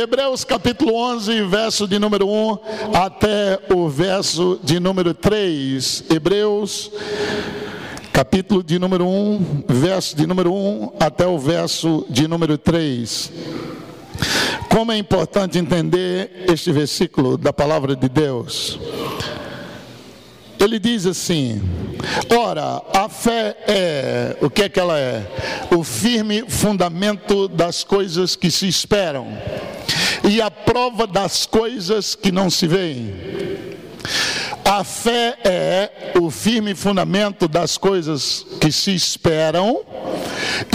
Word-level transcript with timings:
Hebreus 0.00 0.44
capítulo 0.44 0.94
11, 0.94 1.42
verso 1.42 1.86
de 1.86 1.98
número 1.98 2.26
1 2.26 2.58
até 2.94 3.60
o 3.70 3.86
verso 3.86 4.58
de 4.62 4.80
número 4.80 5.12
3. 5.12 6.04
Hebreus 6.08 6.90
capítulo 8.10 8.62
de 8.62 8.78
número 8.78 9.06
1, 9.06 9.64
verso 9.68 10.16
de 10.16 10.26
número 10.26 10.54
1 10.54 10.94
até 10.98 11.26
o 11.26 11.38
verso 11.38 12.06
de 12.08 12.26
número 12.26 12.56
3. 12.56 13.30
Como 14.70 14.90
é 14.90 14.96
importante 14.96 15.58
entender 15.58 16.46
este 16.48 16.72
versículo 16.72 17.36
da 17.36 17.52
palavra 17.52 17.94
de 17.94 18.08
Deus. 18.08 18.80
Ele 20.60 20.78
diz 20.78 21.06
assim: 21.06 21.60
Ora, 22.28 22.82
a 22.94 23.08
fé 23.08 23.56
é, 23.66 24.36
o 24.42 24.50
que 24.50 24.64
é 24.64 24.68
que 24.68 24.78
ela 24.78 24.98
é? 24.98 25.26
O 25.74 25.82
firme 25.82 26.44
fundamento 26.46 27.48
das 27.48 27.82
coisas 27.82 28.36
que 28.36 28.50
se 28.50 28.68
esperam 28.68 29.26
e 30.22 30.40
a 30.40 30.50
prova 30.50 31.06
das 31.06 31.46
coisas 31.46 32.14
que 32.14 32.30
não 32.30 32.50
se 32.50 32.66
veem. 32.66 33.14
A 34.64 34.84
fé 34.84 35.36
é 35.44 36.12
o 36.20 36.30
firme 36.30 36.74
fundamento 36.74 37.48
das 37.48 37.76
coisas 37.76 38.46
que 38.60 38.70
se 38.70 38.94
esperam 38.94 39.80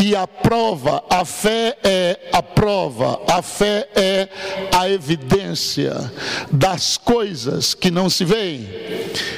e 0.02 0.16
a 0.16 0.28
prova, 0.28 1.04
a 1.10 1.24
fé 1.24 1.78
é 1.84 2.20
a 2.32 2.42
prova, 2.42 3.22
a 3.30 3.42
fé 3.42 3.88
é 3.96 4.28
a 4.76 4.90
evidência 4.90 6.12
das 6.52 6.98
coisas 6.98 7.74
que 7.74 7.92
não 7.92 8.10
se 8.10 8.26
veem. 8.26 8.68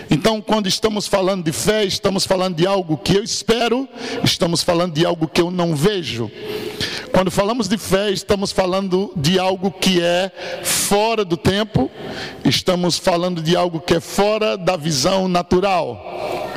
Então, 0.09 0.41
quando 0.41 0.67
estamos 0.67 1.07
falando 1.07 1.43
de 1.43 1.51
fé, 1.51 1.83
estamos 1.83 2.25
falando 2.25 2.55
de 2.55 2.65
algo 2.65 2.97
que 2.97 3.15
eu 3.15 3.23
espero, 3.23 3.87
estamos 4.23 4.63
falando 4.63 4.93
de 4.93 5.05
algo 5.05 5.27
que 5.27 5.41
eu 5.41 5.51
não 5.51 5.75
vejo. 5.75 6.31
Quando 7.11 7.31
falamos 7.31 7.67
de 7.67 7.77
fé, 7.77 8.11
estamos 8.11 8.51
falando 8.51 9.11
de 9.15 9.39
algo 9.39 9.71
que 9.71 10.01
é 10.01 10.31
fora 10.63 11.25
do 11.25 11.35
tempo, 11.35 11.89
estamos 12.45 12.97
falando 12.97 13.41
de 13.41 13.55
algo 13.55 13.79
que 13.79 13.95
é 13.95 13.99
fora 13.99 14.36
da 14.57 14.77
visão 14.77 15.27
natural. 15.27 16.47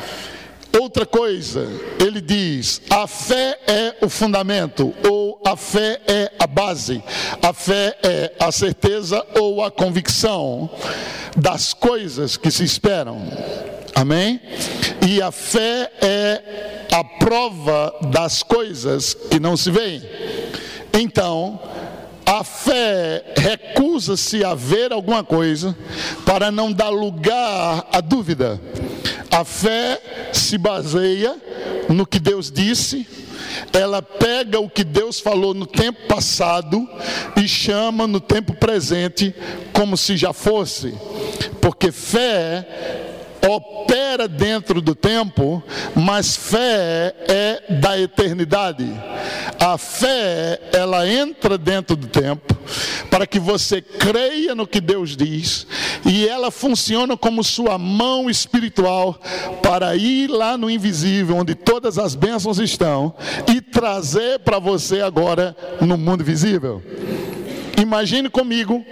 Outra 0.79 1.05
coisa, 1.05 1.67
ele 1.99 2.21
diz: 2.21 2.81
a 2.89 3.05
fé 3.05 3.59
é 3.67 3.95
o 4.01 4.09
fundamento, 4.09 4.93
ou 5.07 5.41
a 5.45 5.57
fé 5.57 5.99
é 6.07 6.31
a 6.39 6.47
base, 6.47 7.03
a 7.41 7.51
fé 7.51 7.97
é 8.01 8.33
a 8.39 8.51
certeza 8.51 9.25
ou 9.39 9.63
a 9.63 9.69
convicção 9.69 10.69
das 11.35 11.73
coisas 11.73 12.37
que 12.37 12.49
se 12.49 12.63
esperam. 12.63 13.21
Amém? 13.93 14.39
E 15.05 15.21
a 15.21 15.31
fé 15.31 15.91
é 16.01 16.87
a 16.91 17.03
prova 17.03 17.93
das 18.09 18.41
coisas 18.41 19.13
que 19.13 19.39
não 19.39 19.57
se 19.57 19.69
veem. 19.69 20.01
Então, 20.93 21.59
a 22.25 22.43
fé 22.43 23.23
recusa-se 23.37 24.43
a 24.43 24.53
ver 24.53 24.91
alguma 24.93 25.23
coisa 25.23 25.75
para 26.25 26.51
não 26.51 26.71
dar 26.71 26.89
lugar 26.89 27.87
à 27.91 28.01
dúvida. 28.01 28.59
A 29.29 29.45
fé 29.45 30.01
se 30.33 30.57
baseia 30.57 31.35
no 31.89 32.05
que 32.05 32.19
Deus 32.19 32.51
disse, 32.51 33.07
ela 33.73 34.01
pega 34.01 34.59
o 34.59 34.69
que 34.69 34.83
Deus 34.83 35.19
falou 35.19 35.53
no 35.53 35.65
tempo 35.65 36.07
passado 36.07 36.87
e 37.35 37.47
chama 37.47 38.07
no 38.07 38.19
tempo 38.19 38.53
presente 38.53 39.33
como 39.73 39.97
se 39.97 40.17
já 40.17 40.33
fosse, 40.33 40.93
porque 41.61 41.91
fé 41.91 43.00
opera 43.47 44.27
dentro 44.27 44.81
do 44.81 44.93
tempo, 44.93 45.63
mas 45.95 46.35
fé 46.35 47.15
é 47.27 47.63
da 47.69 47.99
eternidade. 47.99 48.85
A 49.59 49.77
fé, 49.77 50.59
ela 50.73 51.07
entra 51.07 51.57
dentro 51.57 51.95
do 51.95 52.07
tempo, 52.07 52.55
para 53.09 53.27
que 53.27 53.39
você 53.39 53.81
creia 53.81 54.55
no 54.55 54.67
que 54.67 54.79
Deus 54.79 55.15
diz, 55.15 55.67
e 56.05 56.27
ela 56.27 56.51
funciona 56.51 57.17
como 57.17 57.43
sua 57.43 57.77
mão 57.77 58.29
espiritual 58.29 59.19
para 59.61 59.95
ir 59.95 60.27
lá 60.27 60.57
no 60.57 60.69
invisível, 60.69 61.37
onde 61.37 61.55
todas 61.55 61.97
as 61.97 62.15
bênçãos 62.15 62.59
estão, 62.59 63.13
e 63.53 63.61
trazer 63.61 64.39
para 64.39 64.59
você 64.59 65.01
agora 65.01 65.55
no 65.79 65.97
mundo 65.97 66.23
visível. 66.23 66.81
Imagine 67.79 68.29
comigo 68.29 68.85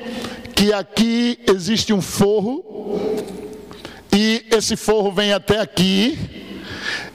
que 0.55 0.73
aqui 0.73 1.39
existe 1.47 1.93
um 1.93 2.01
forro 2.01 2.63
e 4.11 4.45
esse 4.51 4.75
forro 4.75 5.11
vem 5.11 5.33
até 5.33 5.59
aqui. 5.59 6.17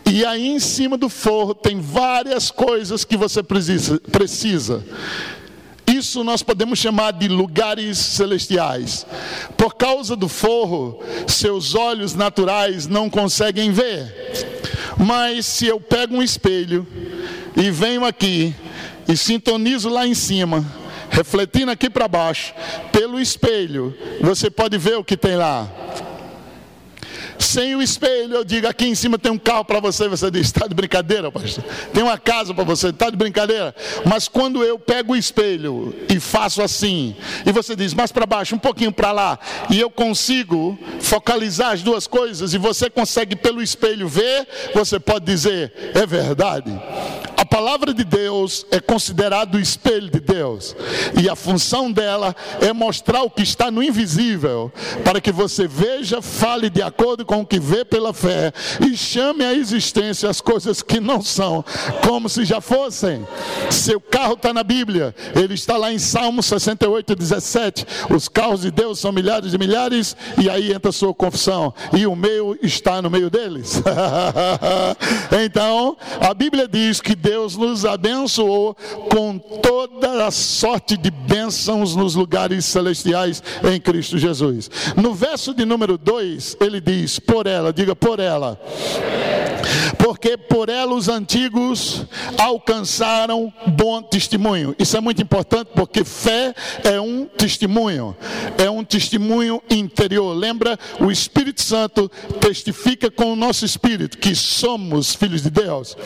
E 0.07 0.25
aí 0.25 0.49
em 0.49 0.61
cima 0.61 0.97
do 0.97 1.09
forro 1.09 1.55
tem 1.55 1.81
várias 1.81 2.51
coisas 2.51 3.05
que 3.05 3.17
você 3.17 3.43
precisa. 3.43 4.85
Isso 5.87 6.25
nós 6.25 6.43
podemos 6.43 6.79
chamar 6.79 7.13
de 7.13 7.29
lugares 7.29 7.99
celestiais. 7.99 9.07
Por 9.57 9.75
causa 9.75 10.17
do 10.17 10.29
forro, 10.29 11.03
seus 11.27 11.75
olhos 11.75 12.15
naturais 12.15 12.87
não 12.87 13.11
conseguem 13.11 13.71
ver. 13.71 14.15
Mas 14.99 15.47
se 15.47 15.67
eu 15.67 15.81
pego 15.81 16.17
um 16.17 16.23
espelho 16.23 16.87
e 17.57 17.71
venho 17.71 18.05
aqui 18.05 18.55
e 19.07 19.17
sintonizo 19.17 19.89
lá 19.89 20.07
em 20.07 20.15
cima, 20.15 20.65
refletindo 21.11 21.71
aqui 21.71 21.91
para 21.91 22.09
baixo, 22.09 22.55
pelo 22.91 23.21
espelho, 23.21 23.97
você 24.21 24.51
pode 24.51 24.79
ver 24.79 24.97
o 24.97 25.05
que 25.05 25.17
tem 25.17 25.37
lá. 25.37 25.69
Sem 27.39 27.75
o 27.75 27.83
espelho, 27.83 28.37
eu 28.37 28.45
digo: 28.45 28.67
aqui 28.67 28.87
em 28.87 28.95
cima 28.95 29.19
tem 29.19 29.33
um 29.33 29.39
carro 29.39 29.65
para 29.65 29.81
você. 29.81 30.09
Você 30.09 30.31
diz: 30.31 30.47
está 30.47 30.67
de 30.67 30.75
brincadeira, 30.75 31.31
pastor? 31.31 31.65
Tem 31.93 32.03
uma 32.03 32.19
casa 32.19 32.55
para 32.55 32.65
você, 32.65 32.89
está 32.89 33.11
de 33.11 33.17
brincadeira? 33.17 33.75
Mas 34.05 34.29
quando 34.29 34.63
eu 34.63 34.79
pego 34.79 35.13
o 35.13 35.17
espelho 35.17 35.95
e 36.09 36.21
faço 36.21 36.63
assim, 36.63 37.17
e 37.45 37.53
você 37.53 37.75
diz: 37.75 37.95
mais 37.95 38.13
para 38.13 38.27
baixo, 38.27 38.55
um 38.55 38.59
pouquinho 38.59 38.93
para 38.93 39.13
lá, 39.13 39.39
e 39.71 39.81
eu 39.81 39.91
consigo 39.91 40.79
focalizar 41.01 41.73
as 41.73 41.83
duas 41.83 42.07
coisas, 42.07 42.55
e 42.55 42.59
você 42.59 42.89
consegue 42.89 43.37
pelo 43.37 43.63
espelho 43.63 44.09
ver, 44.09 44.47
você 44.75 44.99
pode 44.99 45.25
dizer: 45.25 45.73
é 45.95 46.07
verdade. 46.07 46.73
Palavra 47.55 47.95
de 47.95 48.03
Deus 48.03 48.67
é 48.69 48.81
considerada 48.81 49.57
o 49.57 49.61
espelho 49.61 50.11
de 50.11 50.19
Deus, 50.19 50.75
e 51.23 51.29
a 51.29 51.37
função 51.37 51.93
dela 51.93 52.35
é 52.61 52.73
mostrar 52.73 53.23
o 53.23 53.31
que 53.31 53.45
está 53.45 53.71
no 53.71 53.81
invisível, 53.81 54.73
para 55.05 55.21
que 55.21 55.31
você 55.31 55.69
veja, 55.69 56.21
fale 56.21 56.69
de 56.69 56.83
acordo 56.83 57.25
com 57.25 57.43
o 57.43 57.47
que 57.47 57.61
vê 57.61 57.85
pela 57.85 58.13
fé 58.13 58.53
e 58.85 58.97
chame 58.97 59.45
à 59.45 59.55
existência 59.55 60.29
as 60.29 60.41
coisas 60.41 60.83
que 60.83 60.99
não 60.99 61.23
são, 61.23 61.65
como 62.05 62.29
se 62.29 62.45
já 62.45 62.61
fossem. 62.61 63.25
Seu 63.71 64.01
carro 64.01 64.35
está 64.35 64.53
na 64.53 64.65
Bíblia, 64.65 65.15
ele 65.37 65.55
está 65.55 65.77
lá 65.77 65.93
em 65.93 65.99
Salmo 66.01 66.43
68, 66.43 67.15
17. 67.15 67.87
Os 68.11 68.29
carros 68.29 68.63
de 68.63 68.73
Deus 68.73 68.99
são 68.99 69.13
milhares 69.13 69.55
e 69.55 69.59
milhares, 69.59 70.17
e 70.43 70.51
aí 70.51 70.73
entra 70.73 70.89
a 70.89 70.93
sua 70.93 71.15
confissão, 71.15 71.73
e 71.97 72.05
o 72.05 72.17
meu 72.17 72.59
está 72.61 73.01
no 73.01 73.09
meio 73.09 73.31
deles. 73.31 73.81
então, 75.45 75.97
a 76.21 76.35
Bíblia 76.35 76.67
diz 76.67 77.01
que 77.01 77.15
Deus 77.15 77.44
Deus 77.45 77.57
nos 77.57 77.85
abençoou 77.85 78.75
com 79.11 79.39
toda 79.39 80.27
a 80.27 80.31
sorte 80.31 80.97
de 80.97 81.11
bênçãos 81.11 81.95
nos 81.95 82.15
lugares 82.15 82.65
celestiais 82.65 83.43
em 83.71 83.79
Cristo 83.79 84.17
Jesus. 84.17 84.71
No 84.97 85.15
verso 85.15 85.53
de 85.53 85.67
número 85.67 85.99
2, 85.99 86.57
ele 86.59 86.81
diz: 86.81 87.19
Por 87.19 87.47
ela, 87.47 87.71
diga 87.71 87.95
por 87.95 88.19
ela. 88.19 88.59
Porque 89.99 90.37
por 90.37 90.69
ela 90.69 90.95
os 90.95 91.09
antigos 91.09 92.05
alcançaram 92.39 93.53
bom 93.67 94.03
testemunho. 94.03 94.75
Isso 94.79 94.97
é 94.97 95.01
muito 95.01 95.23
importante 95.23 95.71
porque 95.75 96.05
fé 96.05 96.55
é 96.85 97.01
um 97.01 97.25
testemunho, 97.25 98.17
é 98.59 98.69
um 98.69 98.85
testemunho 98.85 99.63
interior. 99.71 100.35
Lembra? 100.35 100.79
O 101.01 101.11
Espírito 101.11 101.63
Santo 101.63 102.11
testifica 102.41 103.11
com 103.11 103.33
o 103.33 103.37
nosso 103.37 103.65
espírito 103.65 104.19
que 104.19 104.35
somos 104.35 105.15
filhos 105.15 105.43
de 105.43 105.51
Deus. 105.51 105.97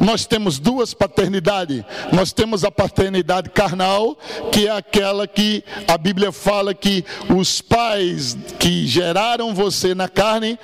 Nós 0.00 0.26
temos 0.26 0.58
duas 0.58 0.75
duas 0.76 0.92
paternidades. 0.92 1.82
Nós 2.12 2.32
temos 2.34 2.62
a 2.62 2.70
paternidade 2.70 3.48
carnal, 3.48 4.14
que 4.52 4.66
é 4.66 4.70
aquela 4.70 5.26
que 5.26 5.64
a 5.88 5.96
Bíblia 5.96 6.30
fala 6.30 6.74
que 6.74 7.02
os 7.34 7.62
pais 7.62 8.36
que 8.58 8.86
geraram 8.86 9.54
você 9.54 9.94
na 9.94 10.06
carne 10.06 10.58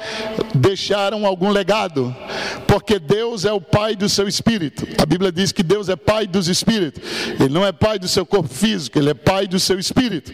deixaram 0.54 1.24
algum 1.24 1.50
legado, 1.50 2.14
porque 2.66 2.98
Deus 2.98 3.46
é 3.46 3.52
o 3.52 3.60
pai 3.60 3.96
do 3.96 4.06
seu 4.06 4.28
espírito. 4.28 4.86
A 5.00 5.06
Bíblia 5.06 5.32
diz 5.32 5.50
que 5.50 5.62
Deus 5.62 5.88
é 5.88 5.96
pai 5.96 6.26
dos 6.26 6.46
espíritos. 6.46 7.02
Ele 7.40 7.48
não 7.48 7.64
é 7.64 7.72
pai 7.72 7.98
do 7.98 8.06
seu 8.06 8.26
corpo 8.26 8.52
físico, 8.52 8.98
ele 8.98 9.10
é 9.10 9.14
pai 9.14 9.46
do 9.46 9.58
seu 9.58 9.78
espírito. 9.78 10.30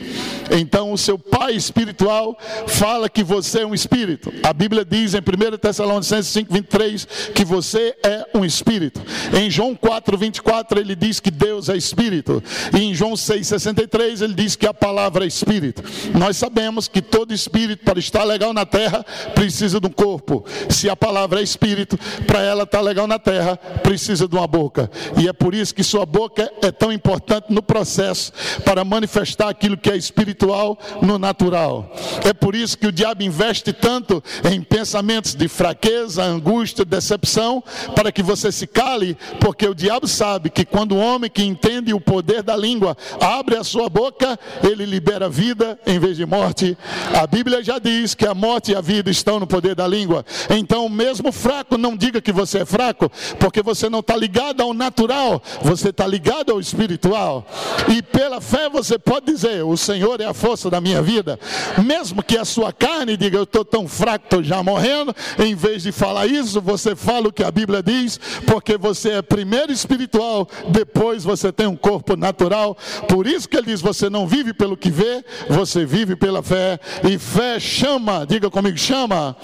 Então, 0.50 0.92
o 0.92 0.98
seu 0.98 1.16
pai 1.16 1.54
espiritual 1.54 2.36
fala 2.66 3.08
que 3.08 3.22
você 3.22 3.60
é 3.60 3.66
um 3.66 3.75
espírito. 3.75 4.32
A 4.42 4.52
Bíblia 4.52 4.84
diz 4.84 5.14
em 5.14 5.19
1 5.19 5.56
Tessalonicenses 5.58 6.32
5, 6.32 6.52
23 6.52 7.04
que 7.32 7.44
você 7.44 7.94
é 8.02 8.26
um 8.34 8.44
espírito. 8.44 9.00
Em 9.32 9.48
João 9.48 9.67
4, 9.74 10.16
24, 10.16 10.80
ele 10.80 10.94
diz 10.94 11.20
que 11.20 11.30
Deus 11.30 11.68
é 11.68 11.76
Espírito. 11.76 12.42
E 12.74 12.82
em 12.82 12.94
João 12.94 13.16
6, 13.16 13.46
63, 13.46 14.22
ele 14.22 14.34
diz 14.34 14.56
que 14.56 14.66
a 14.66 14.74
palavra 14.74 15.24
é 15.24 15.28
Espírito. 15.28 15.82
Nós 16.14 16.36
sabemos 16.36 16.88
que 16.88 17.00
todo 17.00 17.34
Espírito, 17.34 17.84
para 17.84 17.98
estar 17.98 18.24
legal 18.24 18.52
na 18.52 18.66
terra, 18.66 19.04
precisa 19.34 19.80
de 19.80 19.86
um 19.86 19.90
corpo. 19.90 20.44
Se 20.68 20.88
a 20.88 20.96
palavra 20.96 21.40
é 21.40 21.42
Espírito, 21.42 21.98
para 22.26 22.42
ela 22.42 22.64
estar 22.64 22.80
legal 22.80 23.06
na 23.06 23.18
terra, 23.18 23.56
precisa 23.82 24.26
de 24.28 24.36
uma 24.36 24.46
boca. 24.46 24.90
E 25.20 25.28
é 25.28 25.32
por 25.32 25.54
isso 25.54 25.74
que 25.74 25.82
sua 25.82 26.06
boca 26.06 26.50
é 26.62 26.70
tão 26.70 26.92
importante 26.92 27.46
no 27.48 27.62
processo 27.62 28.32
para 28.64 28.84
manifestar 28.84 29.48
aquilo 29.48 29.76
que 29.76 29.90
é 29.90 29.96
espiritual 29.96 30.78
no 31.02 31.18
natural. 31.18 31.92
É 32.24 32.32
por 32.32 32.54
isso 32.54 32.76
que 32.76 32.86
o 32.86 32.92
diabo 32.92 33.22
investe 33.22 33.72
tanto 33.72 34.22
em 34.50 34.62
pensamentos 34.62 35.34
de 35.34 35.48
fraqueza, 35.48 36.22
angústia, 36.22 36.84
decepção, 36.84 37.62
para 37.94 38.12
que 38.12 38.22
você 38.22 38.52
se 38.52 38.66
cale, 38.66 39.16
porque 39.40 39.57
o 39.66 39.75
diabo 39.75 40.06
sabe 40.06 40.50
que 40.50 40.64
quando 40.64 40.93
o 40.93 40.99
homem 40.99 41.31
que 41.31 41.43
entende 41.43 41.93
o 41.93 42.00
poder 42.00 42.43
da 42.43 42.56
língua 42.56 42.96
abre 43.20 43.56
a 43.56 43.64
sua 43.64 43.88
boca, 43.88 44.38
ele 44.62 44.87
libera 44.87 45.28
vida 45.28 45.78
em 45.87 45.99
vez 45.99 46.16
de 46.16 46.25
morte. 46.25 46.76
A 47.12 47.26
Bíblia 47.26 47.62
já 47.62 47.78
diz 47.78 48.14
que 48.14 48.26
a 48.26 48.34
morte 48.34 48.72
e 48.72 48.76
a 48.76 48.81
vida 48.81 49.10
estão 49.10 49.40
no 49.40 49.46
poder 49.46 49.75
da 49.75 49.87
língua. 49.87 50.25
Então, 50.50 50.88
mesmo 50.88 51.32
fraco, 51.32 51.76
não 51.76 51.96
diga 51.96 52.20
que 52.20 52.32
você 52.32 52.58
é 52.58 52.64
fraco, 52.64 53.10
porque 53.40 53.62
você 53.62 53.88
não 53.88 54.00
está 54.00 54.16
ligado 54.16 54.62
ao 54.62 54.72
natural, 54.72 55.43
você 55.61 55.88
está 55.88 56.06
ligado 56.06 56.52
ao 56.52 56.61
espiritual. 56.61 57.46
E 57.88 58.02
pela 58.02 58.40
fé 58.40 58.69
você 58.69 58.99
pode 58.99 59.26
dizer: 59.26 59.64
O 59.64 59.76
Senhor 59.76 60.20
é 60.20 60.25
a 60.25 60.34
força 60.34 60.70
da 60.70 60.81
minha 60.81 61.02
vida. 61.02 61.38
Mesmo 61.84 62.22
que 62.22 62.38
a 62.38 62.44
sua 62.44 62.72
carne 62.72 63.16
diga: 63.16 63.38
Eu 63.38 63.43
estou 63.43 63.64
tão 63.64 63.88
fraco, 63.88 64.25
estou 64.26 64.43
já 64.43 64.62
morrendo. 64.62 65.14
Em 65.38 65.54
vez 65.54 65.82
de 65.82 65.90
falar 65.93 66.26
isso, 66.26 66.61
você 66.61 66.94
fala 66.94 67.28
o 67.28 67.32
que 67.32 67.43
a 67.43 67.50
Bíblia 67.50 67.82
diz, 67.82 68.20
porque 68.46 68.76
você 68.76 69.11
é 69.11 69.22
primeiro 69.22 69.47
espiritual, 69.70 70.48
depois 70.68 71.24
você 71.24 71.52
tem 71.52 71.66
um 71.66 71.76
corpo 71.76 72.16
natural. 72.16 72.76
Por 73.08 73.26
isso 73.26 73.48
que 73.48 73.56
ele 73.56 73.66
diz: 73.66 73.80
Você 73.80 74.08
não 74.10 74.26
vive 74.26 74.52
pelo 74.52 74.76
que 74.76 74.90
vê, 74.90 75.24
você 75.48 75.84
vive 75.84 76.16
pela 76.16 76.42
fé. 76.42 76.78
E 77.08 77.18
fé 77.18 77.58
chama, 77.60 78.26
diga 78.26 78.50
comigo, 78.50 78.76
chama 78.76 79.36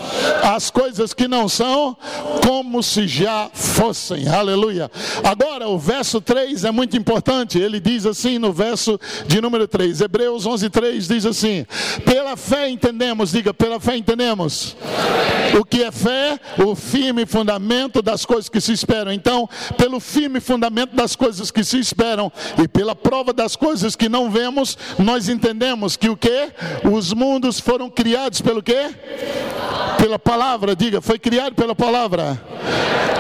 as 0.43 0.71
coisas 0.71 1.13
que 1.15 1.29
não 1.29 1.49
são 1.49 1.97
como 2.47 2.83
se 2.83 3.07
já 3.07 3.51
fossem. 3.53 4.29
Aleluia. 4.29 4.91
Agora, 5.23 5.69
o 5.69 5.79
verso 5.79 6.21
3 6.21 6.65
é 6.65 6.71
muito 6.71 6.97
importante. 6.97 7.59
Ele 7.59 7.81
diz 7.81 8.07
assim 8.07 8.39
no 8.39 8.53
verso 8.53 8.99
de 9.27 9.41
número 9.41 9.67
3, 9.67 10.01
Hebreus 10.01 10.47
11, 10.47 10.71
3 10.71 11.09
diz 11.09 11.27
assim: 11.27 11.67
Pela 12.05 12.37
fé 12.37 12.69
entendemos, 12.69 13.33
diga, 13.33 13.53
pela 13.53 13.81
fé 13.81 13.97
entendemos. 13.97 14.77
O 15.59 15.65
que 15.65 15.85
é 15.85 15.93
fé? 15.93 16.39
O 16.59 16.75
firme 16.75 17.27
fundamento 17.27 18.03
das 18.03 18.25
coisas 18.27 18.49
que 18.49 18.61
se 18.61 18.73
esperam. 18.73 19.13
Então, 19.13 19.49
pelo 19.77 19.94
firme 20.01 20.41
fundamento 20.41 20.95
das 20.95 21.17
coisas 21.17 21.51
que 21.51 21.65
se 21.65 21.79
esperam 21.79 22.33
e 22.63 22.69
pela 22.69 22.95
prova 22.95 23.33
das 23.33 23.57
coisas 23.57 23.97
que 23.97 24.09
não 24.09 24.31
vemos, 24.31 24.77
nós 24.99 25.29
entendemos 25.29 25.97
que 25.97 26.09
o 26.09 26.17
que? 26.17 26.51
Os 26.91 27.13
mundos 27.13 27.61
foram 27.61 27.91
criados 27.91 28.41
pelo 28.41 28.63
que? 28.63 28.91
Pela 29.99 30.19
palavra, 30.19 30.75
diga, 30.77 31.01
foi 31.01 31.19
criado 31.19 31.55
pela 31.55 31.75
palavra. 31.75 32.41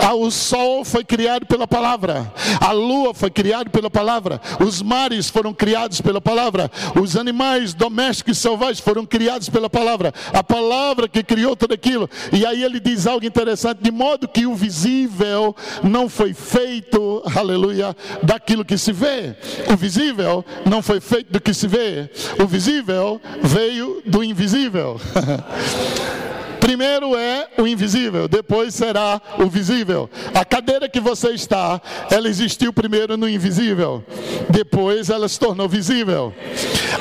Ah, 0.06 0.12
o 0.12 0.31
sol 0.31 0.85
foi 0.85 1.03
criado 1.03 1.47
pela 1.47 1.67
palavra. 1.67 2.31
A 2.61 2.73
lua 2.73 3.15
foi 3.15 3.31
criada 3.31 3.71
pela 3.71 3.88
palavra. 3.88 4.38
Os 4.61 4.82
mares 4.82 5.31
foram 5.31 5.55
criados 5.55 6.03
pela 6.03 6.21
palavra. 6.21 6.71
Os 7.00 7.17
animais 7.17 7.73
domésticos 7.73 8.37
e 8.37 8.41
selvagens 8.41 8.81
foram 8.81 9.06
criados 9.06 9.49
pela 9.49 9.71
palavra. 9.71 10.12
A 10.31 10.44
palavra 10.44 11.09
que 11.09 11.23
criou 11.23 11.56
tudo 11.56 11.73
aquilo. 11.73 12.09
E 12.31 12.44
aí 12.44 12.62
ele 12.62 12.81
diz 12.81 13.06
algo 13.06 13.25
interessante: 13.25 13.79
de 13.81 13.91
modo 13.91 14.29
que 14.29 14.44
o 14.44 14.55
visível 14.55 15.56
não 15.82 16.06
foi 16.06 16.35
feito, 16.35 16.63
aleluia, 17.37 17.96
daquilo 18.22 18.64
que 18.64 18.76
se 18.78 18.93
vê. 18.93 19.34
O 19.72 19.76
visível 19.76 20.44
não 20.64 20.82
foi 20.82 21.00
feito 21.00 21.32
do 21.32 21.40
que 21.40 21.55
se 21.55 21.66
vê. 21.66 22.08
O 22.43 22.46
visível 22.46 23.20
veio 23.43 24.02
do 24.06 24.22
invisível. 24.22 25.00
Primeiro 26.64 27.14
é 27.14 27.46
o 27.58 27.66
invisível, 27.66 28.26
depois 28.26 28.75
será 28.75 29.20
o 29.38 29.50
visível. 29.50 30.08
A 30.32 30.46
cadeira 30.46 30.88
que 30.88 30.99
você 30.99 31.32
está, 31.32 31.78
ela 32.11 32.26
existiu 32.26 32.72
primeiro 32.72 33.19
no 33.19 33.28
invisível, 33.28 34.02
depois 34.49 35.11
ela 35.11 35.28
se 35.28 35.38
tornou 35.38 35.69
visível. 35.69 36.32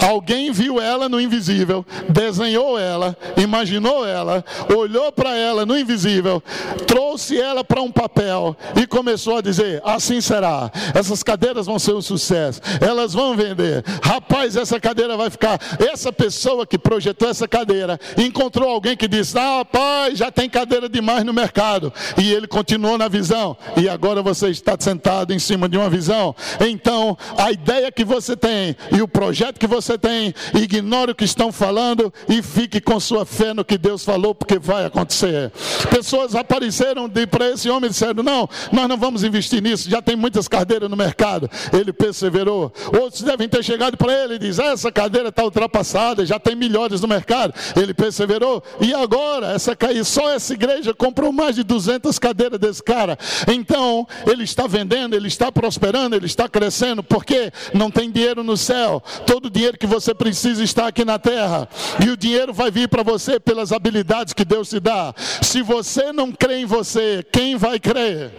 Alguém 0.05 0.51
viu 0.51 0.81
ela 0.81 1.07
no 1.07 1.19
invisível, 1.19 1.85
desenhou 2.09 2.77
ela, 2.77 3.15
imaginou 3.37 4.05
ela, 4.05 4.43
olhou 4.75 5.13
para 5.13 5.33
ela 5.33 5.65
no 5.65 5.79
invisível, 5.79 6.43
trouxe 6.85 7.39
ela 7.39 7.63
para 7.63 7.81
um 7.81 7.91
papel 7.91 8.57
e 8.75 8.85
começou 8.85 9.37
a 9.37 9.41
dizer: 9.41 9.81
assim 9.85 10.19
será. 10.19 10.69
Essas 10.93 11.23
cadeiras 11.23 11.67
vão 11.67 11.79
ser 11.79 11.93
um 11.93 12.01
sucesso, 12.01 12.59
elas 12.81 13.13
vão 13.13 13.33
vender. 13.33 13.81
Rapaz, 14.01 14.57
essa 14.57 14.77
cadeira 14.77 15.15
vai 15.15 15.29
ficar. 15.29 15.57
Essa 15.79 16.11
pessoa 16.11 16.67
que 16.67 16.77
projetou 16.77 17.29
essa 17.29 17.47
cadeira 17.47 17.97
encontrou 18.17 18.69
alguém 18.69 18.97
que 18.97 19.07
disse: 19.07 19.37
ah, 19.39 19.52
rapaz, 19.57 20.17
já 20.17 20.31
tem 20.31 20.49
cadeira 20.49 20.87
demais 20.89 21.23
no 21.23 21.33
mercado. 21.33 21.93
E 22.21 22.31
ele 22.31 22.47
continuou 22.47 22.97
na 22.97 23.07
visão. 23.07 23.57
E 23.77 23.87
agora 23.89 24.21
você 24.21 24.49
está 24.49 24.75
sentado 24.79 25.33
em 25.33 25.39
cima 25.39 25.67
de 25.67 25.77
uma 25.77 25.89
visão. 25.89 26.35
Então, 26.59 27.17
a 27.37 27.51
ideia 27.51 27.91
que 27.91 28.03
você 28.03 28.35
tem 28.35 28.75
e 28.91 29.01
o 29.01 29.07
projeto 29.07 29.59
que 29.59 29.67
você 29.67 29.97
tem, 29.97 30.33
ignore 30.53 31.11
o 31.11 31.15
que 31.15 31.25
estão 31.25 31.51
falando 31.51 32.13
e 32.27 32.41
fique 32.41 32.79
com 32.79 32.99
sua 32.99 33.25
fé 33.25 33.53
no 33.53 33.65
que 33.65 33.77
Deus 33.77 34.03
falou, 34.03 34.33
porque 34.33 34.59
vai 34.59 34.85
acontecer. 34.85 35.51
Pessoas 35.89 36.35
apareceram 36.35 37.09
para 37.29 37.49
esse 37.49 37.69
homem 37.69 37.87
e 37.87 37.91
disseram: 37.91 38.23
Não, 38.23 38.49
nós 38.71 38.87
não 38.87 38.97
vamos 38.97 39.23
investir 39.23 39.61
nisso, 39.61 39.89
já 39.89 40.01
tem 40.01 40.15
muitas 40.15 40.47
cadeiras 40.47 40.89
no 40.89 40.95
mercado. 40.95 41.49
Ele 41.71 41.93
perseverou. 41.93 42.71
Outros 42.99 43.21
devem 43.21 43.47
ter 43.47 43.63
chegado 43.63 43.97
para 43.97 44.13
ele 44.23 44.35
e 44.35 44.39
diz: 44.39 44.59
Essa 44.59 44.91
cadeira 44.91 45.29
está 45.29 45.43
ultrapassada, 45.43 46.25
já 46.25 46.39
tem 46.39 46.55
melhores 46.55 47.01
no 47.01 47.07
mercado. 47.07 47.53
Ele 47.75 47.93
perseverou. 47.93 48.63
E 48.79 48.93
agora? 48.93 49.42
Essa 49.51 49.77
só 50.03 50.31
essa 50.31 50.53
igreja 50.53 50.93
comprou 50.93 51.31
mais 51.31 51.55
de 51.55 51.63
200 51.63 52.17
cadeiras 52.19 52.59
desse 52.59 52.81
cara. 52.81 53.17
Então, 53.47 54.07
ele 54.25 54.43
está 54.43 54.67
vendendo, 54.67 55.15
ele 55.15 55.27
está 55.27 55.51
prosperando, 55.51 56.15
ele 56.15 56.25
está 56.25 56.47
crescendo, 56.47 57.03
porque 57.03 57.51
não 57.73 57.91
tem 57.91 58.11
dinheiro 58.11 58.43
no 58.43 58.57
céu. 58.57 59.01
Todo 59.25 59.45
o 59.47 59.49
dinheiro 59.49 59.77
que 59.77 59.87
você 59.87 60.13
precisa 60.13 60.63
está 60.63 60.87
aqui 60.87 61.03
na 61.03 61.19
terra. 61.19 61.67
E 62.03 62.09
o 62.09 62.17
dinheiro 62.17 62.53
vai 62.53 62.71
vir 62.71 62.87
para 62.87 63.03
você 63.03 63.39
pelas 63.39 63.71
habilidades 63.71 64.33
que 64.33 64.45
Deus 64.45 64.69
te 64.69 64.79
dá. 64.79 65.13
Se 65.41 65.61
você 65.61 66.11
não 66.11 66.31
crê 66.31 66.59
em 66.59 66.65
você, 66.65 67.25
quem 67.31 67.55
vai 67.55 67.79
crer? 67.79 68.31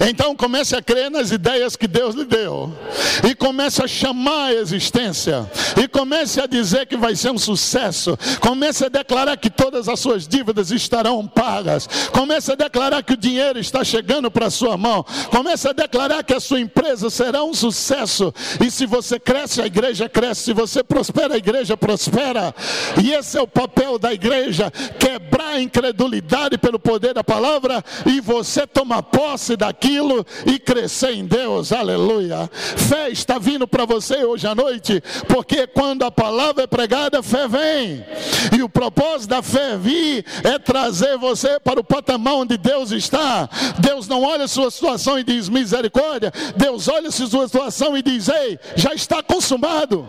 Então 0.00 0.34
comece 0.34 0.76
a 0.76 0.82
crer 0.82 1.10
nas 1.10 1.30
ideias 1.30 1.76
que 1.76 1.86
Deus 1.86 2.14
lhe 2.14 2.24
deu. 2.24 2.72
E 3.28 3.34
comece 3.34 3.82
a 3.82 3.88
chamar 3.88 4.46
a 4.46 4.54
existência. 4.54 5.50
E 5.80 5.88
comece 5.88 6.40
a 6.40 6.46
dizer 6.46 6.86
que 6.86 6.96
vai 6.96 7.16
ser 7.16 7.30
um 7.30 7.38
sucesso. 7.38 8.18
Comece 8.40 8.84
a 8.84 8.88
declarar 8.88 9.36
que 9.36 9.50
todas 9.50 9.88
as 9.88 9.98
suas 9.98 10.26
dívidas 10.26 10.70
estarão 10.70 11.26
pagas. 11.26 11.88
Comece 12.12 12.52
a 12.52 12.54
declarar 12.54 13.02
que 13.02 13.14
o 13.14 13.16
dinheiro 13.16 13.58
está 13.58 13.82
chegando 13.84 14.30
para 14.30 14.46
a 14.46 14.50
sua 14.50 14.76
mão. 14.76 15.04
Comece 15.30 15.68
a 15.68 15.72
declarar 15.72 16.22
que 16.22 16.34
a 16.34 16.40
sua 16.40 16.60
empresa 16.60 17.08
será 17.10 17.42
um 17.42 17.54
sucesso. 17.54 18.32
E 18.64 18.70
se 18.70 18.86
você 18.86 19.18
cresce, 19.18 19.62
a 19.62 19.66
igreja 19.66 20.08
cresce. 20.08 20.44
Se 20.44 20.52
você 20.52 20.82
prospera, 20.82 21.34
a 21.34 21.38
igreja 21.38 21.76
prospera. 21.76 22.54
E 23.02 23.12
esse 23.12 23.38
é 23.38 23.42
o 23.42 23.48
papel 23.48 23.98
da 23.98 24.12
igreja: 24.12 24.70
quebrar 24.98 25.54
a 25.54 25.60
incredulidade 25.60 26.58
pelo 26.58 26.78
poder 26.78 27.14
da 27.14 27.24
palavra 27.24 27.82
e 28.04 28.20
você 28.20 28.66
toma 28.66 29.02
posse 29.02 29.56
daquilo 29.56 29.85
aquilo 29.86 30.26
e 30.44 30.58
crescer 30.58 31.12
em 31.12 31.24
Deus, 31.24 31.72
aleluia. 31.72 32.50
Fé 32.52 33.08
está 33.08 33.38
vindo 33.38 33.68
para 33.68 33.84
você 33.84 34.24
hoje 34.24 34.46
à 34.46 34.54
noite, 34.54 35.02
porque 35.28 35.66
quando 35.66 36.02
a 36.02 36.10
palavra 36.10 36.64
é 36.64 36.66
pregada, 36.66 37.22
fé 37.22 37.46
vem, 37.46 38.04
e 38.56 38.62
o 38.62 38.68
propósito 38.68 39.30
da 39.30 39.42
fé 39.42 39.76
vir 39.76 40.24
é 40.42 40.58
trazer 40.58 41.16
você 41.16 41.60
para 41.60 41.78
o 41.78 41.84
patamar 41.84 42.34
onde 42.34 42.58
Deus 42.58 42.90
está. 42.90 43.48
Deus 43.78 44.08
não 44.08 44.24
olha 44.24 44.44
a 44.44 44.48
sua 44.48 44.70
situação 44.70 45.18
e 45.18 45.24
diz 45.24 45.48
misericórdia, 45.48 46.32
Deus 46.56 46.88
olha 46.88 47.08
a 47.08 47.12
sua 47.12 47.46
situação 47.46 47.96
e 47.96 48.02
diz: 48.02 48.28
Ei, 48.28 48.58
já 48.74 48.92
está 48.92 49.22
consumado 49.22 50.06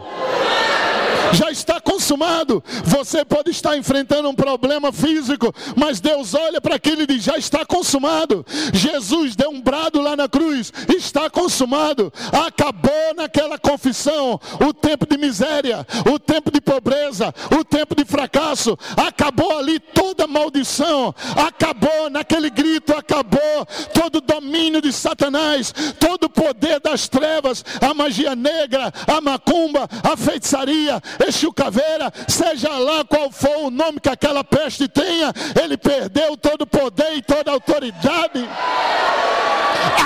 já 1.34 1.52
está 1.52 1.80
consumado. 1.80 2.64
Você 2.86 3.26
pode 3.26 3.52
estar 3.52 3.78
enfrentando 3.78 4.30
um 4.30 4.36
problema 4.36 4.92
físico, 4.92 5.54
mas 5.76 6.00
Deus 6.00 6.34
olha 6.34 6.62
para 6.62 6.76
aquilo 6.76 7.02
e 7.02 7.08
diz: 7.08 7.24
já 7.24 7.38
está 7.38 7.66
consumado. 7.66 8.46
Jesus 8.74 9.36
deu 9.36 9.50
um 9.50 9.62
brado 9.68 10.02
lá 10.02 10.16
na 10.16 10.30
cruz, 10.30 10.72
está 10.96 11.30
consumado. 11.30 12.12
Acabou 12.46 13.14
naquela 13.18 13.60
confissão 13.60 14.40
o 14.66 14.74
tempo 14.74 15.06
de 15.06 15.18
miséria, 15.18 15.86
o 16.10 16.18
tempo 16.18 16.50
de 16.50 16.62
pobreza, 16.62 17.36
o 17.52 17.66
tempo 17.66 17.94
de 17.94 18.06
fracasso. 18.06 18.80
Acabou 18.96 19.58
ali 19.58 19.78
toda 19.78 20.26
maldição. 20.26 21.14
Acabou 21.36 22.10
naquele 22.10 22.50
grito, 22.50 22.96
acabou 22.96 23.66
todo 23.94 24.22
domínio 24.22 24.82
de 24.82 24.94
Satanás, 24.94 25.74
todo 26.00 26.26
o 26.26 26.30
poder 26.30 26.80
das 26.80 27.10
trevas, 27.10 27.66
a 27.82 27.94
magia 27.94 28.38
negra, 28.38 28.94
a 29.06 29.20
macumba, 29.20 29.90
a 30.02 30.16
feitiçaria, 30.16 31.02
este 31.28 31.48
caveira, 31.54 32.14
seja 32.28 32.70
lá 32.78 33.04
qual 33.04 33.32
for 33.32 33.66
o 33.66 33.72
nome 33.72 34.00
que 34.00 34.10
aquela 34.10 34.44
peste 34.44 34.88
tenha, 34.88 35.34
ele 35.62 35.76
perdeu 35.76 36.38
todo 36.38 36.62
o 36.62 36.68
poder 36.68 37.16
e 37.16 37.22
toda 37.22 37.52
a 37.52 37.54
autoridade. 37.56 38.48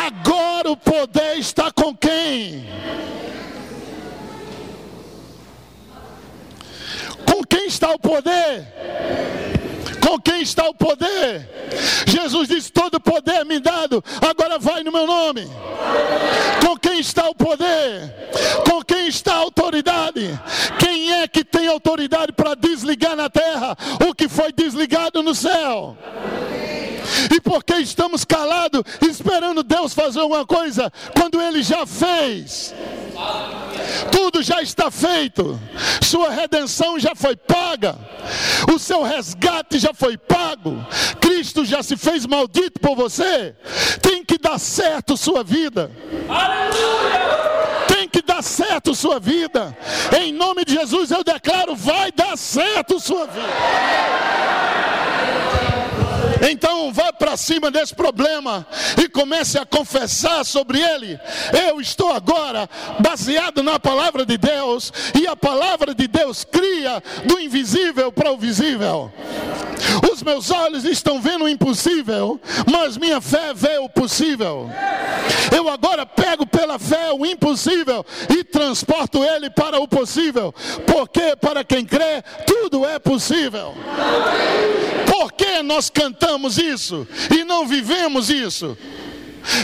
Agora 0.06 0.72
o 0.72 0.78
poder 0.78 1.38
está 1.38 1.72
com 1.72 1.96
quem? 1.96 2.68
Com 7.26 7.44
quem 7.44 7.68
está 7.68 7.90
o 7.92 8.00
poder? 8.00 8.68
Com 10.06 10.20
quem 10.20 10.42
está 10.42 10.68
o 10.68 10.74
poder? 10.74 11.50
Jesus 12.08 12.50
disse: 12.50 12.72
Todo 12.72 13.00
poder 13.00 13.42
é 13.42 13.46
me 13.46 13.60
dado, 13.60 14.04
agora 14.22 14.60
vai 14.60 14.84
no 14.84 14.92
meu 14.92 15.08
nome. 15.08 15.48
Com 16.66 16.78
quem 16.78 17.00
está 17.00 17.30
o 17.30 17.36
poder? 17.36 18.14
Com 18.70 18.84
quem 18.84 19.08
está 19.08 19.34
a 19.34 19.38
autoridade? 19.38 20.40
Quem 20.80 21.14
é 21.14 21.28
que 21.28 21.44
tem 21.44 21.68
autoridade 21.68 22.32
para 22.34 22.56
desligar 22.56 23.16
na 23.16 23.30
terra 23.30 23.78
o 24.08 24.14
que 24.14 24.28
foi 24.28 24.52
desligado 24.52 25.24
no 25.24 25.34
céu? 25.34 25.98
E 27.34 27.40
por 27.42 27.64
que 27.64 27.76
estamos 27.76 28.26
calados, 28.26 28.84
esperando 29.02 29.64
Deus 29.64 29.94
fazer 29.94 30.20
alguma 30.20 30.46
coisa, 30.46 30.92
quando 31.16 31.42
Ele 31.42 31.62
já 31.64 31.86
fez? 31.86 32.74
Tudo 34.12 34.42
já 34.42 34.62
está 34.62 34.90
feito, 34.90 35.60
sua 36.02 36.30
redenção 36.30 37.00
já 37.00 37.14
foi 37.14 37.36
paga, 37.36 37.98
o 38.74 38.80
seu 38.80 39.04
resgate 39.04 39.80
já 39.80 39.94
foi 39.94 40.18
pago, 40.18 40.86
Cristo 41.20 41.66
já 41.66 41.84
se 41.84 41.96
fez 41.98 42.26
maldito 42.26 42.80
por 42.80 42.96
você. 42.96 43.56
Tem 44.02 44.24
que 44.24 44.38
dar 44.38 44.60
certo 44.60 45.18
sua 45.18 45.44
vida. 45.44 45.92
Tem 47.88 48.08
que 48.08 48.21
dar 48.42 48.44
certo 48.44 48.96
sua 48.96 49.20
vida. 49.20 49.78
Em 50.20 50.34
nome 50.34 50.66
de 50.66 50.74
Jesus 50.74 51.12
eu 51.12 51.24
declaro: 51.24 51.76
vai 51.76 52.12
dar 52.12 52.36
certo 52.36 53.00
sua 53.00 53.28
vida. 53.28 53.48
Então 56.50 56.92
vá 56.92 57.14
para 57.14 57.38
cima 57.38 57.70
desse 57.70 57.94
problema 57.94 58.66
e 58.98 59.08
comece 59.08 59.60
a 59.60 59.66
confessar 59.66 60.44
sobre 60.44 60.82
ele. 60.82 61.20
Eu 61.68 61.80
estou 61.80 62.12
agora 62.12 62.68
baseado 63.00 63.62
na 63.62 63.80
palavra 63.80 64.26
de 64.26 64.38
Deus 64.38 64.92
e 65.14 65.28
a 65.28 65.36
palavra 65.36 65.94
de 65.94 66.08
Deus 66.08 66.44
cria 66.44 67.02
do 67.26 67.40
invisível 67.40 68.12
para 68.12 68.32
o 68.32 68.38
visível. 68.38 69.12
Os 70.12 70.24
meus 70.24 70.52
olhos 70.52 70.86
estão 70.86 71.22
vendo 71.22 71.46
o 71.46 71.50
impossível, 71.50 72.40
mas 72.72 72.98
minha 72.98 73.20
fé 73.20 73.54
vê 73.54 73.78
o 73.78 73.90
possível. 73.90 74.70
Eu 75.56 75.70
agora 75.70 76.06
pego 76.06 76.46
pela 76.46 76.80
fé 76.80 77.12
o 77.12 77.26
impossível 77.26 78.06
e 78.32 78.44
transporto 78.44 79.24
ele 79.24 79.50
para 79.50 79.80
o 79.80 79.88
possível, 79.88 80.54
porque 80.86 81.36
para 81.36 81.64
quem 81.64 81.86
crê, 81.86 82.24
tudo 82.46 82.86
é 82.86 82.98
possível. 82.98 83.74
Por 85.06 85.34
que 85.34 85.62
nós 85.62 85.90
cantamos 85.90 86.58
isso 86.58 87.08
e 87.30 87.44
não 87.44 87.68
vivemos 87.68 88.30
isso? 88.30 88.78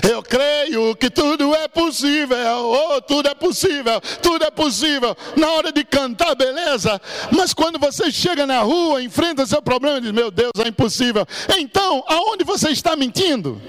Eu 0.10 0.24
creio 0.24 0.96
que 0.96 1.10
tudo 1.10 1.54
é 1.54 1.68
possível, 1.68 2.38
oh, 2.66 3.02
tudo 3.02 3.30
é 3.30 3.36
possível, 3.36 4.02
tudo 4.22 4.44
é 4.44 4.52
possível. 4.52 5.16
Na 5.36 5.52
hora 5.52 5.72
de 5.72 5.84
cantar, 5.84 6.36
beleza, 6.36 7.00
mas 7.32 7.54
quando 7.54 7.78
você 7.78 8.12
chega 8.12 8.48
na 8.48 8.62
rua, 8.62 9.04
enfrenta 9.04 9.46
seu 9.46 9.62
problema 9.62 10.00
e 10.00 10.02
diz: 10.02 10.12
Meu 10.12 10.32
Deus, 10.32 10.52
é 10.58 10.68
impossível. 10.68 11.26
Então, 11.58 12.04
aonde 12.08 12.44
você 12.44 12.70
está 12.70 12.96
mentindo? 12.96 13.62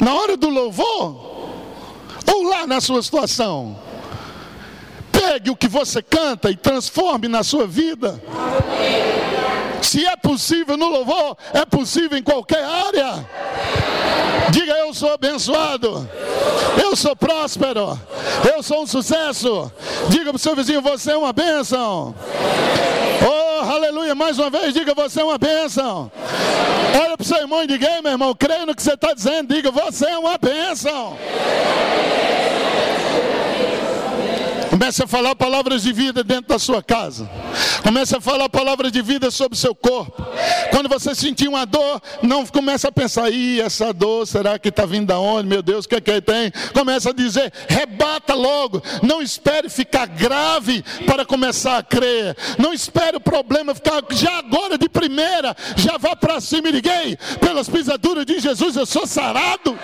Na 0.00 0.14
hora 0.14 0.36
do 0.36 0.48
louvor? 0.48 1.39
Lá 2.60 2.66
na 2.66 2.80
sua 2.80 3.02
situação? 3.02 3.78
Pegue 5.12 5.50
o 5.50 5.56
que 5.56 5.68
você 5.68 6.02
canta 6.02 6.50
e 6.50 6.56
transforme 6.56 7.28
na 7.28 7.42
sua 7.42 7.66
vida. 7.66 8.20
Se 9.82 10.06
é 10.06 10.16
possível 10.16 10.76
no 10.76 10.88
louvor, 10.88 11.36
é 11.52 11.64
possível 11.64 12.18
em 12.18 12.22
qualquer 12.22 12.64
área. 12.64 13.26
Diga 14.50 14.72
eu 14.72 14.92
sou 14.92 15.12
abençoado, 15.12 16.08
eu 16.82 16.96
sou 16.96 17.14
próspero, 17.14 17.98
eu 18.52 18.62
sou 18.62 18.82
um 18.82 18.86
sucesso. 18.86 19.70
Diga 20.08 20.26
para 20.26 20.36
o 20.36 20.38
seu 20.38 20.56
vizinho, 20.56 20.82
você 20.82 21.12
é 21.12 21.16
uma 21.16 21.32
bênção. 21.32 22.14
Oh, 23.22 23.70
aleluia, 23.70 24.14
mais 24.14 24.38
uma 24.38 24.50
vez, 24.50 24.74
diga 24.74 24.94
você 24.94 25.20
é 25.20 25.24
uma 25.24 25.38
bênção. 25.38 26.10
Olha 27.00 27.16
para 27.16 27.22
o 27.22 27.26
seu 27.26 27.38
irmão 27.38 27.62
e 27.62 27.66
diga, 27.66 28.02
meu 28.02 28.12
irmão, 28.12 28.34
creio 28.34 28.66
no 28.66 28.74
que 28.74 28.82
você 28.82 28.94
está 28.94 29.12
dizendo, 29.12 29.54
diga 29.54 29.70
você 29.70 30.06
é 30.06 30.18
uma 30.18 30.36
bênção. 30.36 31.16
Comece 34.80 35.04
a 35.04 35.06
falar 35.06 35.36
palavras 35.36 35.82
de 35.82 35.92
vida 35.92 36.24
dentro 36.24 36.48
da 36.48 36.58
sua 36.58 36.82
casa. 36.82 37.28
Comece 37.82 38.16
a 38.16 38.20
falar 38.20 38.48
palavras 38.48 38.90
de 38.90 39.02
vida 39.02 39.30
sobre 39.30 39.54
o 39.54 39.60
seu 39.60 39.74
corpo. 39.74 40.26
Quando 40.70 40.88
você 40.88 41.14
sentir 41.14 41.48
uma 41.48 41.66
dor, 41.66 42.00
não 42.22 42.46
comece 42.46 42.86
a 42.86 42.90
pensar, 42.90 43.30
Ih, 43.30 43.60
essa 43.60 43.92
dor, 43.92 44.26
será 44.26 44.58
que 44.58 44.70
está 44.70 44.86
vindo 44.86 45.08
da 45.08 45.18
onde? 45.18 45.46
Meu 45.46 45.62
Deus, 45.62 45.84
o 45.84 45.88
que 45.88 45.96
é 45.96 46.00
que 46.00 46.22
tem? 46.22 46.50
Começa 46.72 47.10
a 47.10 47.12
dizer, 47.12 47.52
rebata 47.68 48.32
logo. 48.32 48.82
Não 49.02 49.20
espere 49.20 49.68
ficar 49.68 50.06
grave 50.06 50.82
para 51.04 51.26
começar 51.26 51.76
a 51.76 51.82
crer. 51.82 52.34
Não 52.58 52.72
espere 52.72 53.18
o 53.18 53.20
problema 53.20 53.74
ficar 53.74 54.02
já 54.12 54.38
agora 54.38 54.78
de 54.78 54.88
primeira. 54.88 55.54
Já 55.76 55.98
vá 55.98 56.16
para 56.16 56.40
cima 56.40 56.70
e 56.70 56.72
liguei. 56.72 57.18
Pelas 57.38 57.68
pisaduras 57.68 58.24
de 58.24 58.40
Jesus 58.40 58.76
eu 58.76 58.86
sou 58.86 59.06
sarado. 59.06 59.78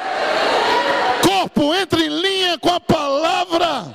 Corpo, 1.23 1.75
entre 1.75 2.07
em 2.07 2.09
linha 2.09 2.57
com 2.57 2.71
a 2.71 2.81
palavra 2.81 3.95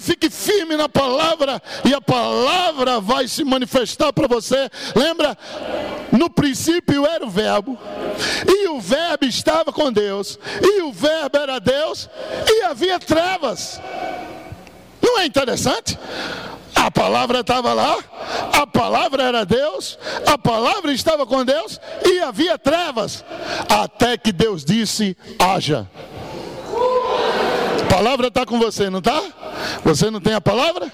fique 0.00 0.30
firme 0.30 0.76
na 0.76 0.88
palavra, 0.88 1.62
e 1.84 1.94
a 1.94 2.00
palavra 2.00 3.00
vai 3.00 3.28
se 3.28 3.44
manifestar 3.44 4.12
para 4.12 4.26
você. 4.26 4.70
Lembra? 4.94 5.36
No 6.12 6.30
princípio 6.30 7.06
era 7.06 7.24
o 7.24 7.30
Verbo, 7.30 7.78
e 8.46 8.68
o 8.68 8.80
Verbo 8.80 9.24
estava 9.24 9.72
com 9.72 9.92
Deus, 9.92 10.38
e 10.62 10.82
o 10.82 10.92
Verbo 10.92 11.38
era 11.38 11.58
Deus, 11.58 12.08
e 12.48 12.62
havia 12.64 12.98
trevas. 12.98 13.80
Não 15.02 15.18
é 15.18 15.26
interessante? 15.26 15.98
A 16.74 16.90
palavra 16.90 17.40
estava 17.40 17.72
lá, 17.74 17.98
a 18.52 18.66
palavra 18.66 19.24
era 19.24 19.44
Deus, 19.44 19.98
a 20.26 20.38
palavra 20.38 20.92
estava 20.92 21.26
com 21.26 21.44
Deus 21.44 21.80
e 22.04 22.20
havia 22.20 22.56
trevas, 22.56 23.24
até 23.68 24.16
que 24.16 24.30
Deus 24.30 24.64
disse: 24.64 25.16
haja. 25.38 25.88
Palavra 27.98 28.28
está 28.28 28.46
com 28.46 28.60
você, 28.60 28.88
não 28.88 29.00
está? 29.00 29.20
Você 29.82 30.08
não 30.08 30.20
tem 30.20 30.32
a 30.32 30.40
palavra? 30.40 30.86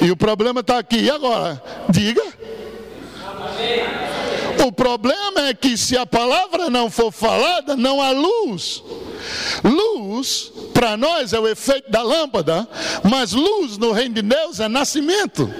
E 0.00 0.08
o 0.08 0.16
problema 0.16 0.60
está 0.60 0.78
aqui. 0.78 1.00
E 1.00 1.10
agora? 1.10 1.60
Diga. 1.88 2.22
O 4.64 4.70
problema 4.70 5.48
é 5.48 5.54
que 5.54 5.76
se 5.76 5.96
a 5.96 6.06
palavra 6.06 6.70
não 6.70 6.88
for 6.92 7.10
falada, 7.10 7.74
não 7.74 8.00
há 8.00 8.12
luz. 8.12 8.84
Luz, 9.64 10.52
para 10.72 10.96
nós, 10.96 11.32
é 11.32 11.40
o 11.40 11.48
efeito 11.48 11.90
da 11.90 12.04
lâmpada, 12.04 12.68
mas 13.02 13.32
luz 13.32 13.76
no 13.76 13.90
reino 13.90 14.14
de 14.14 14.22
Deus 14.22 14.60
é 14.60 14.68
nascimento. 14.68 15.52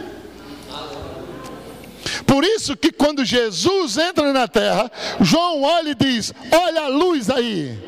Por 2.29 2.45
isso 2.45 2.77
que 2.77 2.93
quando 2.93 3.25
Jesus 3.25 3.97
entra 3.97 4.35
na 4.35 4.47
terra, 4.47 4.93
João 5.19 5.63
olha 5.63 5.93
e 5.93 5.95
diz: 5.95 6.35
Olha 6.53 6.83
a 6.83 6.89
luz 6.89 7.31
aí. 7.31 7.79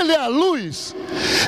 Ele 0.00 0.12
é 0.12 0.18
a 0.18 0.26
luz. 0.26 0.94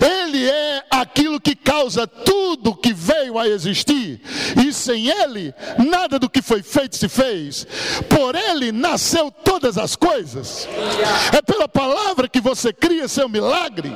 Ele 0.01 0.49
é 0.49 0.85
aquilo 0.89 1.41
que 1.41 1.57
causa 1.57 2.07
tudo 2.07 2.77
que 2.77 2.93
veio 2.93 3.37
a 3.37 3.49
existir. 3.49 4.21
E 4.65 4.73
sem 4.73 5.09
ele, 5.09 5.53
nada 5.77 6.21
do 6.21 6.31
que 6.31 6.41
foi 6.41 6.63
feito 6.63 6.97
se 6.97 7.09
fez. 7.09 7.67
Por 8.09 8.37
ele 8.37 8.71
nasceu 8.71 9.29
todas 9.31 9.77
as 9.77 9.97
coisas. 9.97 10.69
É 11.37 11.43
pela 11.43 11.69
palavra 11.69 12.29
que 12.29 12.41
você 12.41 12.73
cria 12.73 13.09
seu 13.09 13.29
milagre. 13.29 13.93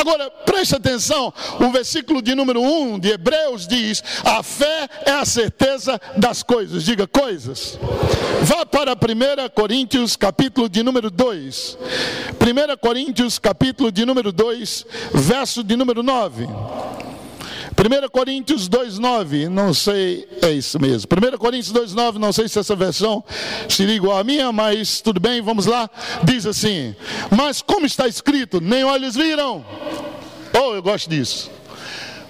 Agora, 0.00 0.30
preste 0.46 0.76
atenção. 0.76 1.34
O 1.58 1.70
versículo 1.72 2.22
de 2.22 2.32
número 2.36 2.62
1 2.62 3.00
de 3.00 3.08
Hebreus 3.10 3.66
diz: 3.66 4.04
A 4.24 4.40
fé 4.44 4.88
é 5.04 5.10
a 5.10 5.24
certeza 5.24 6.00
das 6.16 6.44
coisas. 6.44 6.84
Diga 6.84 7.08
coisas 7.08 7.23
coisas. 7.24 7.78
Vá 8.42 8.66
para 8.66 8.92
1 8.92 9.48
Coríntios, 9.54 10.14
capítulo 10.14 10.68
de 10.68 10.82
número 10.82 11.10
2. 11.10 11.78
1 12.32 12.76
Coríntios, 12.76 13.38
capítulo 13.38 13.90
de 13.90 14.04
número 14.04 14.30
2, 14.30 14.86
verso 15.14 15.64
de 15.64 15.74
número 15.74 16.02
9. 16.02 16.44
1 16.44 18.08
Coríntios 18.10 18.68
2,9, 18.68 19.48
não 19.48 19.72
sei, 19.72 20.28
é 20.42 20.50
isso 20.50 20.78
mesmo. 20.78 21.08
1 21.10 21.38
Coríntios 21.38 21.72
2,9, 21.72 22.18
não 22.18 22.30
sei 22.30 22.46
se 22.46 22.58
essa 22.58 22.76
versão 22.76 23.24
seria 23.70 23.94
igual 23.94 24.18
à 24.18 24.22
minha, 24.22 24.52
mas 24.52 25.00
tudo 25.00 25.18
bem, 25.18 25.40
vamos 25.40 25.64
lá. 25.64 25.88
Diz 26.24 26.44
assim: 26.44 26.94
Mas 27.30 27.62
como 27.62 27.86
está 27.86 28.06
escrito, 28.06 28.60
nem 28.60 28.84
olhos 28.84 29.14
viram. 29.14 29.64
Oh, 30.52 30.74
eu 30.74 30.82
gosto 30.82 31.08
disso. 31.08 31.50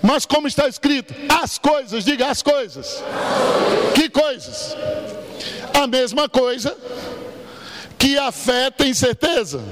Mas 0.04 0.26
como 0.26 0.46
está 0.46 0.68
escrito, 0.68 1.14
as 1.42 1.56
coisas, 1.56 2.04
diga 2.04 2.28
as 2.28 2.42
coisas. 2.42 3.02
Que 3.94 4.10
coisas? 4.10 4.76
A 5.72 5.86
mesma 5.86 6.28
coisa 6.28 6.76
que 7.98 8.18
a 8.18 8.30
fé 8.30 8.70
tem 8.70 8.92
certeza. 8.92 9.62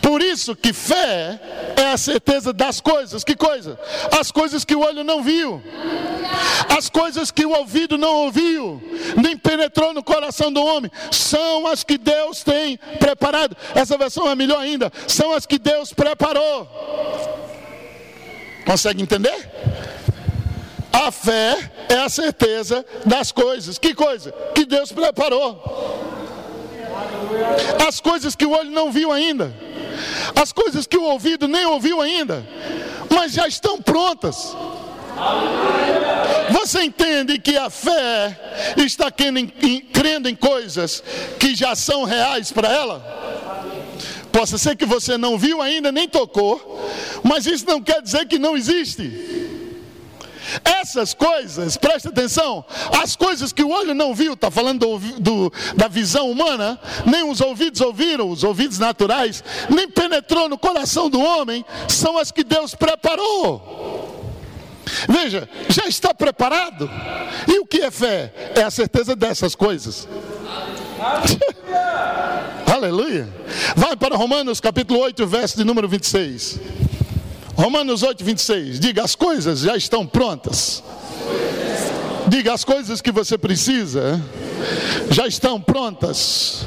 Por 0.00 0.22
isso 0.22 0.56
que 0.56 0.72
fé 0.72 1.38
é 1.76 1.92
a 1.92 1.96
certeza 1.98 2.54
das 2.54 2.80
coisas. 2.80 3.22
Que 3.22 3.36
coisa? 3.36 3.78
As 4.18 4.32
coisas 4.32 4.64
que 4.64 4.74
o 4.74 4.80
olho 4.80 5.04
não 5.04 5.22
viu. 5.22 5.62
As 6.74 6.88
coisas 6.88 7.30
que 7.30 7.44
o 7.44 7.50
ouvido 7.50 7.98
não 7.98 8.14
ouviu, 8.24 8.82
nem 9.22 9.36
penetrou 9.36 9.92
no 9.92 10.02
coração 10.02 10.50
do 10.50 10.64
homem, 10.64 10.90
são 11.10 11.66
as 11.66 11.84
que 11.84 11.98
Deus 11.98 12.42
tem 12.42 12.78
preparado. 12.98 13.54
Essa 13.74 13.98
versão 13.98 14.28
é 14.30 14.34
melhor 14.34 14.60
ainda. 14.60 14.90
São 15.06 15.32
as 15.32 15.44
que 15.44 15.58
Deus 15.58 15.92
preparou. 15.92 16.66
Consegue 18.64 19.02
entender? 19.02 19.50
A 20.92 21.10
fé 21.10 21.70
é 21.88 21.96
a 21.96 22.08
certeza 22.08 22.84
das 23.04 23.32
coisas. 23.32 23.78
Que 23.78 23.94
coisa? 23.94 24.32
Que 24.54 24.64
Deus 24.64 24.92
preparou. 24.92 25.62
As 27.86 28.00
coisas 28.00 28.36
que 28.36 28.44
o 28.44 28.50
olho 28.50 28.70
não 28.70 28.92
viu 28.92 29.10
ainda, 29.10 29.52
as 30.40 30.52
coisas 30.52 30.86
que 30.86 30.96
o 30.96 31.04
ouvido 31.04 31.48
nem 31.48 31.64
ouviu 31.66 32.00
ainda, 32.00 32.46
mas 33.14 33.32
já 33.32 33.46
estão 33.48 33.80
prontas. 33.80 34.54
Você 36.50 36.82
entende 36.82 37.38
que 37.38 37.56
a 37.56 37.70
fé 37.70 38.38
está 38.76 39.10
crendo 39.10 40.28
em 40.28 40.36
coisas 40.36 41.02
que 41.38 41.54
já 41.54 41.74
são 41.74 42.04
reais 42.04 42.52
para 42.52 42.70
ela? 42.70 43.02
Possa 44.32 44.56
ser 44.56 44.76
que 44.76 44.86
você 44.86 45.18
não 45.18 45.38
viu 45.38 45.60
ainda 45.60 45.92
nem 45.92 46.08
tocou, 46.08 46.80
mas 47.22 47.46
isso 47.46 47.66
não 47.66 47.82
quer 47.82 48.00
dizer 48.00 48.26
que 48.26 48.38
não 48.38 48.56
existe. 48.56 49.52
Essas 50.64 51.14
coisas, 51.14 51.76
preste 51.76 52.08
atenção, 52.08 52.64
as 53.00 53.14
coisas 53.14 53.52
que 53.52 53.62
o 53.62 53.70
olho 53.70 53.94
não 53.94 54.14
viu, 54.14 54.34
está 54.34 54.50
falando 54.50 54.80
do, 54.80 54.98
do, 55.20 55.52
da 55.76 55.88
visão 55.88 56.30
humana, 56.30 56.78
nem 57.06 57.22
os 57.28 57.40
ouvidos 57.40 57.80
ouviram, 57.80 58.28
os 58.28 58.42
ouvidos 58.42 58.78
naturais, 58.78 59.42
nem 59.70 59.88
penetrou 59.88 60.48
no 60.48 60.58
coração 60.58 61.08
do 61.08 61.20
homem, 61.20 61.64
são 61.88 62.18
as 62.18 62.30
que 62.30 62.42
Deus 62.42 62.74
preparou. 62.74 64.10
Veja, 65.08 65.48
já 65.68 65.86
está 65.86 66.12
preparado. 66.12 66.90
E 67.48 67.58
o 67.58 67.66
que 67.66 67.82
é 67.82 67.90
fé? 67.90 68.32
É 68.54 68.62
a 68.62 68.70
certeza 68.70 69.16
dessas 69.16 69.54
coisas. 69.54 70.06
Aleluia. 72.72 73.28
Vai 73.76 73.96
para 73.96 74.16
Romanos 74.16 74.60
capítulo 74.60 75.00
8, 75.00 75.26
verso 75.26 75.56
de 75.56 75.64
número 75.64 75.88
26. 75.88 76.60
Romanos 77.56 78.02
8, 78.02 78.24
26. 78.24 78.80
Diga: 78.80 79.02
as 79.02 79.14
coisas 79.14 79.60
já 79.60 79.76
estão 79.76 80.06
prontas. 80.06 80.82
Diga: 82.28 82.52
as 82.52 82.64
coisas 82.64 83.00
que 83.00 83.10
você 83.10 83.36
precisa 83.36 84.20
já 85.10 85.26
estão 85.26 85.60
prontas. 85.60 86.64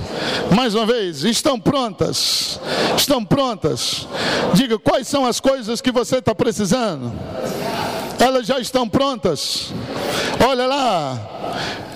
Mais 0.53 0.75
uma 0.75 0.85
vez, 0.85 1.23
estão 1.23 1.59
prontas. 1.59 2.59
Estão 2.97 3.23
prontas. 3.23 4.07
Diga: 4.53 4.77
quais 4.77 5.07
são 5.07 5.25
as 5.25 5.39
coisas 5.39 5.81
que 5.81 5.91
você 5.91 6.17
está 6.17 6.35
precisando? 6.35 7.11
Elas 8.19 8.45
já 8.47 8.59
estão 8.59 8.87
prontas. 8.87 9.73
Olha 10.45 10.67
lá. 10.67 11.94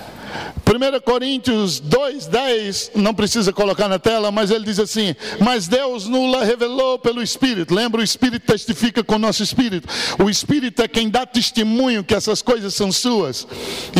1 0.70 1.00
Coríntios 1.00 1.80
2,10, 1.80 2.92
não 2.94 3.12
precisa 3.12 3.52
colocar 3.52 3.88
na 3.88 3.98
tela, 3.98 4.30
mas 4.30 4.52
ele 4.52 4.64
diz 4.64 4.78
assim: 4.78 5.16
Mas 5.40 5.66
Deus 5.66 6.06
nula 6.06 6.44
revelou 6.44 6.96
pelo 6.96 7.20
Espírito. 7.20 7.74
Lembra, 7.74 8.00
o 8.00 8.04
Espírito 8.04 8.46
testifica 8.46 9.02
com 9.02 9.16
o 9.16 9.18
nosso 9.18 9.42
Espírito. 9.42 9.88
O 10.22 10.30
Espírito 10.30 10.80
é 10.80 10.86
quem 10.86 11.10
dá 11.10 11.26
testemunho 11.26 12.04
que 12.04 12.14
essas 12.14 12.40
coisas 12.40 12.72
são 12.72 12.92
suas. 12.92 13.48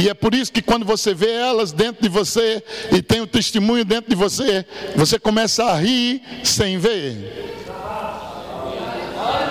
E 0.01 0.09
é 0.09 0.15
por 0.15 0.33
isso 0.33 0.53
que 0.53 0.63
quando 0.63 0.87
você 0.87 1.13
vê 1.13 1.33
elas 1.33 1.73
dentro 1.73 2.03
de 2.03 2.09
você 2.09 2.63
e 2.93 3.03
tem 3.03 3.21
o 3.21 3.27
testemunho 3.27 3.85
dentro 3.85 4.09
de 4.09 4.17
você, 4.17 4.65
você 4.95 5.19
começa 5.19 5.65
a 5.65 5.75
rir 5.75 6.23
sem 6.45 6.79
ver. 6.79 7.57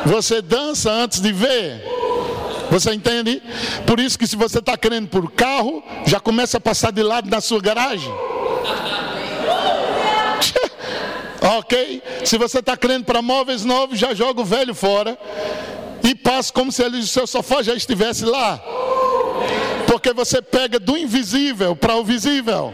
Você 0.05 0.41
dança 0.41 0.89
antes 0.89 1.19
de 1.19 1.33
ver. 1.33 1.98
Você 2.71 2.93
entende? 2.93 3.41
Por 3.85 3.99
isso 3.99 4.17
que 4.17 4.27
se 4.27 4.35
você 4.35 4.59
está 4.59 4.77
querendo 4.77 5.07
por 5.07 5.31
carro, 5.31 5.83
já 6.05 6.19
começa 6.19 6.57
a 6.57 6.61
passar 6.61 6.91
de 6.91 7.01
lado 7.01 7.29
na 7.29 7.41
sua 7.41 7.59
garagem. 7.59 8.11
ok? 11.57 12.03
Se 12.23 12.37
você 12.37 12.59
está 12.59 12.77
querendo 12.77 13.05
para 13.05 13.21
móveis 13.21 13.65
novos, 13.65 13.97
já 13.97 14.13
joga 14.13 14.41
o 14.41 14.45
velho 14.45 14.75
fora 14.75 15.17
e 16.03 16.13
passa 16.15 16.53
como 16.53 16.71
se 16.71 16.83
ele, 16.83 16.99
o 16.99 17.07
seu 17.07 17.25
sofá 17.25 17.63
já 17.63 17.73
estivesse 17.73 18.25
lá. 18.25 18.61
Porque 19.87 20.13
você 20.13 20.41
pega 20.41 20.79
do 20.79 20.97
invisível 20.97 21.75
para 21.75 21.95
o 21.95 22.03
visível. 22.03 22.73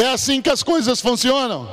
É 0.00 0.08
assim 0.12 0.40
que 0.40 0.50
as 0.50 0.62
coisas 0.62 1.00
funcionam. 1.00 1.68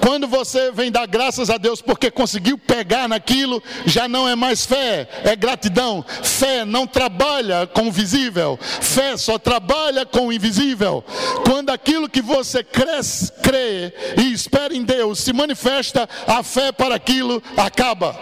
Quando 0.00 0.26
você 0.26 0.70
vem 0.72 0.90
dar 0.90 1.06
graças 1.06 1.48
a 1.48 1.56
Deus 1.56 1.80
porque 1.80 2.10
conseguiu 2.10 2.58
pegar 2.58 3.08
naquilo, 3.08 3.62
já 3.86 4.06
não 4.08 4.28
é 4.28 4.34
mais 4.34 4.66
fé, 4.66 5.08
é 5.24 5.34
gratidão. 5.34 6.04
Fé 6.22 6.64
não 6.64 6.86
trabalha 6.86 7.66
com 7.66 7.88
o 7.88 7.92
visível, 7.92 8.58
fé 8.60 9.16
só 9.16 9.38
trabalha 9.38 10.04
com 10.04 10.26
o 10.26 10.32
invisível. 10.32 11.04
Quando 11.44 11.70
aquilo 11.70 12.08
que 12.08 12.20
você 12.20 12.62
cresce, 12.62 13.32
crê 13.42 13.92
e 14.18 14.32
espera 14.32 14.74
em 14.74 14.82
Deus 14.82 15.20
se 15.20 15.32
manifesta, 15.32 16.08
a 16.26 16.42
fé 16.42 16.72
para 16.72 16.94
aquilo 16.94 17.42
acaba. 17.56 18.16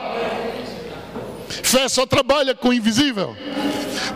Fé 1.63 1.89
só 1.89 2.07
trabalha 2.07 2.55
com 2.55 2.69
o 2.69 2.75
invisível. 2.75 3.37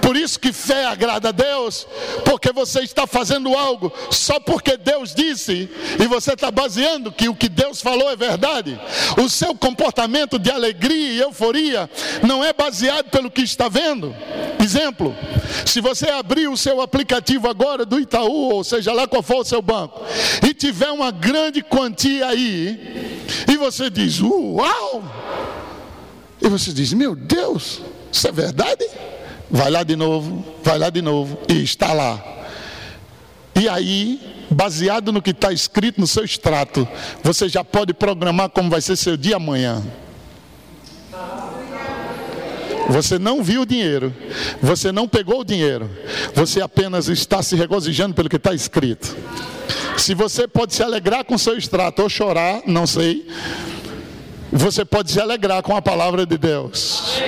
Por 0.00 0.16
isso 0.16 0.38
que 0.38 0.52
fé 0.52 0.86
agrada 0.86 1.30
a 1.30 1.32
Deus, 1.32 1.86
porque 2.24 2.52
você 2.52 2.80
está 2.80 3.06
fazendo 3.06 3.56
algo 3.56 3.92
só 4.10 4.38
porque 4.38 4.76
Deus 4.76 5.14
disse 5.14 5.68
e 5.98 6.06
você 6.06 6.32
está 6.32 6.50
baseando 6.50 7.12
que 7.12 7.28
o 7.28 7.34
que 7.34 7.48
Deus 7.48 7.80
falou 7.80 8.10
é 8.10 8.16
verdade. 8.16 8.78
O 9.22 9.28
seu 9.28 9.54
comportamento 9.54 10.38
de 10.38 10.50
alegria 10.50 11.12
e 11.12 11.20
euforia 11.20 11.90
não 12.22 12.44
é 12.44 12.52
baseado 12.52 13.10
pelo 13.10 13.30
que 13.30 13.42
está 13.42 13.68
vendo. 13.68 14.14
Exemplo: 14.62 15.14
se 15.66 15.80
você 15.80 16.08
abrir 16.10 16.48
o 16.48 16.56
seu 16.56 16.80
aplicativo 16.80 17.48
agora 17.48 17.84
do 17.84 18.00
Itaú, 18.00 18.52
ou 18.52 18.64
seja 18.64 18.92
lá 18.92 19.06
qual 19.06 19.22
for 19.22 19.40
o 19.40 19.44
seu 19.44 19.60
banco, 19.60 20.02
e 20.46 20.54
tiver 20.54 20.90
uma 20.90 21.10
grande 21.10 21.62
quantia 21.62 22.28
aí, 22.28 23.22
e 23.50 23.56
você 23.56 23.90
diz, 23.90 24.20
uau! 24.20 25.02
E 26.44 26.48
você 26.48 26.72
diz, 26.72 26.92
meu 26.92 27.16
Deus, 27.16 27.80
isso 28.12 28.28
é 28.28 28.32
verdade? 28.32 28.84
vai 29.54 29.70
lá 29.70 29.84
de 29.84 29.94
novo, 29.94 30.44
vai 30.64 30.78
lá 30.78 30.90
de 30.90 31.00
novo 31.00 31.38
e 31.48 31.62
está 31.62 31.92
lá. 31.92 32.22
E 33.54 33.68
aí, 33.68 34.20
baseado 34.50 35.12
no 35.12 35.22
que 35.22 35.30
está 35.30 35.52
escrito 35.52 36.00
no 36.00 36.08
seu 36.08 36.24
extrato, 36.24 36.86
você 37.22 37.48
já 37.48 37.62
pode 37.62 37.94
programar 37.94 38.48
como 38.50 38.68
vai 38.68 38.80
ser 38.80 38.96
seu 38.96 39.16
dia 39.16 39.36
amanhã. 39.36 39.80
Você 42.88 43.18
não 43.18 43.42
viu 43.44 43.62
o 43.62 43.66
dinheiro, 43.66 44.12
você 44.60 44.90
não 44.90 45.08
pegou 45.08 45.40
o 45.40 45.44
dinheiro, 45.44 45.88
você 46.34 46.60
apenas 46.60 47.08
está 47.08 47.40
se 47.40 47.54
regozijando 47.54 48.12
pelo 48.12 48.28
que 48.28 48.36
está 48.36 48.52
escrito. 48.52 49.16
Se 49.96 50.14
você 50.14 50.48
pode 50.48 50.74
se 50.74 50.82
alegrar 50.82 51.24
com 51.24 51.38
seu 51.38 51.56
extrato 51.56 52.02
ou 52.02 52.10
chorar, 52.10 52.60
não 52.66 52.86
sei, 52.86 53.26
você 54.56 54.84
pode 54.84 55.10
se 55.10 55.20
alegrar 55.20 55.62
com 55.62 55.76
a 55.76 55.82
palavra 55.82 56.24
de 56.24 56.38
Deus. 56.38 57.20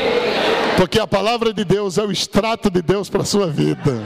Porque 0.76 0.98
a 0.98 1.06
palavra 1.06 1.52
de 1.52 1.64
Deus 1.64 1.98
é 1.98 2.02
o 2.02 2.12
extrato 2.12 2.70
de 2.70 2.80
Deus 2.80 3.10
para 3.10 3.22
a 3.22 3.24
sua 3.24 3.48
vida 3.48 4.00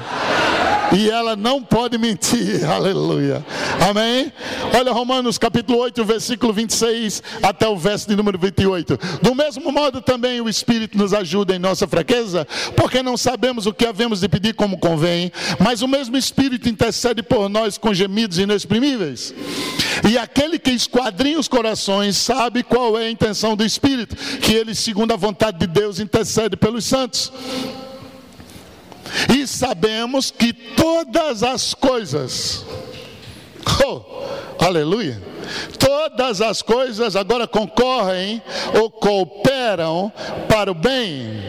e 0.97 1.11
ela 1.11 1.37
não 1.37 1.63
pode 1.63 1.97
mentir. 1.99 2.65
Aleluia. 2.69 3.45
Amém? 3.89 4.33
Olha 4.77 4.93
Romanos 4.93 5.39
capítulo 5.39 5.79
8, 5.79 6.05
versículo 6.05 6.53
26 6.53 7.23
até 7.43 7.69
o 7.69 7.77
verso 7.77 8.09
de 8.09 8.17
número 8.17 8.39
28. 8.39 8.99
Do 9.23 9.35
mesmo 9.35 9.71
modo 9.71 10.01
também 10.01 10.41
o 10.41 10.49
Espírito 10.49 10.97
nos 10.97 11.13
ajuda 11.13 11.55
em 11.55 11.59
nossa 11.59 11.87
fraqueza, 11.87 12.47
porque 12.77 13.03
não 13.03 13.17
sabemos 13.17 13.67
o 13.67 13.73
que 13.73 13.87
havemos 13.87 14.21
de 14.21 14.29
pedir 14.29 14.55
como 14.55 14.79
convém, 14.79 15.33
mas 15.59 15.83
o 15.83 15.89
mesmo 15.89 16.17
Espírito 16.17 16.69
intercede 16.69 17.23
por 17.23 17.49
nós 17.49 17.79
com 17.79 17.95
gemidos 17.95 18.39
inexprimíveis. 18.39 19.35
E 20.09 20.17
aquele 20.19 20.59
que 20.59 20.71
esquadrinha 20.71 21.39
os 21.39 21.49
corações 21.49 22.17
sabe 22.17 22.63
qual 22.63 22.99
é 22.99 23.07
a 23.07 23.11
intenção 23.11 23.57
do 23.57 23.65
Espírito, 23.65 24.17
que 24.41 24.53
ele, 24.53 24.75
segundo 24.75 25.13
a 25.13 25.17
vontade 25.17 25.59
de 25.59 25.67
Deus, 25.67 26.01
intercede 26.01 26.57
pelos 26.57 26.85
santos. 26.85 27.33
E 29.35 29.47
sabemos 29.47 30.31
que 30.31 30.53
todas 30.53 31.43
as 31.43 31.75
coisas, 31.75 32.65
oh, 33.85 34.03
aleluia, 34.65 35.21
todas 35.79 36.41
as 36.41 36.63
coisas 36.63 37.17
agora 37.17 37.47
concorrem 37.47 38.43
ou 38.81 38.91
cooperam 38.91 40.13
para 40.49 40.71
o 40.71 40.75
bem 40.75 41.41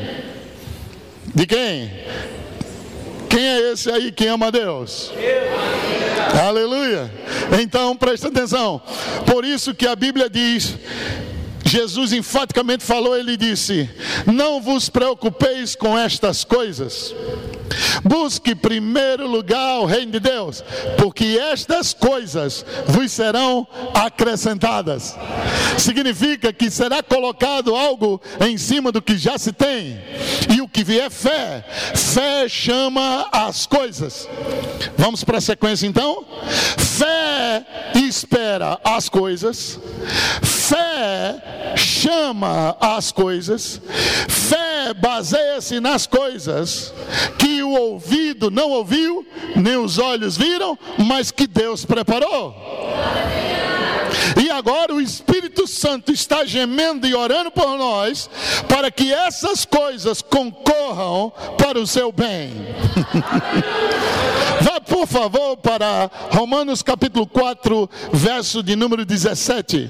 de 1.33 1.45
quem? 1.45 1.91
Quem 3.29 3.45
é 3.45 3.71
esse 3.71 3.89
aí 3.89 4.11
que 4.11 4.27
ama 4.27 4.51
Deus? 4.51 5.11
Aleluia. 6.45 7.09
Então 7.61 7.95
presta 7.95 8.27
atenção. 8.27 8.81
Por 9.25 9.45
isso 9.45 9.73
que 9.73 9.87
a 9.87 9.95
Bíblia 9.95 10.29
diz 10.29 10.77
Jesus 11.71 12.11
enfaticamente 12.11 12.83
falou, 12.83 13.17
ele 13.17 13.37
disse: 13.37 13.89
Não 14.25 14.61
vos 14.61 14.89
preocupeis 14.89 15.73
com 15.73 15.97
estas 15.97 16.43
coisas. 16.43 17.15
Busque 18.03 18.53
primeiro 18.53 19.25
lugar 19.25 19.79
o 19.79 19.85
reino 19.85 20.11
de 20.11 20.19
Deus, 20.19 20.61
porque 20.97 21.39
estas 21.39 21.93
coisas 21.93 22.65
vos 22.85 23.09
serão 23.09 23.65
acrescentadas. 23.93 25.15
Significa 25.77 26.51
que 26.51 26.69
será 26.69 27.01
colocado 27.01 27.73
algo 27.73 28.21
em 28.45 28.57
cima 28.57 28.91
do 28.91 29.01
que 29.01 29.17
já 29.17 29.37
se 29.37 29.53
tem. 29.53 29.97
E 30.53 30.59
o 30.59 30.67
que 30.67 30.83
vier 30.83 31.09
fé, 31.09 31.63
fé 31.95 32.49
chama 32.49 33.29
as 33.31 33.65
coisas. 33.65 34.27
Vamos 34.97 35.23
para 35.23 35.37
a 35.37 35.41
sequência 35.41 35.87
então? 35.87 36.25
Fé 36.77 37.65
espera 37.95 38.77
as 38.83 39.07
coisas. 39.07 39.79
Fé 40.41 41.60
chama 41.75 42.75
as 42.79 43.11
coisas, 43.11 43.81
fé 44.27 44.93
baseia-se 44.93 45.79
nas 45.79 46.07
coisas 46.07 46.93
que 47.37 47.61
o 47.63 47.71
ouvido 47.71 48.49
não 48.49 48.69
ouviu, 48.71 49.25
nem 49.55 49.77
os 49.77 49.97
olhos 49.97 50.37
viram, 50.37 50.77
mas 50.97 51.31
que 51.31 51.47
Deus 51.47 51.85
preparou. 51.85 52.55
E 54.41 54.49
agora 54.49 54.93
o 54.93 55.01
Espírito 55.01 55.67
Santo 55.67 56.11
está 56.11 56.45
gemendo 56.45 57.07
e 57.07 57.15
orando 57.15 57.51
por 57.51 57.77
nós, 57.77 58.29
para 58.67 58.91
que 58.91 59.13
essas 59.13 59.65
coisas 59.65 60.21
concorram 60.21 61.31
para 61.57 61.79
o 61.79 61.87
seu 61.87 62.11
bem. 62.11 62.51
Vá, 64.61 64.79
por 64.79 65.07
favor, 65.07 65.57
para 65.57 66.09
Romanos 66.31 66.81
capítulo 66.81 67.25
4, 67.25 67.89
verso 68.13 68.61
de 68.61 68.75
número 68.75 69.05
17. 69.05 69.89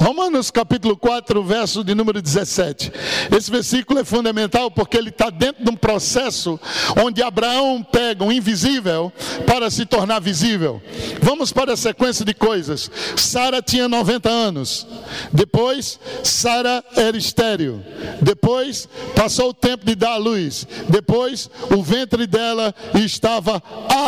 Romanos 0.00 0.50
capítulo 0.50 0.96
4, 0.96 1.44
verso 1.44 1.84
de 1.84 1.94
número 1.94 2.22
17. 2.22 2.90
Esse 3.36 3.50
versículo 3.50 4.00
é 4.00 4.04
fundamental 4.04 4.70
porque 4.70 4.96
ele 4.96 5.10
está 5.10 5.28
dentro 5.28 5.62
de 5.62 5.70
um 5.70 5.76
processo 5.76 6.58
onde 7.04 7.22
Abraão 7.22 7.82
pega 7.82 8.24
o 8.24 8.32
invisível 8.32 9.12
para 9.46 9.70
se 9.70 9.84
tornar 9.84 10.18
visível. 10.18 10.80
Vamos 11.20 11.52
para 11.52 11.74
a 11.74 11.76
sequência 11.76 12.24
de 12.24 12.32
coisas. 12.32 12.90
Sara 13.14 13.60
tinha 13.60 13.88
90 13.88 14.30
anos. 14.30 14.86
Depois, 15.30 16.00
Sara 16.24 16.82
era 16.96 17.18
estéril. 17.18 17.84
Depois, 18.22 18.88
passou 19.14 19.50
o 19.50 19.54
tempo 19.54 19.84
de 19.84 19.94
dar 19.94 20.12
a 20.12 20.16
luz. 20.16 20.66
Depois, 20.88 21.50
o 21.76 21.82
ventre 21.82 22.26
dela 22.26 22.74
estava 22.94 23.62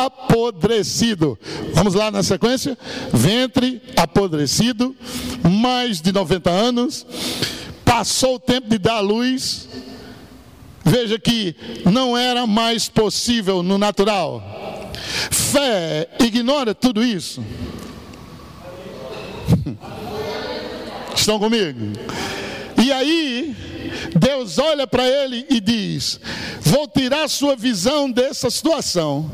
apodrecido. 0.06 1.38
Vamos 1.74 1.92
lá 1.92 2.10
na 2.10 2.22
sequência? 2.22 2.78
Ventre 3.12 3.82
apodrecido, 3.94 4.96
mais 5.82 6.00
de 6.00 6.12
90 6.12 6.48
anos, 6.48 7.04
passou 7.84 8.36
o 8.36 8.38
tempo 8.38 8.68
de 8.68 8.78
dar 8.78 8.98
a 8.98 9.00
luz. 9.00 9.68
Veja 10.84 11.18
que 11.18 11.56
não 11.84 12.16
era 12.16 12.46
mais 12.46 12.88
possível 12.88 13.64
no 13.64 13.76
natural. 13.78 14.92
Fé 15.30 16.08
ignora 16.20 16.72
tudo 16.72 17.04
isso. 17.04 17.42
Estão 21.16 21.40
comigo? 21.40 21.80
E 22.80 22.92
aí, 22.92 23.56
Deus 24.16 24.58
olha 24.58 24.86
para 24.86 25.06
ele 25.06 25.44
e 25.50 25.60
diz: 25.60 26.20
Vou 26.60 26.86
tirar 26.86 27.28
sua 27.28 27.56
visão 27.56 28.08
dessa 28.08 28.50
situação 28.50 29.28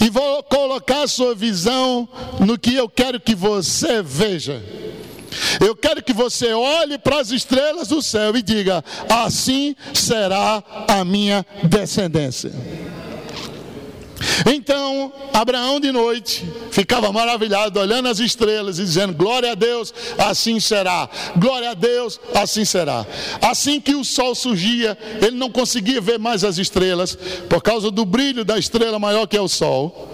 e 0.00 0.08
vou 0.08 0.44
colocar 0.44 1.08
sua 1.08 1.34
visão 1.34 2.08
no 2.38 2.56
que 2.56 2.72
eu 2.74 2.88
quero 2.88 3.18
que 3.18 3.34
você 3.34 4.00
veja. 4.00 4.62
Eu 5.60 5.74
quero 5.76 6.02
que 6.02 6.12
você 6.12 6.52
olhe 6.52 6.98
para 6.98 7.20
as 7.20 7.30
estrelas 7.30 7.88
do 7.88 8.02
céu 8.02 8.36
e 8.36 8.42
diga: 8.42 8.84
Assim 9.08 9.74
será 9.94 10.62
a 10.88 11.04
minha 11.04 11.44
descendência. 11.64 12.52
Então, 14.46 15.12
Abraão 15.32 15.80
de 15.80 15.90
noite 15.90 16.44
ficava 16.70 17.12
maravilhado, 17.12 17.80
olhando 17.80 18.08
as 18.08 18.18
estrelas 18.18 18.78
e 18.78 18.84
dizendo: 18.84 19.14
Glória 19.14 19.52
a 19.52 19.54
Deus, 19.54 19.92
assim 20.18 20.60
será. 20.60 21.08
Glória 21.36 21.70
a 21.70 21.74
Deus, 21.74 22.20
assim 22.34 22.64
será. 22.64 23.06
Assim 23.40 23.80
que 23.80 23.94
o 23.94 24.04
sol 24.04 24.34
surgia, 24.34 24.96
ele 25.20 25.36
não 25.36 25.50
conseguia 25.50 26.00
ver 26.00 26.18
mais 26.18 26.44
as 26.44 26.58
estrelas, 26.58 27.16
por 27.48 27.62
causa 27.62 27.90
do 27.90 28.04
brilho 28.04 28.44
da 28.44 28.58
estrela 28.58 28.98
maior 28.98 29.26
que 29.26 29.36
é 29.36 29.40
o 29.40 29.48
sol. 29.48 30.11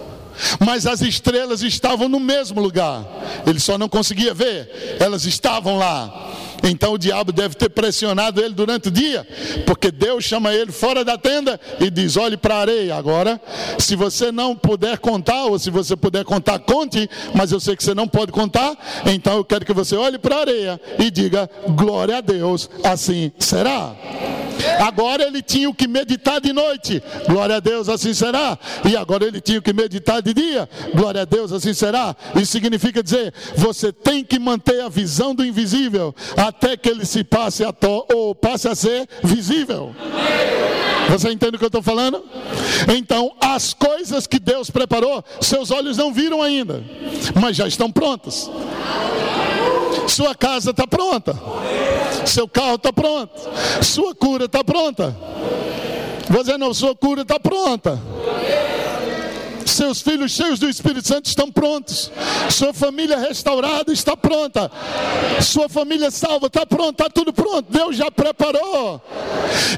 Mas 0.59 0.85
as 0.85 1.01
estrelas 1.01 1.61
estavam 1.61 2.07
no 2.07 2.19
mesmo 2.19 2.61
lugar, 2.61 3.05
ele 3.45 3.59
só 3.59 3.77
não 3.77 3.89
conseguia 3.89 4.33
ver, 4.33 4.97
elas 4.99 5.25
estavam 5.25 5.77
lá. 5.77 6.29
Então 6.63 6.93
o 6.93 6.97
diabo 6.97 7.31
deve 7.31 7.55
ter 7.55 7.69
pressionado 7.69 8.41
ele 8.41 8.53
durante 8.53 8.89
o 8.89 8.91
dia, 8.91 9.25
porque 9.65 9.91
Deus 9.91 10.23
chama 10.25 10.53
ele 10.53 10.71
fora 10.71 11.05
da 11.05 11.17
tenda 11.17 11.59
e 11.79 11.89
diz: 11.89 12.17
olhe 12.17 12.37
para 12.37 12.55
a 12.55 12.59
areia 12.59 12.95
agora. 12.95 13.39
Se 13.77 13.95
você 13.95 14.31
não 14.31 14.55
puder 14.55 14.97
contar, 14.97 15.45
ou 15.45 15.57
se 15.57 15.69
você 15.69 15.95
puder 15.95 16.25
contar, 16.25 16.59
conte, 16.59 17.09
mas 17.33 17.51
eu 17.51 17.59
sei 17.59 17.75
que 17.75 17.83
você 17.83 17.93
não 17.93 18.07
pode 18.07 18.31
contar, 18.31 18.77
então 19.05 19.37
eu 19.37 19.45
quero 19.45 19.65
que 19.65 19.73
você 19.73 19.95
olhe 19.95 20.17
para 20.17 20.35
a 20.35 20.41
areia 20.41 20.81
e 20.97 21.09
diga: 21.09 21.49
glória 21.69 22.17
a 22.17 22.21
Deus, 22.21 22.69
assim 22.83 23.31
será. 23.39 23.95
Agora 24.79 25.23
ele 25.23 25.41
tinha 25.41 25.73
que 25.73 25.87
meditar 25.87 26.39
de 26.39 26.53
noite, 26.53 27.01
glória 27.27 27.57
a 27.57 27.59
Deus, 27.59 27.89
assim 27.89 28.13
será. 28.13 28.57
E 28.89 28.95
agora 28.95 29.25
ele 29.25 29.41
tinha 29.41 29.61
que 29.61 29.73
meditar 29.73 30.21
de 30.21 30.33
dia, 30.33 30.69
glória 30.93 31.21
a 31.21 31.25
Deus, 31.25 31.51
assim 31.51 31.73
será. 31.73 32.15
Isso 32.35 32.51
significa 32.51 33.03
dizer: 33.03 33.33
você 33.55 33.91
tem 33.91 34.23
que 34.23 34.39
manter 34.39 34.81
a 34.81 34.89
visão 34.89 35.33
do 35.33 35.45
invisível 35.45 36.13
até 36.37 36.77
que 36.77 36.89
ele 36.89 37.05
se 37.05 37.23
passe 37.23 37.63
a 37.63 37.71
to 37.71 38.05
ou 38.13 38.35
passe 38.35 38.67
a 38.67 38.75
ser 38.75 39.07
visível. 39.23 39.95
Você 41.09 41.31
entende 41.31 41.55
o 41.55 41.59
que 41.59 41.65
eu 41.65 41.69
estou 41.69 41.81
falando? 41.81 42.23
Então, 42.95 43.33
as 43.41 43.73
coisas 43.73 44.27
que 44.27 44.39
Deus 44.39 44.69
preparou, 44.69 45.23
seus 45.41 45.71
olhos 45.71 45.97
não 45.97 46.13
viram 46.13 46.41
ainda, 46.41 46.83
mas 47.39 47.57
já 47.57 47.67
estão 47.67 47.91
prontas. 47.91 48.49
Sua 50.07 50.35
casa 50.35 50.71
está 50.71 50.87
pronta. 50.87 51.35
Seu 52.25 52.47
carro 52.47 52.75
está 52.75 52.91
pronto. 52.91 53.33
Sua 53.81 54.13
cura 54.13 54.45
está 54.45 54.58
pronta. 54.63 55.15
Você 56.29 56.57
não, 56.57 56.73
sua 56.73 56.95
cura 56.95 57.23
está 57.23 57.39
pronta. 57.39 57.99
Seus 59.65 60.01
filhos 60.01 60.31
cheios 60.31 60.59
do 60.59 60.67
Espírito 60.67 61.07
Santo 61.07 61.27
estão 61.27 61.51
prontos. 61.51 62.11
Sua 62.49 62.73
família 62.73 63.17
restaurada 63.17 63.93
está 63.93 64.17
pronta. 64.17 64.69
Sua 65.41 65.69
família 65.69 66.11
salva 66.11 66.47
está 66.47 66.65
pronta, 66.65 67.03
está 67.03 67.09
tudo 67.09 67.31
pronto. 67.31 67.71
Deus 67.71 67.95
já 67.95 68.11
preparou. 68.11 69.01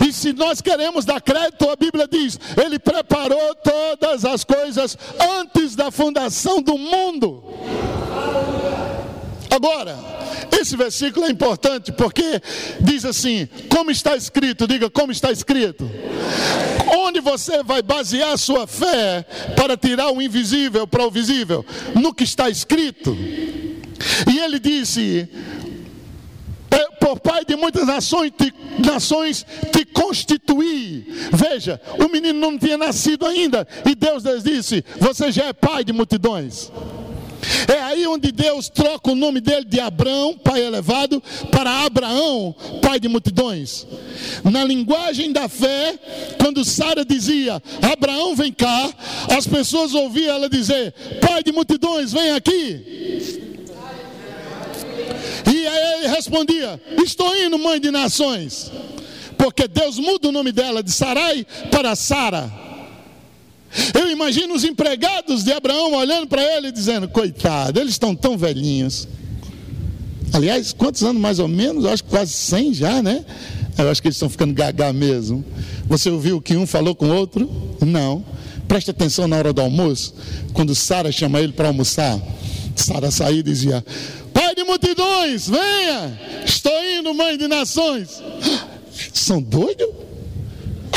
E 0.06 0.12
se 0.12 0.34
nós 0.34 0.62
queremos 0.62 1.06
dar 1.06 1.22
crédito, 1.22 1.70
a 1.70 1.76
Bíblia 1.76 2.08
diz: 2.08 2.40
Ele 2.62 2.80
preparou 2.80 3.56
todas 3.56 4.26
as 4.26 4.44
coisas 4.44 4.98
antes 5.40 5.76
da 5.76 5.92
fundação 5.92 6.62
do 6.62 6.78
mundo. 6.78 7.44
Agora, 9.52 10.00
esse 10.60 10.78
versículo 10.78 11.26
é 11.26 11.30
importante 11.30 11.92
porque 11.92 12.42
diz 12.80 13.04
assim: 13.04 13.48
como 13.70 13.92
está 13.92 14.16
escrito, 14.16 14.66
diga 14.66 14.90
como 14.90 15.12
está 15.12 15.32
escrito. 15.32 15.90
Onde 16.98 17.20
você 17.20 17.62
vai 17.62 17.82
basear 17.82 18.38
sua 18.38 18.66
fé 18.66 19.26
para 19.56 19.76
tirar 19.76 20.12
o 20.12 20.22
invisível 20.22 20.88
para 20.88 21.06
o 21.06 21.12
visível? 21.12 21.66
No 21.94 22.14
que 22.14 22.24
está 22.24 22.50
escrito. 22.50 23.16
E 24.32 24.40
ele 24.40 24.60
disse: 24.60 25.30
por 27.02 27.20
pai 27.20 27.44
de 27.44 27.56
muitas 27.56 27.88
nações 27.88 28.32
te, 28.38 28.54
nações 28.80 29.46
te 29.74 29.84
constituí. 29.86 31.06
Veja, 31.34 31.82
o 32.00 32.08
menino 32.08 32.40
não 32.40 32.58
tinha 32.58 32.78
nascido 32.78 33.26
ainda, 33.26 33.68
e 33.90 33.96
Deus 33.96 34.24
lhes 34.24 34.44
disse: 34.44 34.86
Você 35.00 35.32
já 35.32 35.46
é 35.46 35.54
pai 35.54 35.84
de 35.84 35.92
multidões. 35.92 36.72
É 37.68 37.82
aí 37.82 38.08
onde 38.08 38.32
Deus 38.32 38.70
troca 38.70 39.12
o 39.12 39.16
nome 39.16 39.42
dele 39.42 39.66
de 39.66 39.80
Abraão, 39.80 40.38
pai 40.38 40.62
elevado, 40.62 41.22
para 41.50 41.86
Abraão, 41.86 42.56
pai 42.82 43.00
de 43.00 43.08
multidões. 43.08 43.88
Na 44.44 44.64
linguagem 44.64 45.32
da 45.32 45.48
fé, 45.50 45.98
quando 46.40 46.64
Sara 46.64 47.04
dizia, 47.04 47.62
Abraão 47.82 48.36
vem 48.36 48.52
cá, 48.52 48.92
as 49.38 49.48
pessoas 49.48 49.94
ouviam 49.94 50.36
ela 50.36 50.50
dizer, 50.50 50.94
pai 51.22 51.44
de 51.44 51.52
multidões, 51.52 52.12
vem 52.12 52.32
aqui. 52.32 53.42
E 55.52 55.68
aí 55.68 55.94
ele 56.00 56.08
respondia, 56.08 56.82
estou 57.04 57.36
indo, 57.36 57.58
mãe 57.58 57.80
de 57.80 57.92
nações. 57.92 58.72
Porque 59.38 59.68
Deus 59.68 59.98
muda 59.98 60.30
o 60.30 60.32
nome 60.32 60.52
dela 60.52 60.84
de 60.84 60.92
Sarai 60.92 61.46
para 61.72 61.96
Sara. 61.96 62.71
Eu 63.94 64.12
imagino 64.12 64.54
os 64.54 64.64
empregados 64.64 65.44
de 65.44 65.52
Abraão 65.52 65.94
olhando 65.94 66.28
para 66.28 66.44
ele 66.58 66.68
e 66.68 66.72
dizendo: 66.72 67.08
Coitado, 67.08 67.80
eles 67.80 67.92
estão 67.92 68.16
tão 68.16 68.38
velhinhos. 68.38 69.08
Aliás, 70.34 70.74
quantos 70.74 71.04
anos 71.04 71.22
mais 71.22 71.40
ou 71.40 71.48
menos? 71.48 71.84
Eu 71.86 71.92
acho 71.92 72.04
que 72.04 72.10
quase 72.10 72.34
100 72.34 72.74
já, 72.74 73.02
né? 73.02 73.26
Eu 73.78 73.90
acho 73.90 74.02
que 74.02 74.08
eles 74.08 74.16
estão 74.16 74.30
ficando 74.30 74.54
gaga 74.54 74.94
mesmo. 74.94 75.44
Você 75.88 76.10
ouviu 76.10 76.42
que 76.42 76.56
um 76.56 76.68
falou 76.68 76.96
com 76.96 77.08
o 77.08 77.16
outro? 77.16 77.50
Não. 77.86 78.24
Preste 78.68 78.92
atenção 78.92 79.28
na 79.28 79.38
hora 79.38 79.52
do 79.52 79.62
almoço, 79.62 80.14
quando 80.54 80.74
Sara 80.74 81.12
chama 81.12 81.42
ele 81.42 81.52
para 81.52 81.68
almoçar. 81.68 82.18
Sara 82.76 83.12
saía 83.12 83.40
e 83.40 83.44
dizia: 83.44 83.84
Pai 84.34 84.56
de 84.56 84.64
multidões, 84.64 85.50
venha, 85.50 86.18
estou 86.46 86.72
indo, 86.98 87.14
mãe 87.14 87.38
de 87.38 87.48
nações. 87.48 88.22
São 89.14 89.42
doidos? 89.42 89.90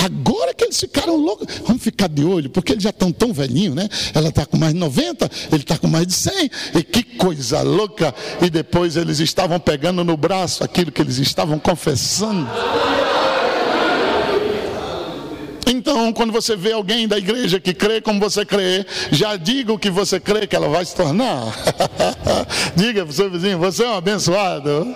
Agora 0.05 0.53
que 0.53 0.65
eles 0.65 0.79
ficaram 0.79 1.17
loucos, 1.17 1.47
vamos 1.67 1.83
ficar 1.83 2.09
de 2.09 2.23
olho, 2.25 2.51
porque 2.51 2.73
eles 2.73 2.85
já 2.85 2.91
estão 2.91 3.11
tão 3.11 3.33
velhinhos, 3.33 3.75
né? 3.75 3.89
Ela 4.13 4.29
está 4.29 4.45
com 4.45 4.59
mais 4.59 4.75
de 4.75 4.79
90, 4.79 5.31
ele 5.51 5.63
está 5.63 5.79
com 5.79 5.87
mais 5.87 6.07
de 6.07 6.13
100, 6.13 6.51
e 6.75 6.83
que 6.83 7.03
coisa 7.03 7.63
louca! 7.63 8.15
E 8.43 8.51
depois 8.51 8.97
eles 8.97 9.19
estavam 9.19 9.59
pegando 9.59 10.05
no 10.05 10.15
braço 10.15 10.63
aquilo 10.63 10.93
que 10.93 11.01
eles 11.01 11.17
estavam 11.17 11.59
confessando. 11.59 12.47
Então, 15.67 16.13
quando 16.13 16.33
você 16.33 16.55
vê 16.55 16.73
alguém 16.73 17.09
da 17.09 17.17
igreja 17.17 17.59
que 17.59 17.73
crê 17.73 18.01
como 18.01 18.21
você 18.21 18.45
crê, 18.45 18.85
já 19.11 19.37
diga 19.37 19.73
o 19.73 19.79
que 19.79 19.91
você 19.91 20.21
crê 20.21 20.47
que 20.47 20.55
ela 20.55 20.69
vai 20.69 20.85
se 20.85 20.95
tornar. 20.95 21.47
diga 22.77 23.03
para 23.03 23.11
o 23.11 23.15
seu 23.15 23.31
vizinho: 23.31 23.59
você 23.59 23.85
é 23.85 23.89
um 23.89 23.97
abençoado. 23.97 24.95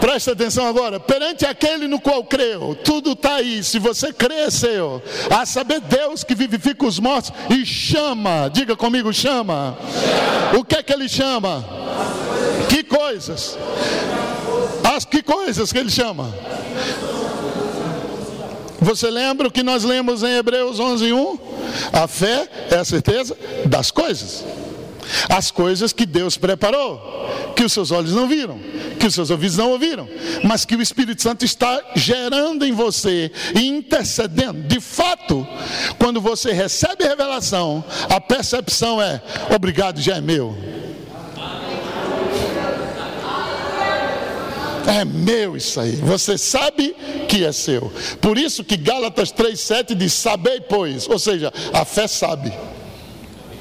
Presta 0.00 0.32
atenção 0.32 0.66
agora. 0.66 0.98
Perante 0.98 1.44
aquele 1.44 1.86
no 1.86 2.00
qual 2.00 2.24
creu, 2.24 2.76
tudo 2.82 3.12
está 3.12 3.34
aí. 3.34 3.62
Se 3.62 3.78
você 3.78 4.12
crê, 4.12 4.34
é 4.34 4.50
seu. 4.50 5.02
A 5.30 5.44
saber, 5.44 5.80
Deus 5.80 6.24
que 6.24 6.34
vivifica 6.34 6.86
os 6.86 6.98
mortos 6.98 7.32
e 7.50 7.64
chama. 7.66 8.50
Diga 8.52 8.74
comigo, 8.74 9.12
chama. 9.12 9.76
O 10.58 10.64
que 10.64 10.76
é 10.76 10.82
que 10.82 10.92
ele 10.92 11.08
chama? 11.08 11.64
Que 12.68 12.82
coisas? 12.82 13.58
As 14.96 15.04
que 15.04 15.22
coisas 15.22 15.72
que 15.72 15.78
ele 15.78 15.90
chama? 15.90 16.34
Você 18.80 19.10
lembra 19.10 19.48
o 19.48 19.50
que 19.50 19.62
nós 19.62 19.84
lemos 19.84 20.22
em 20.22 20.36
Hebreus 20.36 20.80
11:1? 20.80 21.38
A 21.92 22.08
fé 22.08 22.48
é 22.70 22.76
a 22.76 22.84
certeza 22.84 23.36
das 23.66 23.90
coisas. 23.90 24.44
As 25.28 25.50
coisas 25.50 25.92
que 25.92 26.06
Deus 26.06 26.36
preparou, 26.36 27.00
que 27.56 27.64
os 27.64 27.72
seus 27.72 27.90
olhos 27.90 28.12
não 28.12 28.28
viram, 28.28 28.58
que 28.98 29.06
os 29.06 29.14
seus 29.14 29.30
ouvidos 29.30 29.56
não 29.56 29.70
ouviram, 29.70 30.08
mas 30.44 30.64
que 30.64 30.76
o 30.76 30.82
Espírito 30.82 31.22
Santo 31.22 31.44
está 31.44 31.80
gerando 31.94 32.64
em 32.64 32.72
você 32.72 33.30
e 33.54 33.66
intercedendo. 33.66 34.62
De 34.62 34.80
fato, 34.80 35.46
quando 35.98 36.20
você 36.20 36.52
recebe 36.52 37.04
a 37.04 37.08
revelação, 37.08 37.84
a 38.08 38.20
percepção 38.20 39.00
é: 39.00 39.22
obrigado, 39.54 40.00
já 40.00 40.16
é 40.16 40.20
meu. 40.20 40.56
É 44.86 45.04
meu 45.04 45.56
isso 45.56 45.78
aí. 45.78 45.92
Você 45.96 46.36
sabe 46.36 46.96
que 47.28 47.44
é 47.44 47.52
seu. 47.52 47.92
Por 48.20 48.36
isso 48.36 48.64
que 48.64 48.76
Gálatas 48.76 49.32
3,7 49.32 49.94
diz: 49.94 50.12
Sabei, 50.12 50.60
pois. 50.60 51.08
Ou 51.08 51.18
seja, 51.18 51.52
a 51.72 51.84
fé 51.84 52.06
sabe. 52.06 52.52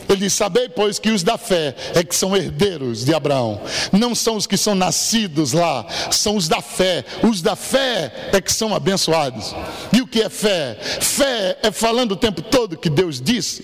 Ele 0.09 0.21
diz: 0.21 0.33
Sabei, 0.33 0.67
pois, 0.67 0.97
que 0.97 1.11
os 1.11 1.21
da 1.21 1.37
fé 1.37 1.75
é 1.93 2.03
que 2.03 2.15
são 2.15 2.35
herdeiros 2.35 3.05
de 3.05 3.13
Abraão. 3.13 3.61
Não 3.91 4.15
são 4.15 4.35
os 4.35 4.47
que 4.47 4.57
são 4.57 4.73
nascidos 4.73 5.53
lá, 5.53 5.85
são 6.09 6.35
os 6.35 6.47
da 6.47 6.61
fé. 6.61 7.05
Os 7.23 7.43
da 7.43 7.55
fé 7.55 8.11
é 8.33 8.41
que 8.41 8.51
são 8.51 8.73
abençoados. 8.73 9.55
E 9.93 10.01
o 10.01 10.07
que 10.07 10.23
é 10.23 10.29
fé? 10.29 10.75
Fé 10.99 11.59
é 11.61 11.71
falando 11.71 12.13
o 12.13 12.17
tempo 12.17 12.41
todo 12.41 12.75
que 12.75 12.89
Deus 12.89 13.21
disse. 13.21 13.63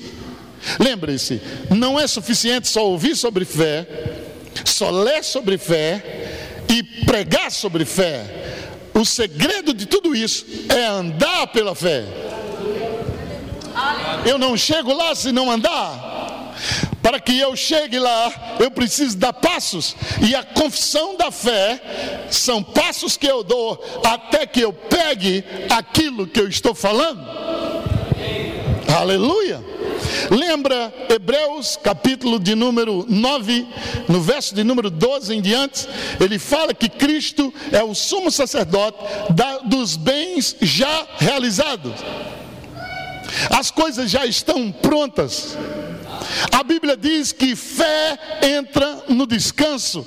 Lembre-se, 0.80 1.42
não 1.70 2.00
é 2.00 2.08
suficiente 2.08 2.68
só 2.68 2.86
ouvir 2.88 3.16
sobre 3.16 3.46
fé, 3.46 3.88
só 4.64 4.90
ler 4.90 5.24
sobre 5.24 5.58
fé 5.58 6.64
e 6.70 6.84
pregar 7.06 7.52
sobre 7.52 7.86
fé. 7.86 8.24
O 8.94 9.04
segredo 9.04 9.74
de 9.74 9.86
tudo 9.86 10.16
isso 10.16 10.46
é 10.70 10.86
andar 10.86 11.48
pela 11.48 11.76
fé. 11.76 12.06
Eu 14.26 14.38
não 14.38 14.56
chego 14.56 14.94
lá 14.94 15.14
se 15.14 15.32
não 15.32 15.52
andar. 15.52 16.15
Para 17.02 17.20
que 17.20 17.40
eu 17.40 17.56
chegue 17.56 18.00
lá, 18.00 18.58
eu 18.60 18.72
preciso 18.72 19.18
dar 19.18 19.34
passos, 19.34 19.96
e 20.22 20.36
a 20.36 20.44
confissão 20.44 21.16
da 21.16 21.32
fé 21.32 21.82
são 22.30 22.64
passos 22.64 23.18
que 23.18 23.28
eu 23.28 23.44
dou 23.44 23.84
até 24.04 24.46
que 24.46 24.62
eu 24.62 24.74
pegue 24.74 25.44
aquilo 25.70 26.28
que 26.28 26.40
eu 26.40 26.48
estou 26.48 26.74
falando. 26.74 27.26
Aleluia. 28.98 29.64
Lembra 30.30 30.94
Hebreus, 31.10 31.78
capítulo 31.82 32.40
de 32.40 32.56
número 32.56 33.06
9, 33.08 33.68
no 34.08 34.22
verso 34.22 34.56
de 34.56 34.64
número 34.64 34.90
12 34.90 35.36
em 35.36 35.42
diante, 35.42 35.88
ele 36.20 36.40
fala 36.40 36.74
que 36.74 36.90
Cristo 36.90 37.54
é 37.72 37.84
o 37.84 37.94
sumo 37.94 38.32
sacerdote 38.32 38.98
da, 39.32 39.60
dos 39.60 39.96
bens 39.96 40.56
já 40.62 41.08
realizados. 41.18 41.94
As 43.50 43.70
coisas 43.70 44.10
já 44.10 44.26
estão 44.26 44.72
prontas. 44.72 45.58
A 46.52 46.64
Bíblia 46.64 46.96
diz 46.98 47.32
que 47.32 47.56
fé 47.56 48.18
entra 48.42 49.04
no 49.10 49.26
descanso. 49.26 50.06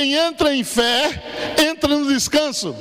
Quem 0.00 0.14
entra 0.14 0.54
em 0.54 0.64
fé, 0.64 1.22
entra 1.58 1.94
no 1.94 2.10
descanso. 2.10 2.74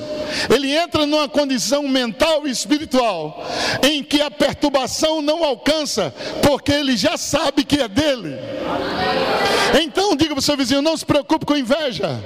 Ele 0.50 0.74
entra 0.74 1.06
numa 1.06 1.28
condição 1.28 1.86
mental 1.86 2.48
e 2.48 2.50
espiritual 2.50 3.46
em 3.84 4.02
que 4.02 4.22
a 4.22 4.32
perturbação 4.32 5.22
não 5.22 5.44
alcança, 5.44 6.14
porque 6.42 6.72
ele 6.72 6.96
já 6.96 7.18
sabe 7.18 7.66
que 7.66 7.82
é 7.82 7.90
dele. 7.90 8.38
Então 9.82 10.16
diga 10.16 10.34
para 10.34 10.40
o 10.40 10.42
seu 10.42 10.56
vizinho: 10.56 10.82
não 10.82 10.96
se 10.96 11.06
preocupe 11.06 11.46
com 11.46 11.58
inveja, 11.58 12.24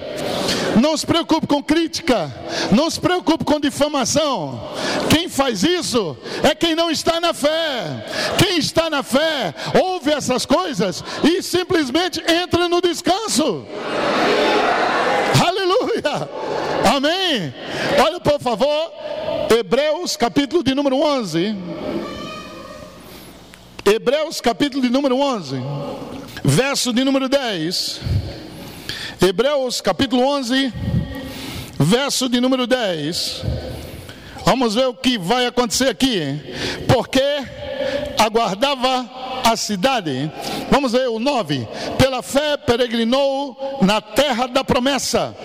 não 0.79 0.95
se 0.95 1.07
preocupe 1.07 1.47
com 1.47 1.63
crítica, 1.63 2.31
não 2.71 2.87
se 2.87 2.99
preocupe 2.99 3.43
com 3.43 3.59
difamação. 3.59 4.73
Quem 5.09 5.27
faz 5.27 5.63
isso 5.63 6.15
é 6.43 6.53
quem 6.53 6.75
não 6.75 6.91
está 6.91 7.19
na 7.19 7.33
fé. 7.33 8.05
Quem 8.37 8.59
está 8.59 8.91
na 8.91 9.01
fé 9.01 9.55
ouve 9.83 10.11
essas 10.11 10.45
coisas 10.45 11.03
e 11.23 11.41
simplesmente 11.41 12.21
entra 12.31 12.69
no 12.69 12.79
descanso. 12.79 13.65
Aleluia! 15.45 16.29
Amém! 16.95 17.53
Olha 17.99 18.19
por 18.19 18.39
favor, 18.39 18.91
Hebreus 19.49 20.15
capítulo 20.17 20.63
de 20.63 20.73
número 20.75 20.97
11. 20.97 21.55
Hebreus 23.85 24.39
capítulo 24.39 24.81
de 24.81 24.89
número 24.89 25.17
11, 25.17 25.61
verso 26.43 26.93
de 26.93 27.03
número 27.03 27.27
10. 27.27 27.99
Hebreus 29.21 29.81
capítulo 29.81 30.23
11, 30.25 30.73
verso 31.77 32.29
de 32.29 32.39
número 32.39 32.65
10. 32.65 33.43
Vamos 34.45 34.75
ver 34.75 34.87
o 34.87 34.93
que 34.93 35.17
vai 35.17 35.45
acontecer 35.45 35.89
aqui. 35.89 36.39
Porque 36.87 37.23
aguardava 38.17 39.09
a 39.43 39.55
cidade. 39.55 40.31
Vamos 40.71 40.91
ver 40.91 41.07
o 41.09 41.19
9. 41.19 41.67
Pela 41.97 42.21
fé 42.21 42.57
peregrinou 42.57 43.79
na 43.81 44.01
terra 44.01 44.47
da 44.47 44.63
promessa, 44.63 45.35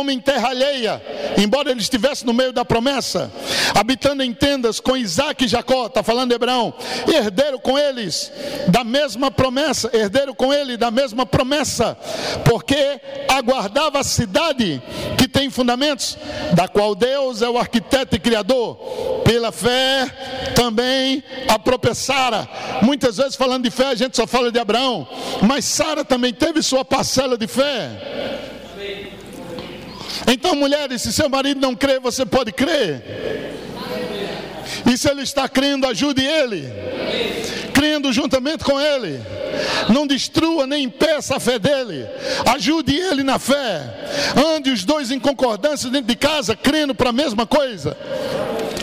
como 0.00 0.10
em 0.10 0.18
terra 0.18 0.48
alheia, 0.48 1.02
embora 1.36 1.70
ele 1.70 1.82
estivesse 1.82 2.24
no 2.24 2.32
meio 2.32 2.54
da 2.54 2.64
promessa, 2.64 3.30
habitando 3.74 4.22
em 4.22 4.32
tendas 4.32 4.80
com 4.80 4.96
Isaac 4.96 5.44
e 5.44 5.48
Jacó, 5.48 5.88
está 5.88 6.02
falando 6.02 6.32
Hebrão, 6.32 6.72
herdeiro 7.06 7.60
com 7.60 7.78
eles 7.78 8.32
da 8.68 8.82
mesma 8.82 9.30
promessa, 9.30 9.90
herdeiro 9.92 10.34
com 10.34 10.54
ele 10.54 10.78
da 10.78 10.90
mesma 10.90 11.26
promessa, 11.26 11.98
porque 12.46 12.98
aguardava 13.28 13.98
a 13.98 14.02
cidade 14.02 14.82
que 15.18 15.28
tem 15.28 15.50
fundamentos, 15.50 16.16
da 16.54 16.66
qual 16.66 16.94
Deus 16.94 17.42
é 17.42 17.48
o 17.50 17.58
arquiteto 17.58 18.16
e 18.16 18.18
criador. 18.18 18.76
Pela 19.22 19.52
fé 19.52 20.06
também 20.54 21.22
a 21.46 21.94
Sara. 21.94 22.48
Muitas 22.80 23.18
vezes 23.18 23.36
falando 23.36 23.64
de 23.64 23.70
fé 23.70 23.88
a 23.88 23.94
gente 23.94 24.16
só 24.16 24.26
fala 24.26 24.50
de 24.50 24.58
Abraão, 24.58 25.06
mas 25.42 25.66
Sara 25.66 26.06
também 26.06 26.32
teve 26.32 26.62
sua 26.62 26.86
parcela 26.86 27.36
de 27.36 27.46
fé. 27.46 28.48
Então, 30.26 30.54
mulheres, 30.54 31.02
se 31.02 31.12
seu 31.12 31.28
marido 31.28 31.60
não 31.60 31.74
crê, 31.74 31.98
você 31.98 32.24
pode 32.24 32.52
crer. 32.52 33.02
E 34.90 34.96
se 34.96 35.08
ele 35.10 35.22
está 35.22 35.48
crendo, 35.48 35.86
ajude 35.86 36.24
ele. 36.24 36.68
Crendo 37.80 38.12
juntamente 38.12 38.62
com 38.62 38.78
ele. 38.78 39.18
Não 39.88 40.06
destrua 40.06 40.66
nem 40.66 40.84
impeça 40.84 41.36
a 41.36 41.40
fé 41.40 41.58
dele. 41.58 42.06
Ajude 42.54 42.94
ele 42.94 43.22
na 43.22 43.38
fé. 43.38 44.34
Ande 44.54 44.68
os 44.70 44.84
dois 44.84 45.10
em 45.10 45.18
concordância 45.18 45.88
dentro 45.88 46.08
de 46.08 46.14
casa, 46.14 46.54
crendo 46.54 46.94
para 46.94 47.08
a 47.08 47.12
mesma 47.12 47.46
coisa. 47.46 47.96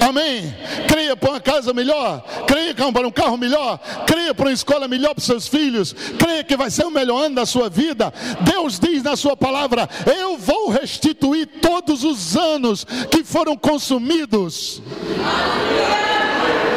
Amém. 0.01 0.51
Creia 0.87 1.15
para 1.15 1.29
uma 1.29 1.39
casa 1.39 1.73
melhor, 1.73 2.23
creia 2.47 2.73
para 2.73 3.07
um 3.07 3.11
carro 3.11 3.37
melhor, 3.37 3.79
creia 4.07 4.33
para 4.33 4.47
uma 4.47 4.51
escola 4.51 4.87
melhor 4.87 5.13
para 5.13 5.19
os 5.19 5.25
seus 5.25 5.47
filhos, 5.47 5.93
creia 6.17 6.43
que 6.43 6.57
vai 6.57 6.71
ser 6.71 6.85
o 6.85 6.91
melhor 6.91 7.25
ano 7.25 7.35
da 7.35 7.45
sua 7.45 7.69
vida. 7.69 8.11
Deus 8.41 8.79
diz 8.79 9.03
na 9.03 9.15
sua 9.15 9.37
palavra: 9.37 9.87
Eu 10.19 10.39
vou 10.39 10.69
restituir 10.71 11.45
todos 11.61 12.03
os 12.03 12.35
anos 12.35 12.83
que 13.11 13.23
foram 13.23 13.55
consumidos. 13.55 14.81
O 16.73 16.76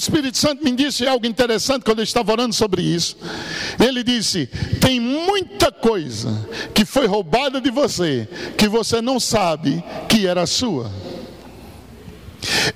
Espírito 0.00 0.38
Santo 0.38 0.64
me 0.64 0.72
disse 0.72 1.06
algo 1.06 1.26
interessante 1.26 1.84
quando 1.84 1.98
eu 1.98 2.04
estava 2.04 2.32
orando 2.32 2.54
sobre 2.54 2.82
isso. 2.82 3.16
Ele 3.78 4.02
disse: 4.02 4.46
Tem 4.80 4.98
muita 4.98 5.70
coisa 5.70 6.48
que 6.74 6.84
foi 6.84 7.06
roubada 7.06 7.60
de 7.60 7.70
você, 7.70 8.26
que 8.56 8.66
você 8.66 9.00
não 9.00 9.20
sabe 9.20 9.84
que 10.08 10.26
era 10.26 10.46
sua. 10.46 10.90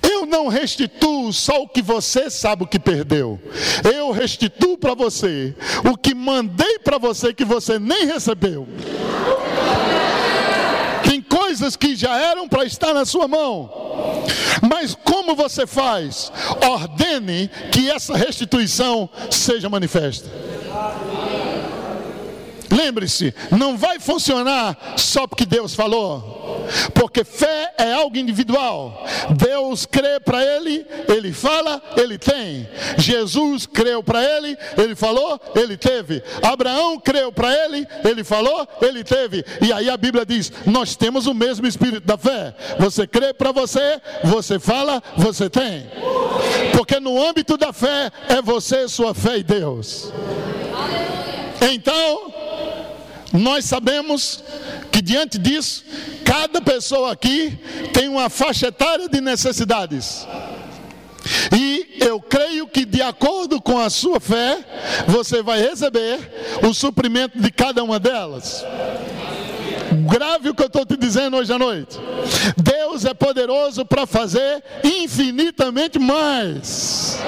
Eu 0.02 0.26
não 0.26 0.48
restituo 0.48 1.32
só 1.32 1.62
o 1.62 1.68
que 1.68 1.80
você 1.80 2.28
sabe 2.28 2.64
o 2.64 2.66
que 2.66 2.78
perdeu. 2.78 3.40
Eu 3.82 4.10
restituo 4.10 4.76
para 4.76 4.94
você 4.94 5.54
o 5.90 5.96
que 5.96 6.14
mandei 6.14 6.78
para 6.80 6.98
você 6.98 7.32
que 7.32 7.44
você 7.44 7.78
nem 7.78 8.04
recebeu 8.06 8.68
coisas 11.64 11.76
que 11.76 11.96
já 11.96 12.16
eram 12.16 12.46
para 12.46 12.64
estar 12.64 12.92
na 12.92 13.04
sua 13.04 13.26
mão. 13.26 13.70
Mas 14.70 14.94
como 14.94 15.34
você 15.34 15.66
faz? 15.66 16.30
Ordene 16.62 17.48
que 17.72 17.90
essa 17.90 18.16
restituição 18.16 19.08
seja 19.30 19.68
manifesta. 19.68 20.28
Lembre-se, 22.74 23.34
não 23.50 23.76
vai 23.76 23.98
funcionar 23.98 24.94
só 24.96 25.26
porque 25.26 25.46
Deus 25.46 25.74
falou, 25.74 26.66
porque 26.92 27.24
fé 27.24 27.74
é 27.78 27.92
algo 27.92 28.16
individual. 28.16 29.04
Deus 29.36 29.86
crê 29.86 30.20
para 30.20 30.44
ele, 30.44 30.86
ele 31.08 31.32
fala, 31.32 31.82
ele 31.96 32.18
tem. 32.18 32.68
Jesus 32.98 33.66
creu 33.66 34.02
para 34.02 34.22
ele, 34.22 34.56
ele 34.76 34.94
falou, 34.94 35.40
ele 35.54 35.76
teve. 35.76 36.22
Abraão 36.42 36.98
creu 36.98 37.32
para 37.32 37.52
ele, 37.64 37.86
ele 38.04 38.24
falou, 38.24 38.66
ele 38.80 39.04
teve. 39.04 39.44
E 39.60 39.72
aí 39.72 39.88
a 39.88 39.96
Bíblia 39.96 40.24
diz: 40.26 40.52
Nós 40.66 40.96
temos 40.96 41.26
o 41.26 41.34
mesmo 41.34 41.66
espírito 41.66 42.06
da 42.06 42.16
fé. 42.16 42.54
Você 42.78 43.06
crê 43.06 43.32
para 43.32 43.52
você, 43.52 44.00
você 44.22 44.58
fala, 44.58 45.02
você 45.16 45.48
tem. 45.48 45.86
Porque 46.76 46.98
no 47.00 47.22
âmbito 47.22 47.56
da 47.56 47.72
fé 47.72 48.10
é 48.28 48.42
você, 48.42 48.88
sua 48.88 49.14
fé 49.14 49.38
e 49.38 49.42
Deus. 49.42 50.12
Então, 51.72 52.32
nós 53.38 53.64
sabemos 53.64 54.42
que 54.92 55.02
diante 55.02 55.38
disso, 55.38 55.84
cada 56.24 56.60
pessoa 56.60 57.12
aqui 57.12 57.58
tem 57.92 58.08
uma 58.08 58.30
faixa 58.30 58.68
etária 58.68 59.08
de 59.08 59.20
necessidades. 59.20 60.26
E 61.56 61.96
eu 62.00 62.20
creio 62.20 62.66
que, 62.66 62.84
de 62.84 63.02
acordo 63.02 63.60
com 63.60 63.78
a 63.78 63.90
sua 63.90 64.20
fé, 64.20 64.58
você 65.06 65.42
vai 65.42 65.60
receber 65.60 66.18
o 66.62 66.72
suprimento 66.72 67.38
de 67.40 67.50
cada 67.50 67.82
uma 67.82 67.98
delas. 67.98 68.64
Grave 69.92 70.50
o 70.50 70.54
que 70.54 70.62
eu 70.62 70.66
estou 70.66 70.84
te 70.84 70.96
dizendo 70.96 71.36
hoje 71.36 71.52
à 71.52 71.58
noite. 71.58 71.98
Deus 72.56 73.04
é 73.04 73.14
poderoso 73.14 73.84
para 73.84 74.06
fazer 74.06 74.62
infinitamente 74.82 75.98
mais. 75.98 77.18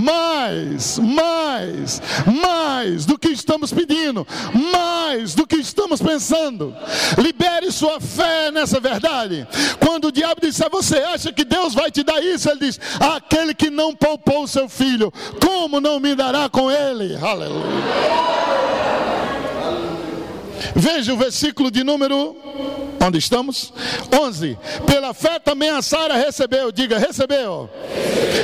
Mais, 0.00 0.98
mais, 0.98 2.02
mais 2.26 3.04
do 3.04 3.18
que 3.18 3.28
estamos 3.28 3.72
pedindo, 3.72 4.26
mais 4.72 5.34
do 5.34 5.46
que 5.46 5.56
estamos 5.56 6.00
pensando. 6.00 6.74
Libere 7.16 7.72
sua 7.72 8.00
fé 8.00 8.50
nessa 8.50 8.78
verdade. 8.78 9.46
Quando 9.80 10.08
o 10.08 10.12
diabo 10.12 10.40
disser, 10.40 10.70
você 10.70 10.98
acha 10.98 11.32
que 11.32 11.44
Deus 11.44 11.74
vai 11.74 11.90
te 11.90 12.04
dar 12.04 12.22
isso? 12.22 12.48
Ele 12.48 12.60
diz: 12.60 12.78
aquele 13.00 13.54
que 13.54 13.70
não 13.70 13.94
poupou 13.94 14.44
o 14.44 14.48
seu 14.48 14.68
filho, 14.68 15.12
como 15.44 15.80
não 15.80 15.98
me 15.98 16.14
dará 16.14 16.48
com 16.48 16.70
ele? 16.70 17.16
Aleluia. 17.16 18.27
Veja 20.74 21.12
o 21.12 21.16
versículo 21.16 21.70
de 21.70 21.84
número. 21.84 22.36
Onde 23.04 23.18
estamos? 23.18 23.72
11. 24.12 24.58
Pela 24.86 25.14
fé 25.14 25.38
também 25.38 25.70
a 25.70 25.80
Sara 25.82 26.14
recebeu. 26.16 26.72
Diga, 26.72 26.98
recebeu. 26.98 27.70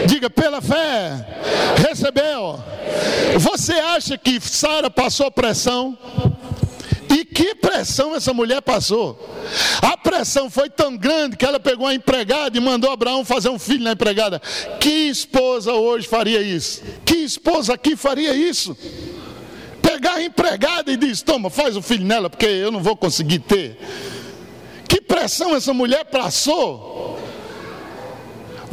Diga, 0.07 0.31
pela 0.31 0.61
fé, 0.61 1.27
recebeu. 1.89 2.63
Você 3.39 3.73
acha 3.73 4.17
que 4.17 4.41
Sara 4.41 4.91
passou 4.91 5.31
pressão? 5.31 5.99
E 7.11 7.25
que 7.25 7.55
pressão 7.55 8.15
essa 8.15 8.33
mulher 8.33 8.61
passou? 8.61 9.19
A 9.83 9.97
pressão 9.97 10.51
foi 10.51 10.69
tão 10.69 10.97
grande 10.97 11.37
que 11.37 11.45
ela 11.45 11.61
pegou 11.61 11.87
a 11.87 11.95
empregada 11.95 12.57
e 12.57 12.61
mandou 12.61 12.91
Abraão 12.91 13.25
fazer 13.25 13.51
um 13.51 13.59
filho 13.59 13.85
na 13.85 13.93
empregada. 13.93 14.41
Que 14.81 15.09
esposa 15.09 15.73
hoje 15.73 16.09
faria 16.09 16.41
isso? 16.41 16.83
Que 17.05 17.17
esposa 17.17 17.75
aqui 17.75 17.95
faria 17.95 18.35
isso? 18.35 18.77
Pegar 20.05 20.15
a 20.17 20.23
empregada 20.23 20.93
e 20.93 20.97
diz: 20.97 21.23
Toma, 21.23 21.49
faz 21.49 21.77
o 21.77 21.83
filho 21.83 22.05
nela, 22.05 22.29
porque 22.29 22.45
eu 22.45 22.71
não 22.71 22.83
vou 22.83 22.95
conseguir 22.95 23.39
ter. 23.39 23.79
Que 24.87 25.01
pressão 25.01 25.57
essa 25.57 25.73
mulher 25.73 26.05
passou. 26.05 27.19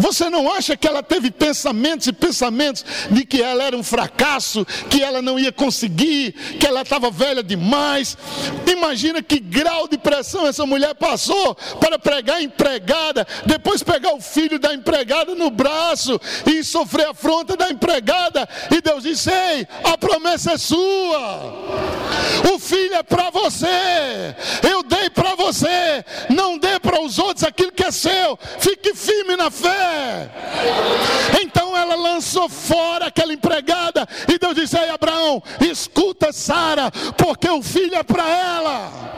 Você 0.01 0.31
não 0.31 0.51
acha 0.51 0.75
que 0.75 0.87
ela 0.87 1.03
teve 1.03 1.29
pensamentos 1.29 2.07
e 2.07 2.11
pensamentos 2.11 2.83
de 3.11 3.23
que 3.23 3.39
ela 3.39 3.63
era 3.63 3.77
um 3.77 3.83
fracasso, 3.83 4.65
que 4.89 5.03
ela 5.03 5.21
não 5.21 5.37
ia 5.37 5.51
conseguir, 5.51 6.31
que 6.59 6.65
ela 6.65 6.81
estava 6.81 7.11
velha 7.11 7.43
demais? 7.43 8.17
Imagina 8.65 9.21
que 9.21 9.39
grau 9.39 9.87
de 9.87 9.99
pressão 9.99 10.47
essa 10.47 10.65
mulher 10.65 10.95
passou 10.95 11.53
para 11.79 11.99
pregar 11.99 12.37
a 12.37 12.41
empregada, 12.41 13.27
depois 13.45 13.83
pegar 13.83 14.13
o 14.15 14.19
filho 14.19 14.57
da 14.57 14.73
empregada 14.73 15.35
no 15.35 15.51
braço 15.51 16.19
e 16.47 16.63
sofrer 16.63 17.05
a 17.05 17.11
afronta 17.11 17.55
da 17.55 17.69
empregada. 17.69 18.49
E 18.75 18.81
Deus 18.81 19.03
disse: 19.03 19.29
Ei, 19.29 19.67
a 19.83 19.95
promessa 19.99 20.53
é 20.53 20.57
sua, 20.57 21.53
o 22.55 22.57
filho 22.57 22.95
é 22.95 23.03
para 23.03 23.29
você, 23.29 24.35
eu 24.67 24.81
dei 24.81 25.11
para 25.11 25.35
você, 25.35 26.03
não 26.29 26.57
dê 26.57 26.79
para 26.79 27.01
os 27.01 27.19
outros 27.19 27.43
aquilo 27.43 27.71
que 27.71 27.83
é 27.83 27.91
seu, 27.91 28.37
fique 28.59 28.95
firme 28.95 29.35
na 29.35 29.51
fé. 29.51 29.90
Então 31.41 31.75
ela 31.77 31.95
lançou 31.95 32.47
fora 32.49 33.07
aquela 33.07 33.33
empregada 33.33 34.07
e 34.27 34.37
Deus 34.37 34.55
disse: 34.55 34.77
Ei, 34.77 34.89
Abraão, 34.89 35.41
escuta 35.59 36.31
Sara, 36.31 36.91
porque 37.17 37.49
o 37.49 37.61
filho 37.61 37.95
é 37.95 38.03
para 38.03 38.27
ela. 38.27 39.11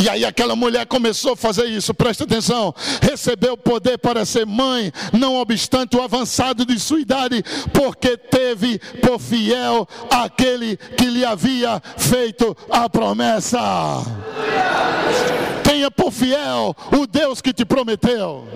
E 0.00 0.08
aí 0.08 0.24
aquela 0.24 0.54
mulher 0.54 0.86
começou 0.86 1.32
a 1.32 1.36
fazer 1.36 1.66
isso, 1.66 1.92
presta 1.92 2.22
atenção. 2.22 2.72
Recebeu 3.02 3.56
poder 3.56 3.98
para 3.98 4.24
ser 4.24 4.46
mãe, 4.46 4.92
não 5.12 5.34
obstante 5.34 5.96
o 5.96 6.02
avançado 6.02 6.64
de 6.64 6.78
sua 6.78 7.00
idade, 7.00 7.42
porque 7.72 8.16
teve 8.16 8.78
por 9.02 9.18
fiel 9.18 9.88
aquele 10.08 10.76
que 10.76 11.06
lhe 11.06 11.24
havia 11.24 11.82
feito 11.96 12.56
a 12.70 12.88
promessa 12.88 13.58
tenha 15.68 15.90
por 15.90 16.10
fiel 16.10 16.74
o 16.90 17.06
Deus 17.06 17.42
que 17.42 17.52
te 17.52 17.64
prometeu. 17.64 18.48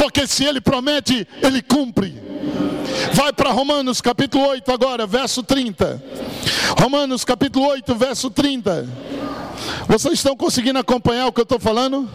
Porque 0.00 0.26
se 0.28 0.44
ele 0.44 0.60
promete, 0.60 1.26
ele 1.42 1.60
cumpre. 1.60 2.14
Vai 3.14 3.32
para 3.32 3.50
Romanos 3.50 4.00
capítulo 4.00 4.46
8 4.46 4.72
agora, 4.72 5.06
verso 5.06 5.42
30. 5.42 6.00
Romanos 6.80 7.24
capítulo 7.24 7.66
8, 7.66 7.94
verso 7.96 8.30
30. 8.30 8.86
Vocês 9.86 10.14
estão 10.14 10.36
conseguindo 10.36 10.78
acompanhar 10.78 11.26
o 11.26 11.32
que 11.32 11.40
eu 11.40 11.44
estou 11.44 11.58
falando? 11.58 12.08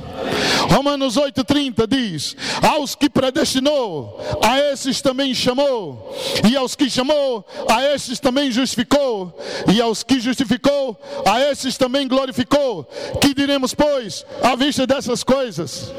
Romanos 0.69 1.17
8,30 1.17 1.87
diz: 1.87 2.35
Aos 2.61 2.95
que 2.95 3.09
predestinou, 3.09 4.19
a 4.43 4.59
esses 4.59 5.01
também 5.01 5.33
chamou, 5.33 6.15
e 6.49 6.55
aos 6.55 6.75
que 6.75 6.89
chamou, 6.89 7.45
a 7.69 7.83
esses 7.93 8.19
também 8.19 8.51
justificou, 8.51 9.37
e 9.73 9.81
aos 9.81 10.03
que 10.03 10.19
justificou, 10.19 10.99
a 11.25 11.41
esses 11.41 11.77
também 11.77 12.07
glorificou. 12.07 12.85
Que 13.19 13.33
diremos, 13.33 13.73
pois, 13.73 14.25
à 14.41 14.55
vista 14.55 14.85
dessas 14.87 15.23
coisas? 15.23 15.91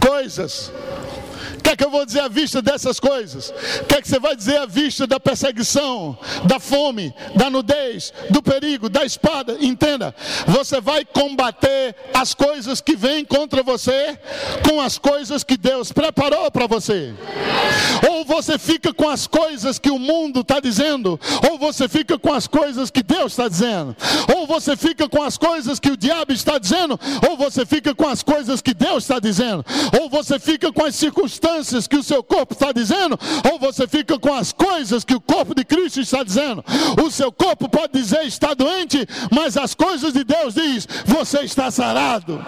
Coisas 0.00 0.70
que 1.64 1.70
é 1.70 1.76
que 1.76 1.84
eu 1.84 1.90
vou 1.90 2.04
dizer 2.04 2.20
à 2.20 2.28
vista 2.28 2.60
dessas 2.60 3.00
coisas? 3.00 3.48
O 3.80 3.84
que 3.86 3.94
é 3.94 4.02
que 4.02 4.08
você 4.08 4.18
vai 4.18 4.36
dizer 4.36 4.58
à 4.58 4.66
vista 4.66 5.06
da 5.06 5.18
perseguição, 5.18 6.16
da 6.44 6.60
fome, 6.60 7.14
da 7.34 7.48
nudez, 7.48 8.12
do 8.28 8.42
perigo, 8.42 8.90
da 8.90 9.02
espada? 9.02 9.56
Entenda, 9.58 10.14
você 10.46 10.78
vai 10.78 11.06
combater 11.06 11.96
as 12.12 12.34
coisas 12.34 12.82
que 12.82 12.94
vêm 12.94 13.24
contra 13.24 13.62
você 13.62 14.18
com 14.68 14.78
as 14.78 14.98
coisas 14.98 15.42
que 15.42 15.56
Deus 15.56 15.90
preparou 15.90 16.50
para 16.50 16.66
você. 16.66 17.14
Ou 18.10 18.26
você 18.26 18.58
fica 18.58 18.92
com 18.92 19.08
as 19.08 19.26
coisas 19.26 19.78
que 19.78 19.90
o 19.90 19.98
mundo 19.98 20.40
está 20.40 20.60
dizendo, 20.60 21.18
ou 21.50 21.58
você 21.58 21.88
fica 21.88 22.18
com 22.18 22.32
as 22.32 22.46
coisas 22.46 22.90
que 22.90 23.02
Deus 23.02 23.32
está 23.32 23.48
dizendo, 23.48 23.96
ou 24.36 24.46
você 24.46 24.76
fica 24.76 25.08
com 25.08 25.22
as 25.22 25.38
coisas 25.38 25.80
que 25.80 25.90
o 25.90 25.96
diabo 25.96 26.32
está 26.32 26.58
dizendo, 26.58 27.00
ou 27.26 27.38
você 27.38 27.64
fica 27.64 27.94
com 27.94 28.06
as 28.06 28.22
coisas 28.22 28.60
que 28.60 28.74
Deus 28.74 29.04
está 29.04 29.18
dizendo, 29.18 29.64
ou 29.98 30.10
você 30.10 30.38
fica 30.38 30.70
com 30.70 30.84
as 30.84 30.94
circunstâncias 30.94 31.53
circunstâncias 31.54 31.86
que 31.86 31.96
o 31.96 32.02
seu 32.02 32.22
corpo 32.22 32.54
está 32.54 32.72
dizendo, 32.72 33.18
ou 33.50 33.58
você 33.58 33.86
fica 33.86 34.18
com 34.18 34.32
as 34.32 34.52
coisas 34.52 35.04
que 35.04 35.14
o 35.14 35.20
corpo 35.20 35.54
de 35.54 35.64
Cristo 35.64 36.00
está 36.00 36.22
dizendo. 36.22 36.64
O 37.02 37.10
seu 37.10 37.30
corpo 37.30 37.68
pode 37.68 37.92
dizer 37.92 38.24
está 38.24 38.54
doente, 38.54 39.06
mas 39.30 39.56
as 39.56 39.74
coisas 39.74 40.12
de 40.12 40.24
Deus 40.24 40.54
diz 40.54 40.88
você 41.04 41.40
está 41.40 41.70
sarado. 41.70 42.44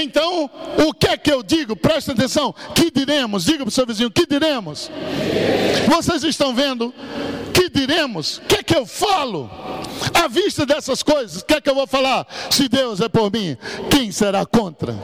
Então, 0.00 0.50
o 0.86 0.94
que 0.94 1.08
é 1.08 1.16
que 1.16 1.32
eu 1.32 1.42
digo? 1.42 1.76
Presta 1.76 2.12
atenção. 2.12 2.54
Que 2.74 2.90
diremos? 2.90 3.44
Diga 3.44 3.58
para 3.58 3.68
o 3.68 3.70
seu 3.70 3.86
vizinho: 3.86 4.10
que 4.10 4.26
diremos? 4.26 4.90
Vocês 5.88 6.22
estão 6.24 6.54
vendo? 6.54 6.92
Que 7.52 7.68
diremos? 7.68 8.38
O 8.38 8.40
que 8.42 8.56
é 8.56 8.62
que 8.62 8.76
eu 8.76 8.86
falo? 8.86 9.50
À 10.14 10.28
vista 10.28 10.66
dessas 10.66 11.02
coisas, 11.02 11.40
o 11.40 11.44
que 11.44 11.54
é 11.54 11.60
que 11.60 11.70
eu 11.70 11.74
vou 11.74 11.86
falar? 11.86 12.26
Se 12.50 12.68
Deus 12.68 13.00
é 13.00 13.08
por 13.08 13.32
mim, 13.32 13.56
quem 13.90 14.12
será 14.12 14.44
contra? 14.44 14.94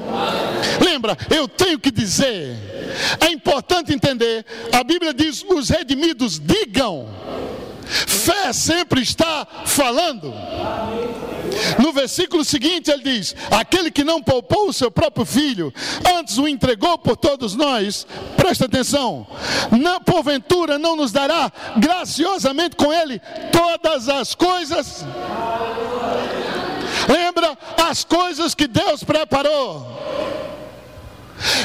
Lembra, 0.85 1.17
eu 1.31 1.49
tenho 1.49 1.79
que 1.79 1.91
dizer. 1.91 2.57
É 3.21 3.31
importante 3.31 3.93
entender. 3.93 4.45
A 4.73 4.85
Bíblia 4.85 5.15
diz: 5.15 5.45
os 5.49 5.69
redimidos 5.69 6.39
digam. 6.39 7.09
Fé 7.93 8.53
sempre 8.53 9.03
está 9.03 9.47
falando. 9.67 10.33
No 11.79 11.93
versículo 11.93 12.45
seguinte 12.45 12.91
ele 12.91 13.03
diz: 13.03 13.37
Aquele 13.51 13.91
que 13.91 14.05
não 14.05 14.23
poupou 14.23 14.69
o 14.69 14.73
seu 14.73 14.91
próprio 14.91 15.27
filho, 15.27 15.73
antes 16.17 16.39
o 16.39 16.49
entregou 16.49 16.99
por 16.99 17.17
todos 17.17 17.55
nós, 17.55 18.07
presta 18.37 18.65
atenção, 18.65 19.27
não, 19.71 20.01
porventura 20.01 20.79
não 20.79 20.97
nos 20.97 21.13
dará 21.13 21.53
graciosamente 21.77 22.77
com 22.77 22.93
ele 22.93 23.21
todas 23.51 24.09
as 24.09 24.35
coisas. 24.35 25.05
Lembra 27.09 27.57
as 27.89 28.05
coisas 28.05 28.55
que 28.55 28.67
Deus 28.67 29.03
preparou 29.05 30.52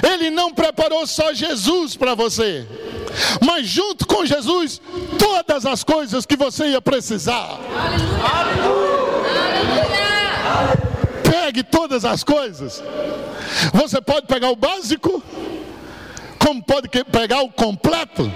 Ele 0.03 0.29
não 0.29 0.53
preparou 0.53 1.05
só 1.05 1.33
Jesus 1.33 1.95
para 1.95 2.15
você, 2.15 2.65
mas 3.45 3.67
junto 3.67 4.05
com 4.07 4.25
Jesus, 4.25 4.81
todas 5.17 5.65
as 5.65 5.83
coisas 5.83 6.25
que 6.25 6.35
você 6.35 6.67
ia 6.67 6.81
precisar. 6.81 7.59
Pegue 11.23 11.63
todas 11.63 12.05
as 12.05 12.23
coisas. 12.23 12.83
Você 13.73 14.01
pode 14.01 14.27
pegar 14.27 14.49
o 14.49 14.55
básico, 14.55 15.23
como 16.39 16.63
pode 16.63 16.89
pegar 16.89 17.41
o 17.41 17.49
completo. 17.49 18.31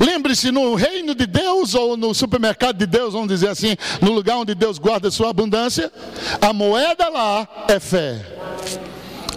Lembre-se, 0.00 0.50
no 0.50 0.74
reino 0.74 1.14
de 1.14 1.26
Deus 1.26 1.74
ou 1.74 1.96
no 1.96 2.14
supermercado 2.14 2.76
de 2.76 2.86
Deus, 2.86 3.12
vamos 3.12 3.28
dizer 3.28 3.48
assim, 3.48 3.76
no 4.00 4.12
lugar 4.12 4.36
onde 4.36 4.54
Deus 4.54 4.78
guarda 4.78 5.10
sua 5.10 5.30
abundância, 5.30 5.92
a 6.40 6.52
moeda 6.52 7.08
lá 7.08 7.46
é 7.68 7.78
fé. 7.78 8.24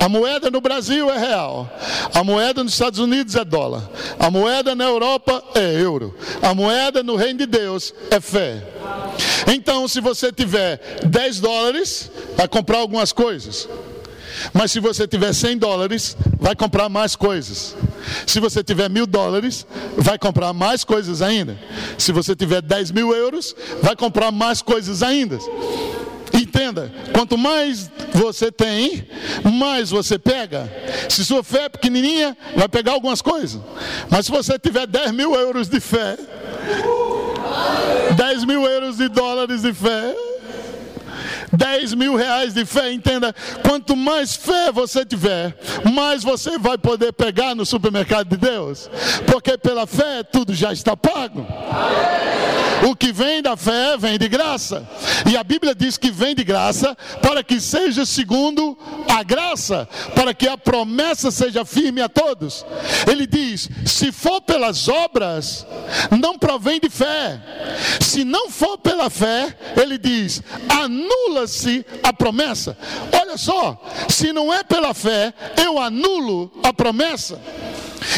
A 0.02 0.10
moeda 0.10 0.50
no 0.50 0.60
Brasil 0.60 1.12
é 1.12 1.18
real. 1.20 1.72
A 2.12 2.24
moeda 2.24 2.64
nos 2.64 2.74
Estados 2.74 2.98
Unidos 2.98 3.36
é 3.36 3.46
dólar. 3.46 3.88
A 4.18 4.32
moeda 4.32 4.74
na 4.74 4.84
Europa 4.84 5.44
é 5.54 5.80
euro. 5.80 6.18
A 6.42 6.56
moeda 6.56 7.04
no 7.04 7.16
reino 7.16 7.38
de 7.38 7.46
Deus 7.46 7.94
é 8.10 8.20
fé. 8.20 8.64
Então, 9.46 9.88
se 9.88 10.02
você 10.02 10.32
tiver 10.32 10.82
10 11.06 11.40
dólares, 11.40 12.10
vai 12.36 12.48
comprar 12.48 12.80
algumas 12.80 13.14
coisas. 13.14 13.70
Mas 14.52 14.72
se 14.72 14.80
você 14.80 15.08
tiver 15.08 15.34
100 15.34 15.60
dólares, 15.60 16.18
vai 16.40 16.56
comprar 16.56 16.90
mais 16.90 17.16
coisas. 17.16 17.76
Se 18.26 18.40
você 18.40 18.64
tiver 18.64 18.90
mil 18.90 19.06
dólares, 19.06 19.68
vai 19.96 20.18
comprar 20.18 20.52
mais 20.52 20.84
coisas 20.84 21.22
ainda. 21.22 21.60
Se 22.00 22.12
você 22.12 22.36
tiver 22.36 22.64
10 22.64 22.90
mil 22.90 23.14
euros, 23.14 23.56
vai 23.84 23.96
comprar 23.96 24.32
mais 24.32 24.64
coisas 24.64 25.04
ainda. 25.04 25.38
Entenda, 26.62 26.92
quanto 27.12 27.40
mais 27.40 27.90
você 28.14 28.52
tem, 28.52 29.08
mais 29.52 29.90
você 29.90 30.20
pega. 30.20 30.72
Se 31.10 31.26
sua 31.26 31.44
fé 31.44 31.64
é 31.64 31.70
pequenininha, 31.70 32.38
vai 32.56 32.70
pegar 32.70 32.92
algumas 32.92 33.20
coisas. 33.20 33.60
Mas 34.12 34.28
se 34.28 34.32
você 34.32 34.60
tiver 34.60 34.86
10 34.86 35.12
mil 35.12 35.34
euros 35.34 35.68
de 35.68 35.80
fé, 35.80 36.16
10 38.16 38.46
mil 38.46 38.64
euros 38.64 38.98
de 38.98 39.08
dólares 39.10 39.64
de 39.64 39.74
fé, 39.74 40.16
10 41.54 41.94
mil 41.94 42.16
reais 42.16 42.54
de 42.54 42.66
fé, 42.66 42.92
entenda, 42.92 43.34
quanto 43.64 43.96
mais 43.96 44.36
fé 44.36 44.72
você 44.72 45.06
tiver, 45.06 45.58
mais 45.94 46.24
você 46.24 46.58
vai 46.58 46.78
poder 46.78 47.14
pegar 47.14 47.56
no 47.56 47.66
supermercado 47.66 48.30
de 48.30 48.38
Deus, 48.38 48.90
porque 49.26 49.58
pela 49.58 49.86
fé 49.86 50.24
tudo 50.24 50.54
já 50.54 50.72
está 50.72 50.96
pago. 50.96 51.46
O 52.90 52.96
que 52.96 53.12
vem 53.12 53.44
da 53.44 53.56
fé 53.56 53.96
vem 53.96 54.18
de 54.18 54.28
graça, 54.28 54.88
e 55.30 55.38
a 55.38 55.44
Bíblia 55.44 55.76
diz 55.76 55.98
que 55.98 56.10
vem 56.10 56.34
de 56.34 56.44
graça 56.44 56.98
para 57.22 57.44
que 57.44 57.60
seja 57.60 58.06
segundo 58.06 58.76
a 59.08 59.22
graça, 59.22 59.88
para 60.16 60.34
que 60.34 60.48
a 60.48 60.58
promessa 60.58 61.30
seja 61.30 61.64
firme 61.64 62.02
a 62.02 62.10
todos. 62.10 62.66
Ele 63.10 63.28
diz: 63.28 63.70
se 63.86 64.12
for 64.12 64.42
pelas 64.42 64.88
obras, 64.88 65.66
não 66.20 66.40
provém 66.40 66.80
de 66.80 66.90
fé, 66.90 67.40
se 68.00 68.24
não 68.24 68.50
for 68.50 68.80
pela 68.80 69.12
fé, 69.12 69.56
ele 69.80 70.00
diz: 70.00 70.42
anula 70.68 71.41
anula-se 71.42 71.86
a 72.04 72.14
promessa. 72.14 72.78
Olha 73.20 73.38
só, 73.38 73.82
se 74.10 74.32
não 74.32 74.54
é 74.54 74.64
pela 74.64 74.94
fé, 74.94 75.34
eu 75.64 75.80
anulo 75.80 76.52
a 76.64 76.74
promessa. 76.74 77.40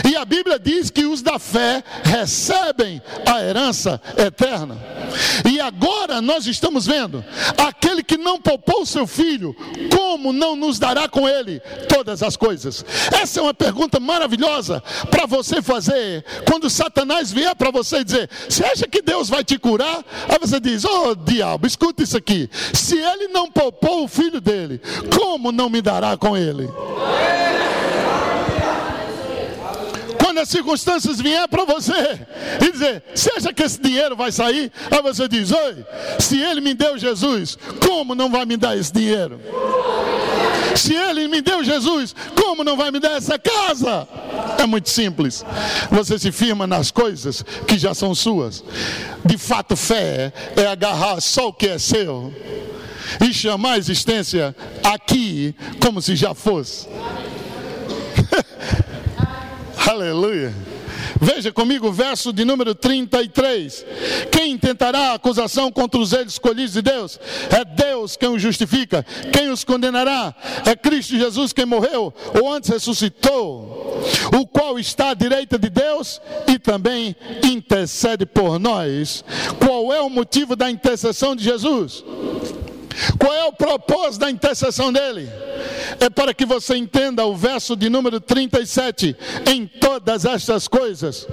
E 0.09 0.15
a 0.15 0.24
Bíblia 0.24 0.57
diz 0.57 0.89
que 0.89 1.05
os 1.05 1.21
da 1.21 1.38
fé 1.38 1.84
recebem 2.03 3.01
a 3.26 3.41
herança 3.41 4.01
eterna. 4.17 4.78
E 5.49 5.59
agora 5.59 6.21
nós 6.21 6.47
estamos 6.47 6.86
vendo 6.86 7.24
aquele 7.57 8.03
que 8.03 8.17
não 8.17 8.39
poupou 8.39 8.86
seu 8.86 9.05
filho, 9.05 9.55
como 9.95 10.32
não 10.32 10.55
nos 10.55 10.80
dará 10.80 11.07
com 11.07 11.28
ele 11.28 11.59
todas 11.89 12.24
as 12.24 12.38
coisas? 12.38 12.84
Essa 13.11 13.39
é 13.39 13.43
uma 13.43 13.53
pergunta 13.53 13.99
maravilhosa 13.99 14.82
para 15.09 15.26
você 15.26 15.61
fazer 15.61 16.26
quando 16.49 16.69
Satanás 16.69 17.32
vier 17.32 17.55
para 17.55 17.71
você 17.71 18.03
dizer: 18.03 18.30
Você 18.49 18.63
acha 18.65 18.88
que 18.88 19.01
Deus 19.01 19.30
vai 19.30 19.43
te 19.43 19.59
curar? 19.59 20.03
Aí 20.30 20.39
você 20.39 20.59
diz: 20.59 20.86
Oh 20.86 21.13
diabo, 21.13 21.67
escuta 21.67 22.03
isso 22.03 22.17
aqui. 22.17 22.49
Se 22.74 22.97
ele 23.14 23.28
não 23.28 23.49
poupou 23.49 24.03
o 24.03 24.07
filho 24.07 24.41
dele, 24.41 24.82
como 25.16 25.51
não 25.51 25.70
me 25.70 25.82
dará 25.82 26.18
com 26.18 26.36
ele? 26.36 26.70
quando 30.34 30.39
as 30.39 30.49
circunstâncias 30.49 31.22
vier 31.22 31.47
para 31.47 31.64
você 31.64 32.20
e 32.59 32.72
dizer, 32.72 33.03
seja 33.14 33.53
que 33.53 33.61
esse 33.61 33.80
dinheiro 33.80 34.16
vai 34.16 34.32
sair, 34.32 34.72
aí 34.89 35.01
você 35.01 35.28
diz, 35.28 35.51
oi, 35.51 35.86
se 36.18 36.39
ele 36.41 36.59
me 36.59 36.74
deu 36.74 36.97
Jesus, 36.97 37.55
como 37.86 38.16
não 38.16 38.32
vai 38.32 38.43
me 38.43 38.57
dar 38.57 38.76
esse 38.76 38.91
dinheiro? 38.91 39.39
Se 40.76 40.95
ele 40.95 41.28
me 41.28 41.39
deu 41.39 41.64
Jesus, 41.64 42.16
como 42.36 42.64
não 42.64 42.76
vai 42.76 42.89
me 42.89 42.99
dar 42.99 43.11
essa 43.11 43.38
casa? 43.38 44.07
É 44.57 44.66
muito 44.66 44.89
simples. 44.89 45.45
Você 45.91 46.18
se 46.18 46.32
firma 46.32 46.66
nas 46.66 46.89
coisas 46.89 47.43
que 47.68 47.78
já 47.78 47.93
são 47.93 48.16
suas. 48.16 48.64
De 49.24 49.38
fato, 49.38 49.76
fé 49.76 50.34
é 50.55 50.66
agarrar 50.66 51.22
só 51.22 51.49
o 51.49 51.53
que 51.53 51.68
é 51.68 51.78
seu 51.78 52.34
e 53.22 53.34
chamar 53.34 53.74
a 53.74 53.78
existência 53.78 54.55
aqui 54.84 55.55
como 55.82 56.01
se 56.01 56.16
já 56.16 56.34
fosse. 56.34 56.88
Aleluia. 59.88 60.53
Veja 61.24 61.53
comigo 61.53 61.88
o 61.88 61.91
verso 61.91 62.34
de 62.34 62.43
número 62.43 62.76
33. 62.76 63.86
Quem 64.30 64.57
tentará 64.57 65.14
acusação 65.14 65.72
contra 65.72 65.99
os 65.99 66.11
escolhidos 66.11 66.74
de 66.74 66.82
Deus? 66.82 67.18
É 67.49 67.64
Deus 67.64 68.18
quem 68.18 68.28
os 68.28 68.41
justifica. 68.41 69.05
Quem 69.32 69.49
os 69.49 69.64
condenará? 69.64 70.36
É 70.66 70.76
Cristo 70.76 71.18
Jesus 71.18 71.53
quem 71.53 71.66
morreu, 71.66 72.14
ou 72.41 72.51
antes 72.51 72.70
ressuscitou, 72.70 74.03
o 74.38 74.45
qual 74.45 74.78
está 74.78 75.11
à 75.11 75.14
direita 75.14 75.57
de 75.57 75.70
Deus 75.70 76.22
e 76.47 76.59
também 76.59 77.16
intercede 77.41 78.26
por 78.26 78.59
nós. 78.59 79.24
Qual 79.66 79.93
é 79.93 80.01
o 80.01 80.09
motivo 80.09 80.57
da 80.57 80.70
intercessão 80.70 81.36
de 81.36 81.43
Jesus? 81.43 82.03
Qual 83.18 83.34
é 83.34 83.46
o 83.46 83.54
propósito 83.54 84.22
da 84.22 84.32
intercessão 84.32 84.91
dele? 84.91 85.30
É 86.00 86.10
para 86.10 86.34
que 86.34 86.46
você 86.46 86.76
entenda 86.76 87.26
o 87.26 87.36
verso 87.36 87.76
de 87.76 87.89
número 87.89 88.20
37. 88.20 89.16
Em 89.52 89.66
todas 89.66 90.26
estas 90.26 90.68
coisas. 90.68 91.28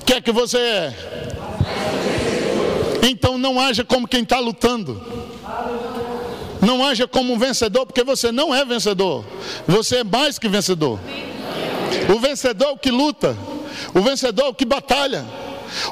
O 0.00 0.04
que 0.04 0.14
é 0.14 0.20
que 0.20 0.32
você 0.32 0.58
é? 0.58 0.94
Então 3.02 3.38
não 3.38 3.60
haja 3.60 3.84
como 3.84 4.08
quem 4.08 4.22
está 4.22 4.38
lutando. 4.38 5.00
Não 6.60 6.84
haja 6.84 7.06
como 7.06 7.32
um 7.32 7.38
vencedor, 7.38 7.86
porque 7.86 8.02
você 8.02 8.32
não 8.32 8.54
é 8.54 8.64
vencedor. 8.64 9.24
Você 9.66 9.98
é 9.98 10.04
mais 10.04 10.38
que 10.38 10.48
vencedor. 10.48 10.98
O 12.14 12.18
vencedor 12.18 12.68
é 12.68 12.72
o 12.72 12.78
que 12.78 12.90
luta. 12.90 13.36
O 13.94 14.00
vencedor 14.00 14.46
é 14.46 14.48
o 14.48 14.54
que 14.54 14.64
batalha. 14.64 15.24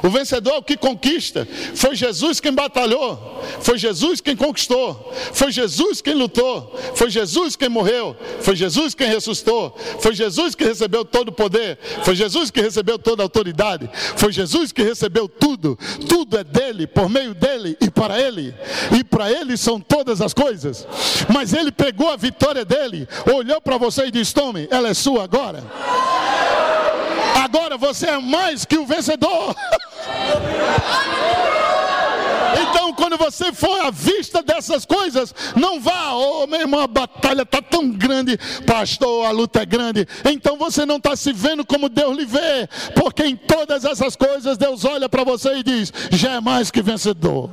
O 0.03 0.09
vencedor 0.09 0.57
o 0.57 0.63
que 0.63 0.77
conquista. 0.77 1.47
Foi 1.73 1.95
Jesus 1.95 2.39
quem 2.39 2.53
batalhou. 2.53 3.43
Foi 3.61 3.77
Jesus 3.77 4.21
quem 4.21 4.35
conquistou. 4.35 5.13
Foi 5.33 5.51
Jesus 5.51 6.01
quem 6.01 6.13
lutou. 6.13 6.77
Foi 6.95 7.09
Jesus 7.09 7.55
quem 7.55 7.69
morreu. 7.69 8.15
Foi 8.41 8.55
Jesus 8.55 8.93
quem 8.93 9.07
ressuscitou. 9.07 9.75
Foi 9.99 10.13
Jesus 10.13 10.55
que 10.55 10.63
recebeu 10.63 11.03
todo 11.03 11.29
o 11.29 11.31
poder. 11.31 11.77
Foi 12.03 12.15
Jesus 12.15 12.51
que 12.51 12.61
recebeu 12.61 12.97
toda 12.97 13.23
a 13.23 13.25
autoridade. 13.25 13.89
Foi 14.15 14.31
Jesus 14.31 14.71
que 14.71 14.83
recebeu 14.83 15.27
tudo. 15.27 15.77
Tudo 16.07 16.37
é 16.37 16.43
dele, 16.43 16.87
por 16.87 17.09
meio 17.09 17.33
dele 17.33 17.77
e 17.81 17.89
para 17.89 18.19
ele. 18.19 18.53
E 18.97 19.03
para 19.03 19.31
ele 19.31 19.57
são 19.57 19.79
todas 19.79 20.21
as 20.21 20.33
coisas. 20.33 20.87
Mas 21.33 21.53
ele 21.53 21.71
pegou 21.71 22.09
a 22.09 22.15
vitória 22.15 22.65
dele, 22.65 23.07
olhou 23.33 23.61
para 23.61 23.77
você 23.77 24.05
e 24.05 24.11
disse: 24.11 24.33
Tome, 24.33 24.67
ela 24.71 24.89
é 24.89 24.93
sua 24.93 25.23
agora. 25.23 25.63
Agora 27.45 27.77
você 27.77 28.07
é 28.07 28.17
mais 28.17 28.65
que 28.65 28.75
o 28.75 28.87
vencedor. 28.87 29.55
Então, 32.59 32.91
quando 32.93 33.17
você 33.17 33.53
for 33.53 33.85
à 33.85 33.91
vista 33.91 34.41
dessas 34.41 34.83
coisas, 34.83 35.33
não 35.55 35.79
vá, 35.79 36.13
oh 36.13 36.47
meu 36.47 36.61
irmão, 36.61 36.79
a 36.79 36.87
batalha 36.87 37.43
está 37.43 37.61
tão 37.61 37.91
grande, 37.91 38.35
pastor, 38.65 39.27
a 39.27 39.29
luta 39.29 39.61
é 39.61 39.65
grande. 39.65 40.07
Então 40.25 40.57
você 40.57 40.87
não 40.87 40.97
está 40.97 41.15
se 41.15 41.31
vendo 41.31 41.63
como 41.63 41.87
Deus 41.87 42.17
lhe 42.17 42.25
vê, 42.25 42.67
porque 42.95 43.23
em 43.23 43.35
todas 43.35 43.85
essas 43.85 44.15
coisas 44.15 44.57
Deus 44.57 44.83
olha 44.83 45.07
para 45.07 45.23
você 45.23 45.57
e 45.57 45.63
diz: 45.63 45.93
já 46.11 46.33
é 46.33 46.41
mais 46.41 46.71
que 46.71 46.81
vencedor. 46.81 47.51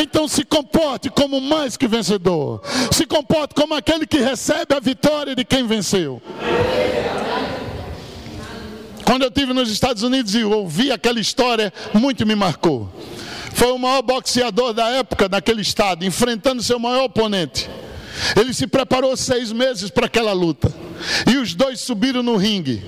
Então 0.00 0.26
se 0.26 0.42
comporte 0.42 1.10
como 1.10 1.38
mais 1.38 1.76
que 1.76 1.86
vencedor, 1.86 2.62
se 2.92 3.04
comporte 3.04 3.54
como 3.54 3.74
aquele 3.74 4.06
que 4.06 4.18
recebe 4.18 4.74
a 4.74 4.80
vitória 4.80 5.34
de 5.34 5.44
quem 5.44 5.66
venceu. 5.66 6.22
Quando 9.06 9.22
eu 9.22 9.28
estive 9.28 9.52
nos 9.52 9.70
Estados 9.70 10.02
Unidos 10.02 10.34
e 10.34 10.42
ouvi 10.42 10.90
aquela 10.90 11.20
história, 11.20 11.72
muito 11.94 12.26
me 12.26 12.34
marcou. 12.34 12.92
Foi 13.54 13.70
o 13.70 13.78
maior 13.78 14.02
boxeador 14.02 14.72
da 14.72 14.88
época 14.88 15.28
naquele 15.28 15.62
estado, 15.62 16.04
enfrentando 16.04 16.60
seu 16.60 16.78
maior 16.80 17.04
oponente. 17.04 17.70
Ele 18.34 18.52
se 18.52 18.66
preparou 18.66 19.16
seis 19.16 19.52
meses 19.52 19.90
para 19.90 20.06
aquela 20.06 20.32
luta. 20.32 20.74
E 21.26 21.36
os 21.36 21.54
dois 21.54 21.80
subiram 21.80 22.22
no 22.22 22.36
ringue. 22.36 22.82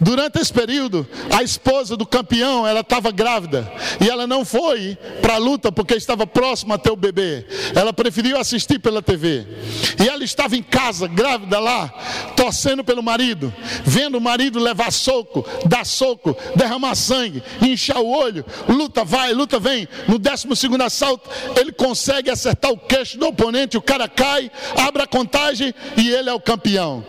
Durante 0.00 0.38
esse 0.38 0.52
período, 0.52 1.06
a 1.30 1.42
esposa 1.42 1.96
do 1.96 2.06
campeão, 2.06 2.66
ela 2.66 2.80
estava 2.80 3.10
grávida 3.10 3.70
e 4.00 4.08
ela 4.08 4.26
não 4.26 4.44
foi 4.44 4.96
para 5.20 5.34
a 5.34 5.38
luta 5.38 5.70
porque 5.70 5.94
estava 5.94 6.26
próxima 6.26 6.76
a 6.76 6.78
ter 6.78 6.90
o 6.90 6.96
bebê. 6.96 7.46
Ela 7.74 7.92
preferiu 7.92 8.38
assistir 8.38 8.78
pela 8.78 9.02
TV. 9.02 9.46
E 10.02 10.08
ela 10.08 10.24
estava 10.24 10.56
em 10.56 10.62
casa, 10.62 11.06
grávida 11.06 11.58
lá, 11.58 11.88
torcendo 12.36 12.84
pelo 12.84 13.02
marido, 13.02 13.52
vendo 13.84 14.18
o 14.18 14.20
marido 14.20 14.58
levar 14.58 14.92
soco, 14.92 15.44
dar 15.66 15.84
soco, 15.84 16.36
derramar 16.54 16.94
sangue, 16.94 17.42
inchar 17.62 17.98
o 17.98 18.08
olho. 18.08 18.44
Luta 18.68 19.04
vai, 19.04 19.32
luta 19.32 19.58
vem. 19.58 19.88
No 20.06 20.18
12 20.18 20.48
segundo 20.56 20.82
assalto, 20.82 21.28
ele 21.56 21.72
consegue 21.72 22.30
acertar 22.30 22.70
o 22.70 22.78
queixo 22.78 23.18
do 23.18 23.26
oponente, 23.26 23.76
o 23.76 23.82
cara 23.82 24.08
cai, 24.08 24.50
abre 24.76 25.02
a 25.02 25.06
contagem 25.06 25.74
e 25.96 26.08
ele 26.10 26.28
é 26.28 26.32
o 26.32 26.40
campeão. 26.40 27.04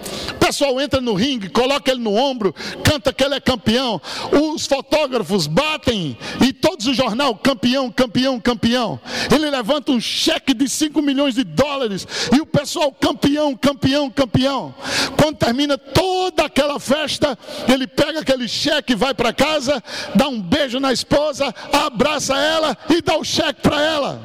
O 0.50 0.52
pessoal 0.52 0.82
entra 0.82 1.00
no 1.00 1.14
ringue, 1.14 1.48
coloca 1.48 1.92
ele 1.92 2.02
no 2.02 2.16
ombro, 2.16 2.56
canta 2.84 3.14
que 3.14 3.24
ele 3.24 3.36
é 3.36 3.40
campeão. 3.40 4.02
Os 4.32 4.66
fotógrafos 4.66 5.46
batem 5.46 6.18
e 6.42 6.52
todos 6.52 6.88
os 6.88 6.98
jornal 6.98 7.36
campeão, 7.36 7.92
campeão, 7.92 8.40
campeão. 8.40 9.00
Ele 9.32 9.48
levanta 9.48 9.92
um 9.92 10.02
cheque 10.02 10.56
de 10.56 10.68
5 10.68 11.04
milhões 11.04 11.36
de 11.36 11.44
dólares 11.44 12.08
e 12.36 12.42
o 12.42 12.48
pessoal 12.48 12.92
campeão, 12.92 13.56
campeão, 13.56 14.10
campeão. 14.10 14.74
Quando 15.22 15.38
termina 15.38 15.78
toda 15.78 16.46
aquela 16.46 16.80
festa, 16.80 17.38
ele 17.72 17.86
pega 17.86 18.22
aquele 18.22 18.48
cheque, 18.48 18.96
vai 18.96 19.14
para 19.14 19.32
casa, 19.32 19.84
dá 20.16 20.28
um 20.28 20.42
beijo 20.42 20.80
na 20.80 20.92
esposa, 20.92 21.54
abraça 21.72 22.36
ela 22.36 22.76
e 22.90 23.04
dá 23.04 23.16
o 23.20 23.24
cheque 23.24 23.62
para 23.62 23.80
ela. 23.80 24.20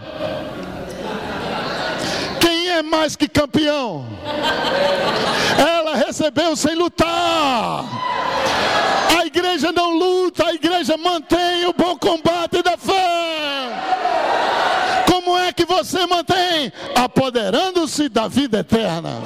É 2.74 2.82
mais 2.82 3.14
que 3.14 3.28
campeão? 3.28 4.04
Ela 5.56 5.94
recebeu 5.94 6.56
sem 6.56 6.74
lutar. 6.74 7.84
A 9.16 9.24
igreja 9.24 9.70
não 9.70 9.96
luta, 9.96 10.44
a 10.48 10.52
igreja 10.52 10.96
mantém 10.96 11.66
o 11.66 11.72
bom 11.72 11.96
combate 11.96 12.64
da 12.64 12.76
fé. 12.76 13.70
Como 15.08 15.38
é 15.38 15.52
que 15.52 15.64
você 15.64 16.04
mantém? 16.04 16.72
Apoderando-se 17.04 18.08
da 18.08 18.28
vida 18.28 18.60
eterna. 18.60 19.22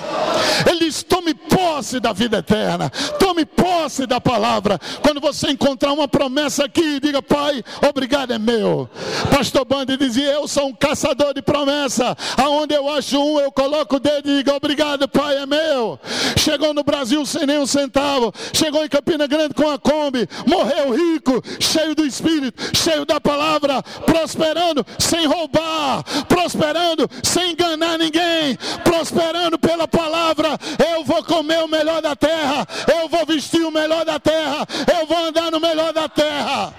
Ele 0.67 0.81
diz: 0.81 1.03
tome 1.03 1.33
posse 1.33 2.01
da 2.01 2.13
vida 2.13 2.39
eterna, 2.39 2.91
tome 3.19 3.45
posse 3.45 4.07
da 4.07 4.21
palavra. 4.21 4.81
Quando 5.01 5.21
você 5.21 5.51
encontrar 5.51 5.93
uma 5.93 6.09
promessa 6.09 6.65
aqui, 6.65 6.99
diga: 6.99 7.23
Pai, 7.23 7.63
obrigado, 7.89 8.33
é 8.33 8.39
meu. 8.39 8.89
Pastor 9.31 9.65
Bande 9.65 9.97
dizia: 9.97 10.33
Eu 10.33 10.49
sou 10.49 10.67
um 10.67 10.75
caçador 10.75 11.33
de 11.33 11.41
promessa. 11.41 12.17
Aonde 12.37 12.75
eu 12.75 12.89
acho 12.89 13.17
um, 13.17 13.39
eu 13.39 13.53
coloco 13.53 13.97
o 13.97 14.01
dedo 14.01 14.29
e 14.29 14.43
digo: 14.43 14.57
Obrigado, 14.57 15.07
Pai, 15.09 15.37
é 15.37 15.47
meu. 15.47 16.01
Chegou 16.37 16.75
no 16.75 16.83
Brasil 16.83 17.25
sem 17.25 17.47
nenhum 17.47 17.67
centavo, 17.67 18.33
chegou 18.53 18.85
em 18.85 18.89
Campina 18.89 19.27
Grande 19.27 19.55
com 19.55 19.71
a 19.71 19.79
Kombi, 19.79 20.29
morreu 20.47 20.95
rico, 20.95 21.41
cheio 21.61 21.95
do 21.95 22.05
Espírito, 22.05 22.77
cheio 22.77 23.05
da 23.05 23.21
palavra, 23.21 23.83
prosperando, 24.05 24.85
sem 24.99 25.27
roubar 25.27 26.05
prosperando 26.29 27.09
sem 27.23 27.55
enganar 27.69 27.99
ninguém, 27.99 28.57
prosperando 28.83 29.59
pela 29.59 29.87
palavra. 29.87 30.59
Eu 30.93 31.05
vou 31.05 31.23
comer 31.23 31.63
o 31.63 31.69
melhor 31.69 32.01
da 32.01 32.17
terra, 32.17 32.67
eu 33.01 33.09
vou 33.09 33.27
vestir 33.27 33.63
o 33.63 33.71
melhor 33.71 34.05
da 34.05 34.19
terra, 34.19 34.67
eu 34.99 35.07
vou 35.07 35.19
andar 35.19 35.51
no 35.51 35.61
melhor 35.61 35.93
da 35.93 36.09
terra. 36.09 36.73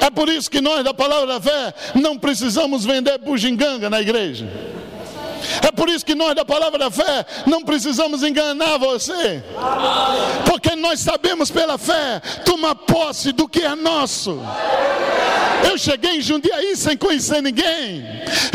É 0.00 0.10
por 0.10 0.28
isso 0.28 0.50
que 0.50 0.60
nós 0.60 0.84
da 0.84 0.92
palavra 0.92 1.26
da 1.26 1.40
fé 1.40 1.74
não 1.94 2.18
precisamos 2.18 2.84
vender 2.84 3.16
bugiganga 3.18 3.88
na 3.88 4.00
igreja. 4.00 4.46
É 5.62 5.70
por 5.70 5.88
isso 5.88 6.04
que 6.04 6.14
nós 6.14 6.34
da 6.34 6.44
palavra 6.44 6.78
da 6.78 6.90
fé 6.90 7.26
não 7.46 7.62
precisamos 7.62 8.22
enganar 8.22 8.78
você. 8.78 9.42
Porque 10.46 10.74
nós 10.76 11.00
sabemos 11.00 11.50
pela 11.50 11.78
fé 11.78 12.20
tomar 12.44 12.74
posse 12.74 13.32
do 13.32 13.48
que 13.48 13.60
é 13.60 13.74
nosso. 13.74 14.40
Eu 15.68 15.78
cheguei 15.78 16.18
em 16.18 16.20
Jundiaí 16.20 16.76
sem 16.76 16.96
conhecer 16.96 17.40
ninguém. 17.42 18.04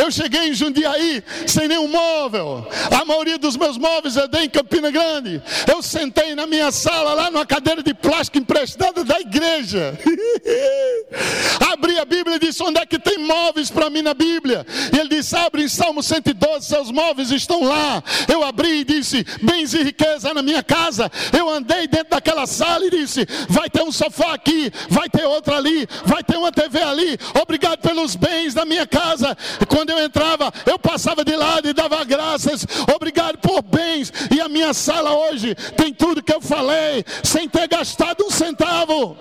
Eu 0.02 0.12
cheguei 0.12 0.50
em 0.50 0.54
Jundiaí 0.54 1.24
sem 1.48 1.68
nenhum 1.68 1.88
móvel. 1.88 2.68
A 2.92 3.04
maioria 3.04 3.38
dos 3.38 3.58
meus 3.58 3.78
móveis 3.78 4.16
é 4.16 4.44
em 4.44 4.50
Campina 4.50 4.92
Grande. 4.92 5.42
Eu 5.68 5.82
sentei 5.82 6.36
na 6.36 6.46
minha 6.46 6.72
sala 6.72 7.14
lá 7.14 7.32
numa 7.32 7.46
cadeira 7.46 7.82
de 7.82 7.94
plástico 7.94 8.38
emprestada 8.38 9.04
da 9.04 9.20
igreja. 9.20 9.98
Abri 11.72 11.98
a 12.00 12.06
Bíblia 12.06 12.36
e 12.36 12.40
disse: 12.40 12.62
Onde 12.64 12.80
é 12.80 12.86
que 12.86 13.00
tem 13.00 13.18
móveis 13.18 13.70
para 13.70 13.90
mim 13.90 14.02
na 14.02 14.14
Bíblia? 14.14 14.66
E 14.94 14.98
ele 14.98 15.10
disse: 15.10 15.36
Abre 15.36 15.64
em 15.64 15.68
Salmo 15.68 16.04
112, 16.04 16.68
seus 16.68 16.89
móveis 16.92 17.32
estão 17.32 17.64
lá. 17.64 18.04
Eu 18.28 18.44
abri 18.44 18.82
e 18.82 18.84
disse: 18.84 19.26
Bens 19.42 19.74
e 19.74 19.84
riqueza 19.84 20.34
na 20.34 20.42
minha 20.42 20.64
casa. 20.64 21.12
Eu 21.38 21.50
andei 21.50 21.88
dentro 21.88 22.12
daquela 22.12 22.46
sala 22.46 22.86
e 22.86 22.90
disse: 22.90 23.28
Vai 23.50 23.70
ter 23.70 23.84
um 23.84 23.92
sofá 23.92 24.34
aqui, 24.34 24.72
vai 24.90 25.10
ter 25.10 25.26
outro 25.26 25.54
ali, 25.54 25.88
vai 26.06 26.24
ter 26.24 26.38
uma 26.38 26.52
TV 26.52 26.82
ali. 26.82 27.18
Obrigado 27.42 27.80
pelos 27.80 28.16
bens 28.16 28.54
da 28.54 28.66
minha 28.66 28.88
casa. 28.88 29.38
E 29.62 29.66
quando 29.66 29.90
eu 29.90 30.00
entrava, 30.04 30.52
eu 30.66 30.78
passava 30.78 31.24
de 31.24 31.36
lado 31.36 31.70
e 31.70 31.74
dava 31.74 32.04
graças. 32.04 32.66
Obrigado 32.96 33.38
por 33.38 33.62
bens. 33.62 34.12
E 34.34 34.42
a 34.42 34.50
minha 34.50 34.74
sala 34.74 35.14
hoje 35.14 35.56
tem 35.76 35.94
tudo 35.94 36.24
que 36.24 36.34
eu 36.34 36.42
falei, 36.42 37.04
sem 37.24 37.48
ter 37.48 37.68
gastado 37.68 38.26
um 38.26 38.32
centavo, 38.32 39.18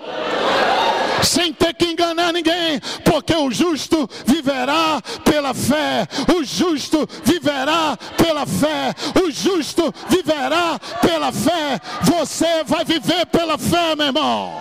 sem 1.23 1.53
ter 1.53 1.73
que 1.73 1.85
enganar 1.85 2.33
ninguém, 2.33 2.79
porque 3.03 3.33
o 3.35 3.51
justo 3.51 4.09
viverá 4.25 5.01
pela 5.23 5.53
fé. 5.53 6.07
O 6.35 6.43
justo 6.43 7.07
viverá 7.23 7.58
pela 8.17 8.45
fé. 8.45 8.93
O 9.21 9.31
justo 9.31 9.93
viverá 10.07 10.79
pela 11.01 11.31
fé. 11.31 11.79
Você 12.03 12.63
vai 12.63 12.85
viver 12.85 13.25
pela 13.27 13.57
fé, 13.57 13.95
meu 13.95 14.07
irmão. 14.07 14.53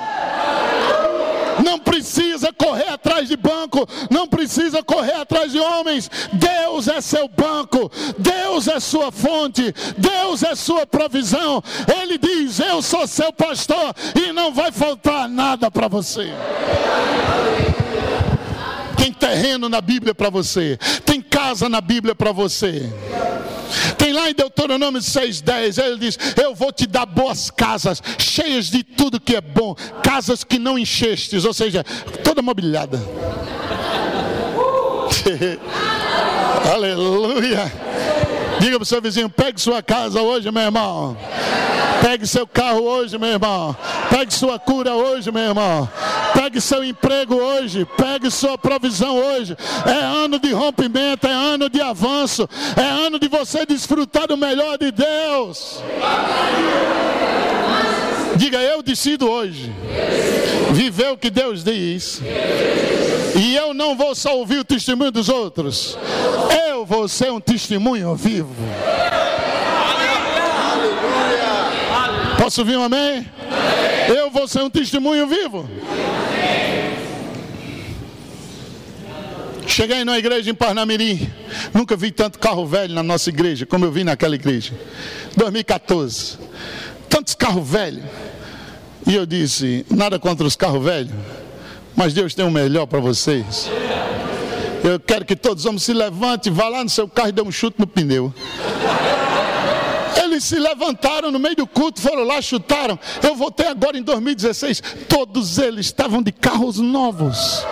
Não 1.65 1.79
precisa 1.79 2.53
correr 2.53 2.89
atrás 2.89 3.29
de 3.29 3.37
banco, 3.37 3.87
não 4.11 4.27
precisa 4.27 4.83
correr 4.83 5.15
atrás 5.15 5.53
de 5.53 5.59
homens. 5.59 6.11
Deus 6.33 6.89
é 6.89 7.01
seu 7.01 7.29
banco, 7.29 7.91
Deus 8.17 8.69
é 8.69 8.79
sua 8.81 9.11
fonte, 9.11 9.75
Deus 9.97 10.43
é 10.43 10.55
sua 10.55 10.87
provisão. 10.87 11.63
Ele 12.01 12.17
diz: 12.19 12.61
Eu 12.61 12.81
sou 12.81 13.07
seu 13.07 13.33
pastor 13.33 13.95
e 14.15 14.33
não 14.33 14.53
vai 14.53 14.71
faltar 14.71 15.29
nada 15.29 15.71
para 15.71 15.89
você. 15.89 16.33
Tem 18.97 19.13
terreno 19.13 19.69
na 19.69 19.81
Bíblia 19.81 20.15
para 20.15 20.31
você, 20.31 20.79
tem 21.05 21.18
casa 21.39 21.69
na 21.69 21.81
Bíblia 21.81 22.17
para 22.17 22.33
você. 22.33 22.93
Tem 23.97 24.13
lá 24.13 24.29
em 24.29 24.35
Deuteronômio 24.35 25.01
6,10, 25.01 25.81
ele 25.81 25.99
diz: 25.99 26.19
Eu 26.37 26.53
vou 26.53 26.73
te 26.73 26.85
dar 26.85 27.07
boas 27.07 27.49
casas, 27.49 28.03
cheias 28.19 28.67
de 28.67 28.83
tudo 28.83 29.21
que 29.21 29.37
é 29.37 29.41
bom, 29.41 29.77
casas 30.03 30.43
que 30.43 30.59
não 30.59 30.77
enchestes, 30.77 31.45
ou 31.45 31.55
seja, 31.55 31.85
toda 32.25 32.43
mobiliada. 32.43 32.99
Aleluia. 36.75 37.73
Diga 38.59 38.77
para 38.77 38.83
o 38.83 38.87
seu 38.87 39.01
vizinho: 39.01 39.31
pegue 39.31 39.61
sua 39.61 39.81
casa 39.81 40.21
hoje, 40.21 40.51
meu 40.51 40.63
irmão. 40.63 41.17
Pegue 42.03 42.27
seu 42.27 42.49
carro 42.49 42.83
hoje, 42.83 43.17
meu 43.17 43.29
irmão. 43.29 43.77
Pegue 44.11 44.35
sua 44.35 44.59
cura 44.59 44.95
hoje, 44.95 45.31
meu 45.31 45.43
irmão. 45.43 45.89
Pegue 46.49 46.63
seu 46.63 46.83
emprego 46.83 47.35
hoje. 47.35 47.87
Pegue 47.95 48.31
sua 48.31 48.57
provisão 48.57 49.19
hoje. 49.19 49.55
É 49.85 50.03
ano 50.03 50.39
de 50.39 50.51
rompimento, 50.51 51.27
é 51.27 51.31
ano 51.31 51.69
de 51.69 51.79
avanço. 51.79 52.49
É 52.75 53.07
ano 53.07 53.19
de 53.19 53.29
você 53.29 53.67
desfrutar 53.67 54.27
do 54.27 54.35
melhor 54.35 54.79
de 54.79 54.91
Deus. 54.91 55.83
Diga, 58.35 58.63
eu 58.63 58.83
decido 58.83 59.29
hoje 59.29 59.71
viver 60.71 61.11
o 61.13 61.19
que 61.19 61.29
Deus 61.29 61.63
diz. 61.63 62.23
E 63.37 63.55
eu 63.55 63.75
não 63.75 63.95
vou 63.95 64.15
só 64.15 64.35
ouvir 64.35 64.61
o 64.61 64.65
testemunho 64.65 65.11
dos 65.11 65.29
outros. 65.29 65.99
Eu 66.67 66.87
vou 66.87 67.07
ser 67.09 67.31
um 67.31 67.41
testemunho 67.41 68.15
vivo. 68.15 68.55
Posso 72.39 72.63
ouvir 72.63 72.79
um 72.79 72.85
amém? 72.85 73.27
Eu 74.09 74.31
vou 74.31 74.49
ser 74.49 74.63
um 74.63 74.71
testemunho 74.71 75.27
vivo. 75.27 75.69
Cheguei 79.67 80.03
na 80.03 80.19
igreja 80.19 80.51
em 80.51 80.55
Parnamirim. 80.55 81.31
Nunca 81.75 81.95
vi 81.95 82.11
tanto 82.11 82.39
carro 82.39 82.67
velho 82.67 82.95
na 82.95 83.03
nossa 83.03 83.29
igreja 83.29 83.67
como 83.67 83.85
eu 83.85 83.93
vi 83.93 84.03
naquela 84.03 84.35
igreja. 84.35 84.73
2014. 85.37 86.39
Tantos 87.09 87.35
carros 87.35 87.69
velhos. 87.69 88.05
E 89.07 89.15
eu 89.15 89.27
disse: 89.27 89.85
nada 89.91 90.19
contra 90.19 90.47
os 90.47 90.57
carros 90.57 90.83
velhos, 90.83 91.13
mas 91.95 92.15
Deus 92.15 92.35
tem 92.35 92.45
o 92.45 92.51
melhor 92.51 92.87
para 92.87 92.99
vocês. 92.99 93.71
Eu 94.83 94.99
quero 94.99 95.25
que 95.25 95.37
todos 95.37 95.65
os 95.65 95.67
homens 95.67 95.83
se 95.83 95.93
levantem, 95.93 96.53
vá 96.53 96.69
lá 96.69 96.83
no 96.83 96.91
seu 96.91 97.07
carro 97.07 97.29
e 97.29 97.33
dê 97.33 97.43
um 97.43 97.53
chute 97.53 97.79
no 97.79 97.87
pneu. 97.87 98.33
Eles 100.39 100.45
se 100.45 100.57
levantaram 100.57 101.33
no 101.33 101.39
meio 101.41 101.57
do 101.57 101.67
culto, 101.67 102.01
foram 102.01 102.23
lá, 102.23 102.41
chutaram. 102.41 102.97
Eu 103.25 103.35
voltei 103.35 103.67
agora 103.67 103.99
em 103.99 104.03
2016. 104.05 104.81
Todos 105.09 105.59
eles 105.59 105.87
estavam 105.87 106.23
de 106.23 106.31
carros 106.31 106.79
novos. 106.79 107.67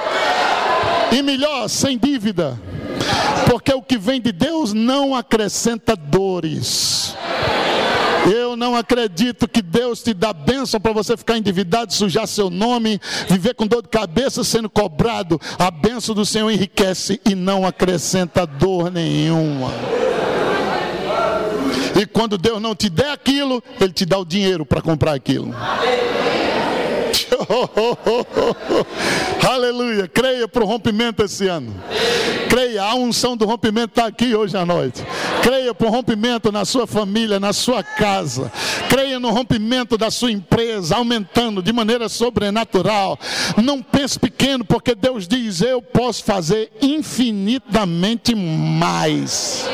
E 1.13 1.23
melhor, 1.23 1.69
sem 1.69 1.97
dívida. 1.97 2.61
Porque 3.49 3.73
o 3.73 3.81
que 3.81 3.97
vem 3.97 4.21
de 4.21 4.33
Deus 4.33 4.73
não 4.73 5.15
acrescenta 5.15 5.95
dores. 5.95 7.15
Eu 8.29 8.57
não 8.57 8.75
acredito 8.75 9.47
que 9.47 9.63
Deus 9.63 10.03
te 10.03 10.13
dá 10.13 10.33
bênção 10.33 10.81
para 10.81 10.93
você 10.93 11.17
ficar 11.17 11.39
endividado, 11.39 11.95
sujar 11.95 12.27
seu 12.27 12.51
nome, 12.51 13.01
viver 13.29 13.55
com 13.55 13.65
dor 13.65 13.83
de 13.83 13.89
cabeça 13.89 14.43
sendo 14.43 14.69
cobrado. 14.69 15.41
A 15.57 15.71
bênção 15.71 16.17
do 16.17 16.27
Senhor 16.27 16.51
enriquece 16.51 17.21
e 17.25 17.37
não 17.37 17.65
acrescenta 17.65 18.45
dor 18.45 18.91
nenhuma. 18.91 19.71
E 21.99 22.07
quando 22.07 22.37
Deus 22.37 22.61
não 22.61 22.75
te 22.75 22.91
der 22.91 23.11
aquilo, 23.11 23.63
Ele 23.81 23.93
te 23.93 24.05
dá 24.05 24.19
o 24.19 24.25
dinheiro 24.25 24.67
para 24.67 24.83
comprar 24.83 25.15
aquilo. 25.15 25.55
Aleluia. 29.49 30.09
Creia 30.09 30.47
para 30.47 30.63
o 30.63 30.67
rompimento 30.67 31.23
esse 31.23 31.49
ano. 31.49 31.75
Creia, 32.51 32.83
a 32.83 32.95
unção 32.95 33.37
do 33.37 33.47
rompimento 33.47 33.91
está 33.91 34.07
aqui 34.07 34.35
hoje 34.35 34.57
à 34.57 34.67
noite. 34.67 35.05
Creia 35.43 35.75
para 35.75 35.87
o 35.87 35.91
rompimento 35.91 36.53
na 36.53 36.65
sua 36.65 36.87
família, 36.87 37.41
na 37.41 37.53
sua 37.53 37.83
casa. 37.83 38.53
Creia 38.89 39.19
no 39.19 39.31
rompimento 39.31 39.97
da 39.97 40.11
sua 40.11 40.31
empresa, 40.31 40.97
aumentando 40.97 41.63
de 41.63 41.73
maneira 41.73 42.09
sobrenatural. 42.09 43.19
Não 43.63 43.83
pense 43.83 44.19
pequeno, 44.19 44.65
porque 44.65 44.95
Deus 44.95 45.27
diz: 45.27 45.63
Eu 45.63 45.81
posso 45.81 46.25
fazer 46.25 46.71
infinitamente 46.81 48.35
mais 48.35 49.69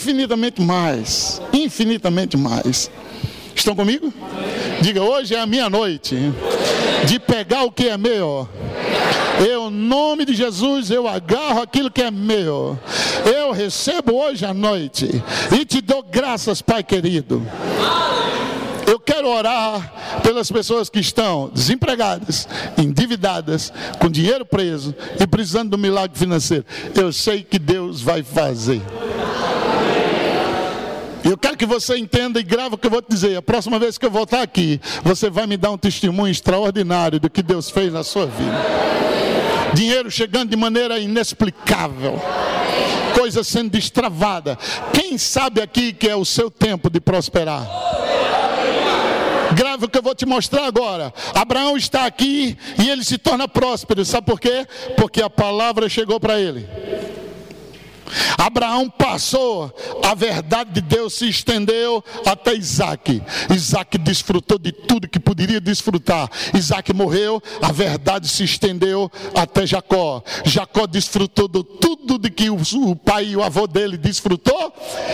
infinitamente 0.00 0.62
mais, 0.62 1.42
infinitamente 1.52 2.34
mais. 2.34 2.90
Estão 3.54 3.76
comigo? 3.76 4.12
Diga, 4.80 5.02
hoje 5.02 5.34
é 5.34 5.40
a 5.40 5.46
minha 5.46 5.68
noite 5.68 6.16
de 7.06 7.18
pegar 7.18 7.64
o 7.64 7.70
que 7.70 7.86
é 7.86 7.98
meu. 7.98 8.48
Eu, 9.46 9.68
em 9.68 9.70
nome 9.70 10.24
de 10.24 10.34
Jesus, 10.34 10.90
eu 10.90 11.06
agarro 11.06 11.60
aquilo 11.60 11.90
que 11.90 12.00
é 12.00 12.10
meu. 12.10 12.78
Eu 13.26 13.52
recebo 13.52 14.14
hoje 14.14 14.46
à 14.46 14.54
noite 14.54 15.22
e 15.52 15.66
te 15.66 15.82
dou 15.82 16.02
graças, 16.02 16.62
Pai 16.62 16.82
querido. 16.82 17.46
Eu 18.86 18.98
quero 18.98 19.28
orar 19.28 20.20
pelas 20.22 20.50
pessoas 20.50 20.88
que 20.88 20.98
estão 20.98 21.50
desempregadas, 21.52 22.48
endividadas, 22.78 23.70
com 24.00 24.08
dinheiro 24.08 24.46
preso 24.46 24.94
e 25.20 25.26
precisando 25.26 25.70
do 25.70 25.78
milagre 25.78 26.18
financeiro. 26.18 26.64
Eu 26.94 27.12
sei 27.12 27.42
que 27.42 27.58
Deus 27.58 28.00
vai 28.00 28.22
fazer. 28.22 28.80
Eu 31.30 31.38
quero 31.38 31.56
que 31.56 31.64
você 31.64 31.96
entenda 31.96 32.40
e 32.40 32.42
grave 32.42 32.74
o 32.74 32.78
que 32.78 32.88
eu 32.88 32.90
vou 32.90 33.00
te 33.00 33.08
dizer. 33.08 33.36
A 33.36 33.42
próxima 33.42 33.78
vez 33.78 33.96
que 33.96 34.04
eu 34.04 34.10
voltar 34.10 34.42
aqui, 34.42 34.80
você 35.04 35.30
vai 35.30 35.46
me 35.46 35.56
dar 35.56 35.70
um 35.70 35.78
testemunho 35.78 36.28
extraordinário 36.28 37.20
do 37.20 37.30
que 37.30 37.40
Deus 37.40 37.70
fez 37.70 37.92
na 37.92 38.02
sua 38.02 38.26
vida. 38.26 38.56
Dinheiro 39.72 40.10
chegando 40.10 40.50
de 40.50 40.56
maneira 40.56 40.98
inexplicável. 40.98 42.20
Coisa 43.14 43.44
sendo 43.44 43.70
destravada. 43.70 44.58
Quem 44.92 45.16
sabe 45.16 45.62
aqui 45.62 45.92
que 45.92 46.08
é 46.08 46.16
o 46.16 46.24
seu 46.24 46.50
tempo 46.50 46.90
de 46.90 47.00
prosperar? 47.00 47.64
Grave 49.54 49.84
o 49.84 49.88
que 49.88 49.98
eu 49.98 50.02
vou 50.02 50.16
te 50.16 50.26
mostrar 50.26 50.66
agora. 50.66 51.14
Abraão 51.32 51.76
está 51.76 52.06
aqui 52.06 52.58
e 52.76 52.90
ele 52.90 53.04
se 53.04 53.18
torna 53.18 53.46
próspero. 53.46 54.04
Sabe 54.04 54.26
por 54.26 54.40
quê? 54.40 54.66
Porque 54.96 55.22
a 55.22 55.30
palavra 55.30 55.88
chegou 55.88 56.18
para 56.18 56.40
ele. 56.40 56.66
Abraão 58.38 58.88
passou, 58.88 59.72
a 60.02 60.14
verdade 60.14 60.72
de 60.72 60.80
Deus 60.80 61.14
se 61.14 61.28
estendeu 61.28 62.02
até 62.26 62.54
Isaac. 62.54 63.22
Isaac 63.54 63.98
desfrutou 63.98 64.58
de 64.58 64.72
tudo 64.72 65.08
que 65.08 65.20
poderia 65.20 65.60
desfrutar. 65.60 66.28
Isaac 66.54 66.92
morreu, 66.92 67.42
a 67.60 67.72
verdade 67.72 68.28
se 68.28 68.44
estendeu 68.44 69.10
até 69.34 69.66
Jacó. 69.66 70.22
Jacó 70.44 70.86
desfrutou 70.86 71.48
de 71.48 71.62
tudo 71.62 72.18
de 72.18 72.30
que 72.30 72.50
o 72.50 72.96
pai 72.96 73.26
e 73.26 73.36
o 73.36 73.42
avô 73.42 73.66
dele 73.66 73.96
desfrutou 73.96 74.72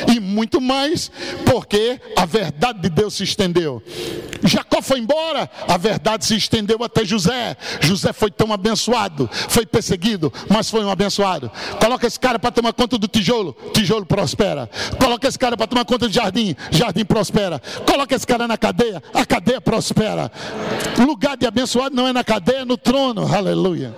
e 0.09 0.21
muito 0.21 0.61
mais, 0.61 1.11
porque 1.45 2.01
a 2.17 2.25
verdade 2.25 2.81
de 2.81 2.91
Deus 2.91 3.15
se 3.15 3.25
estendeu. 3.25 3.83
Jacó 4.45 4.81
foi 4.81 5.01
embora, 5.01 5.51
a 5.67 5.77
verdade 5.77 6.25
se 6.25 6.37
estendeu 6.37 6.83
até 6.85 7.05
José. 7.05 7.57
José 7.81 8.13
foi 8.13 8.31
tão 8.31 8.53
abençoado, 8.53 9.29
foi 9.49 9.67
perseguido, 9.67 10.33
mas 10.49 10.71
foi 10.71 10.85
um 10.85 10.91
abençoado. 10.91 11.51
Coloca 11.81 12.07
esse 12.07 12.21
cara 12.21 12.39
para 12.39 12.51
tomar 12.51 12.73
conta 12.73 12.86
conta 12.87 12.99
do 12.99 13.09
tijolo, 13.09 13.57
tijolo 13.73 14.07
prospera. 14.07 14.71
Coloca 14.99 15.27
esse 15.27 15.39
cara 15.39 15.57
para 15.57 15.67
tomar 15.67 15.85
conta 15.85 16.07
do 16.07 16.13
jardim, 16.13 16.55
jardim 16.71 17.05
prospera. 17.05 17.61
Coloca 17.85 18.15
esse 18.15 18.27
cara 18.27 18.47
na 18.47 18.57
cadeia, 18.57 19.03
a 19.13 19.27
cadeia 19.27 19.61
prospera. 19.61 20.31
Lugar 20.99 21.37
de 21.37 21.47
abençoado 21.47 21.95
não 21.95 22.07
é 22.07 22.13
na 22.13 22.23
cadeia, 22.23 22.61
é 22.61 22.65
no 22.65 22.77
trono. 22.77 23.27
Aleluia. 23.35 23.93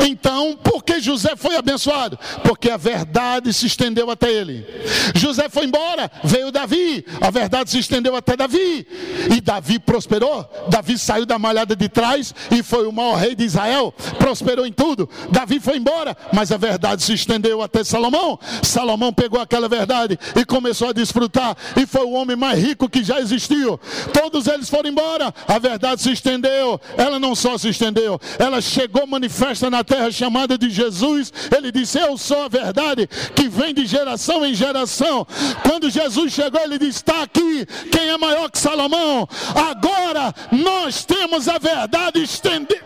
Então, 0.00 0.56
por 0.56 0.82
que 0.82 1.00
José 1.00 1.36
foi 1.36 1.56
abençoado? 1.56 2.18
Porque 2.42 2.70
a 2.70 2.76
verdade 2.76 3.52
se 3.52 3.66
estendeu 3.66 4.10
até 4.10 4.30
ele. 4.30 4.66
José 5.14 5.48
foi 5.48 5.64
embora, 5.64 6.10
veio 6.24 6.50
Davi, 6.50 7.04
a 7.20 7.30
verdade 7.30 7.70
se 7.70 7.78
estendeu 7.78 8.16
até 8.16 8.36
Davi. 8.36 8.86
E 9.34 9.40
Davi 9.40 9.78
prosperou. 9.78 10.48
Davi 10.68 10.98
saiu 10.98 11.26
da 11.26 11.38
malhada 11.38 11.74
de 11.76 11.88
trás 11.88 12.34
e 12.50 12.62
foi 12.62 12.86
o 12.86 12.92
maior 12.92 13.16
rei 13.16 13.34
de 13.34 13.44
Israel, 13.44 13.92
prosperou 14.18 14.66
em 14.66 14.72
tudo. 14.72 15.08
Davi 15.30 15.60
foi 15.60 15.76
embora, 15.76 16.16
mas 16.32 16.52
a 16.52 16.56
verdade 16.56 17.02
se 17.02 17.12
estendeu 17.12 17.62
até 17.62 17.84
Salomão. 17.84 18.38
Salomão 18.62 19.12
pegou 19.12 19.40
aquela 19.40 19.68
verdade 19.68 20.18
e 20.36 20.44
começou 20.44 20.88
a 20.88 20.92
desfrutar, 20.92 21.56
e 21.76 21.86
foi 21.86 22.04
o 22.04 22.12
homem 22.12 22.36
mais 22.36 22.58
rico 22.58 22.88
que 22.88 23.02
já 23.02 23.20
existiu. 23.20 23.78
Todos 24.12 24.46
eles 24.46 24.68
foram 24.68 24.90
embora, 24.90 25.34
a 25.46 25.58
verdade 25.58 26.02
se 26.02 26.12
estendeu. 26.12 26.80
Ela 26.96 27.18
não 27.18 27.34
só 27.34 27.56
se 27.58 27.68
estendeu, 27.68 28.20
ela 28.38 28.60
chegou 28.60 29.06
manifesta 29.06 29.70
terra 29.84 30.10
chamada 30.10 30.56
de 30.56 30.70
Jesus, 30.70 31.32
ele 31.54 31.72
disse: 31.72 31.98
Eu 31.98 32.16
sou 32.16 32.44
a 32.44 32.48
verdade 32.48 33.08
que 33.34 33.48
vem 33.48 33.74
de 33.74 33.86
geração 33.86 34.44
em 34.44 34.54
geração. 34.54 35.26
Quando 35.62 35.90
Jesus 35.90 36.32
chegou, 36.32 36.60
ele 36.60 36.78
disse: 36.78 36.98
Está 36.98 37.22
aqui, 37.22 37.66
quem 37.90 38.08
é 38.10 38.16
maior 38.16 38.50
que 38.50 38.58
Salomão? 38.58 39.28
Agora 39.54 40.34
nós 40.50 41.04
temos 41.04 41.48
a 41.48 41.58
verdade 41.58 42.22
estendida. 42.22 42.80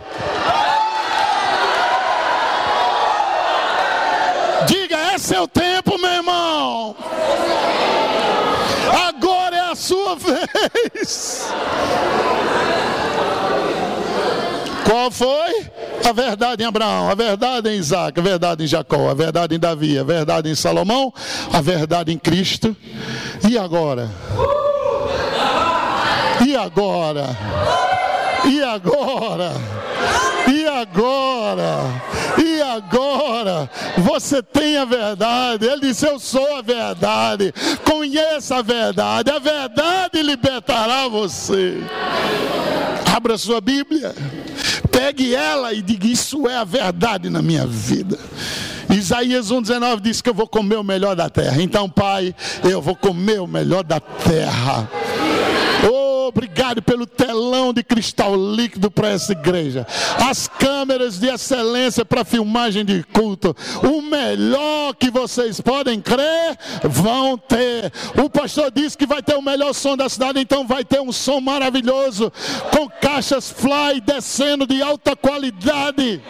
Diga, 4.66 4.96
é 4.96 5.18
seu 5.18 5.46
tempo, 5.46 5.98
meu 5.98 6.10
irmão. 6.10 6.96
Agora 9.08 9.56
é 9.56 9.70
a 9.70 9.74
sua 9.74 10.16
vez. 10.16 11.48
Qual 14.84 15.10
foi? 15.10 15.45
A 16.04 16.12
verdade 16.12 16.62
em 16.62 16.66
Abraão, 16.66 17.10
a 17.10 17.14
verdade 17.14 17.68
em 17.68 17.76
Isaac, 17.76 18.18
a 18.18 18.22
verdade 18.22 18.64
em 18.64 18.66
Jacó, 18.66 19.10
a 19.10 19.14
verdade 19.14 19.54
em 19.54 19.58
Davi, 19.58 19.98
a 19.98 20.04
verdade 20.04 20.48
em 20.48 20.54
Salomão, 20.54 21.12
a 21.52 21.60
verdade 21.60 22.12
em 22.12 22.18
Cristo. 22.18 22.76
E 23.48 23.58
agora? 23.58 24.08
E 26.46 26.56
agora? 26.56 27.36
E 28.44 28.62
agora? 28.62 29.52
E 30.52 30.66
agora? 30.66 32.02
E 32.38 32.60
agora? 32.62 33.70
Você 33.98 34.42
tem 34.42 34.76
a 34.76 34.84
verdade. 34.84 35.66
Ele 35.66 35.88
disse: 35.88 36.06
Eu 36.06 36.18
sou 36.18 36.56
a 36.56 36.62
verdade. 36.62 37.52
Conheça 37.84 38.56
a 38.56 38.62
verdade. 38.62 39.30
A 39.30 39.38
verdade 39.38 40.22
libertará 40.22 41.08
você. 41.08 41.78
Abra 43.14 43.38
sua 43.38 43.60
Bíblia. 43.60 44.14
Pegue 44.90 45.34
ela 45.34 45.72
e 45.72 45.82
diga: 45.82 46.06
Isso 46.06 46.48
é 46.48 46.56
a 46.56 46.64
verdade 46.64 47.28
na 47.30 47.42
minha 47.42 47.66
vida. 47.66 48.18
Isaías 48.90 49.50
1,19 49.50 50.00
diz 50.00 50.22
que 50.22 50.30
eu 50.30 50.34
vou 50.34 50.46
comer 50.46 50.76
o 50.76 50.84
melhor 50.84 51.16
da 51.16 51.28
terra. 51.28 51.60
Então, 51.60 51.88
Pai, 51.88 52.34
eu 52.62 52.80
vou 52.80 52.94
comer 52.94 53.40
o 53.40 53.46
melhor 53.46 53.82
da 53.82 54.00
terra. 54.00 54.88
Oh, 55.90 56.05
obrigado 56.26 56.82
pelo 56.82 57.06
telão 57.06 57.72
de 57.72 57.82
cristal 57.82 58.34
líquido 58.36 58.90
para 58.90 59.08
essa 59.08 59.32
igreja. 59.32 59.86
As 60.28 60.48
câmeras 60.48 61.18
de 61.18 61.28
excelência 61.28 62.04
para 62.04 62.24
filmagem 62.24 62.84
de 62.84 63.02
culto. 63.04 63.56
O 63.82 64.02
melhor 64.02 64.94
que 64.94 65.10
vocês 65.10 65.60
podem 65.60 66.00
crer, 66.00 66.58
vão 66.84 67.38
ter. 67.38 67.92
O 68.22 68.28
pastor 68.28 68.70
disse 68.70 68.96
que 68.96 69.06
vai 69.06 69.22
ter 69.22 69.34
o 69.34 69.42
melhor 69.42 69.72
som 69.72 69.96
da 69.96 70.08
cidade, 70.08 70.40
então 70.40 70.66
vai 70.66 70.84
ter 70.84 71.00
um 71.00 71.12
som 71.12 71.40
maravilhoso, 71.40 72.32
com 72.70 72.88
caixas 72.88 73.50
fly 73.50 74.00
descendo 74.00 74.66
de 74.66 74.82
alta 74.82 75.16
qualidade. 75.16 76.22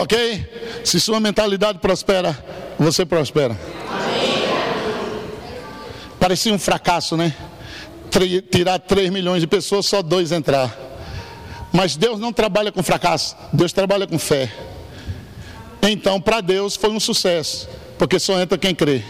Ok? 0.00 0.82
Se 0.84 1.00
sua 1.00 1.18
mentalidade 1.20 1.78
prospera, 1.78 2.36
você 2.78 3.04
prospera. 3.06 3.58
Parecia 6.20 6.52
um 6.52 6.58
fracasso, 6.58 7.16
né? 7.16 7.34
Tirar 8.50 8.78
3 8.78 9.10
milhões 9.10 9.40
de 9.40 9.46
pessoas, 9.46 9.86
só 9.86 10.02
dois 10.02 10.32
entrar. 10.32 10.74
Mas 11.72 11.96
Deus 11.96 12.18
não 12.18 12.32
trabalha 12.32 12.72
com 12.72 12.82
fracasso, 12.82 13.36
Deus 13.52 13.72
trabalha 13.72 14.06
com 14.06 14.18
fé. 14.18 14.52
Então, 15.82 16.20
para 16.20 16.40
Deus 16.40 16.74
foi 16.76 16.90
um 16.90 17.00
sucesso, 17.00 17.68
porque 17.98 18.18
só 18.18 18.40
entra 18.40 18.56
quem 18.58 18.74
crê. 18.74 19.02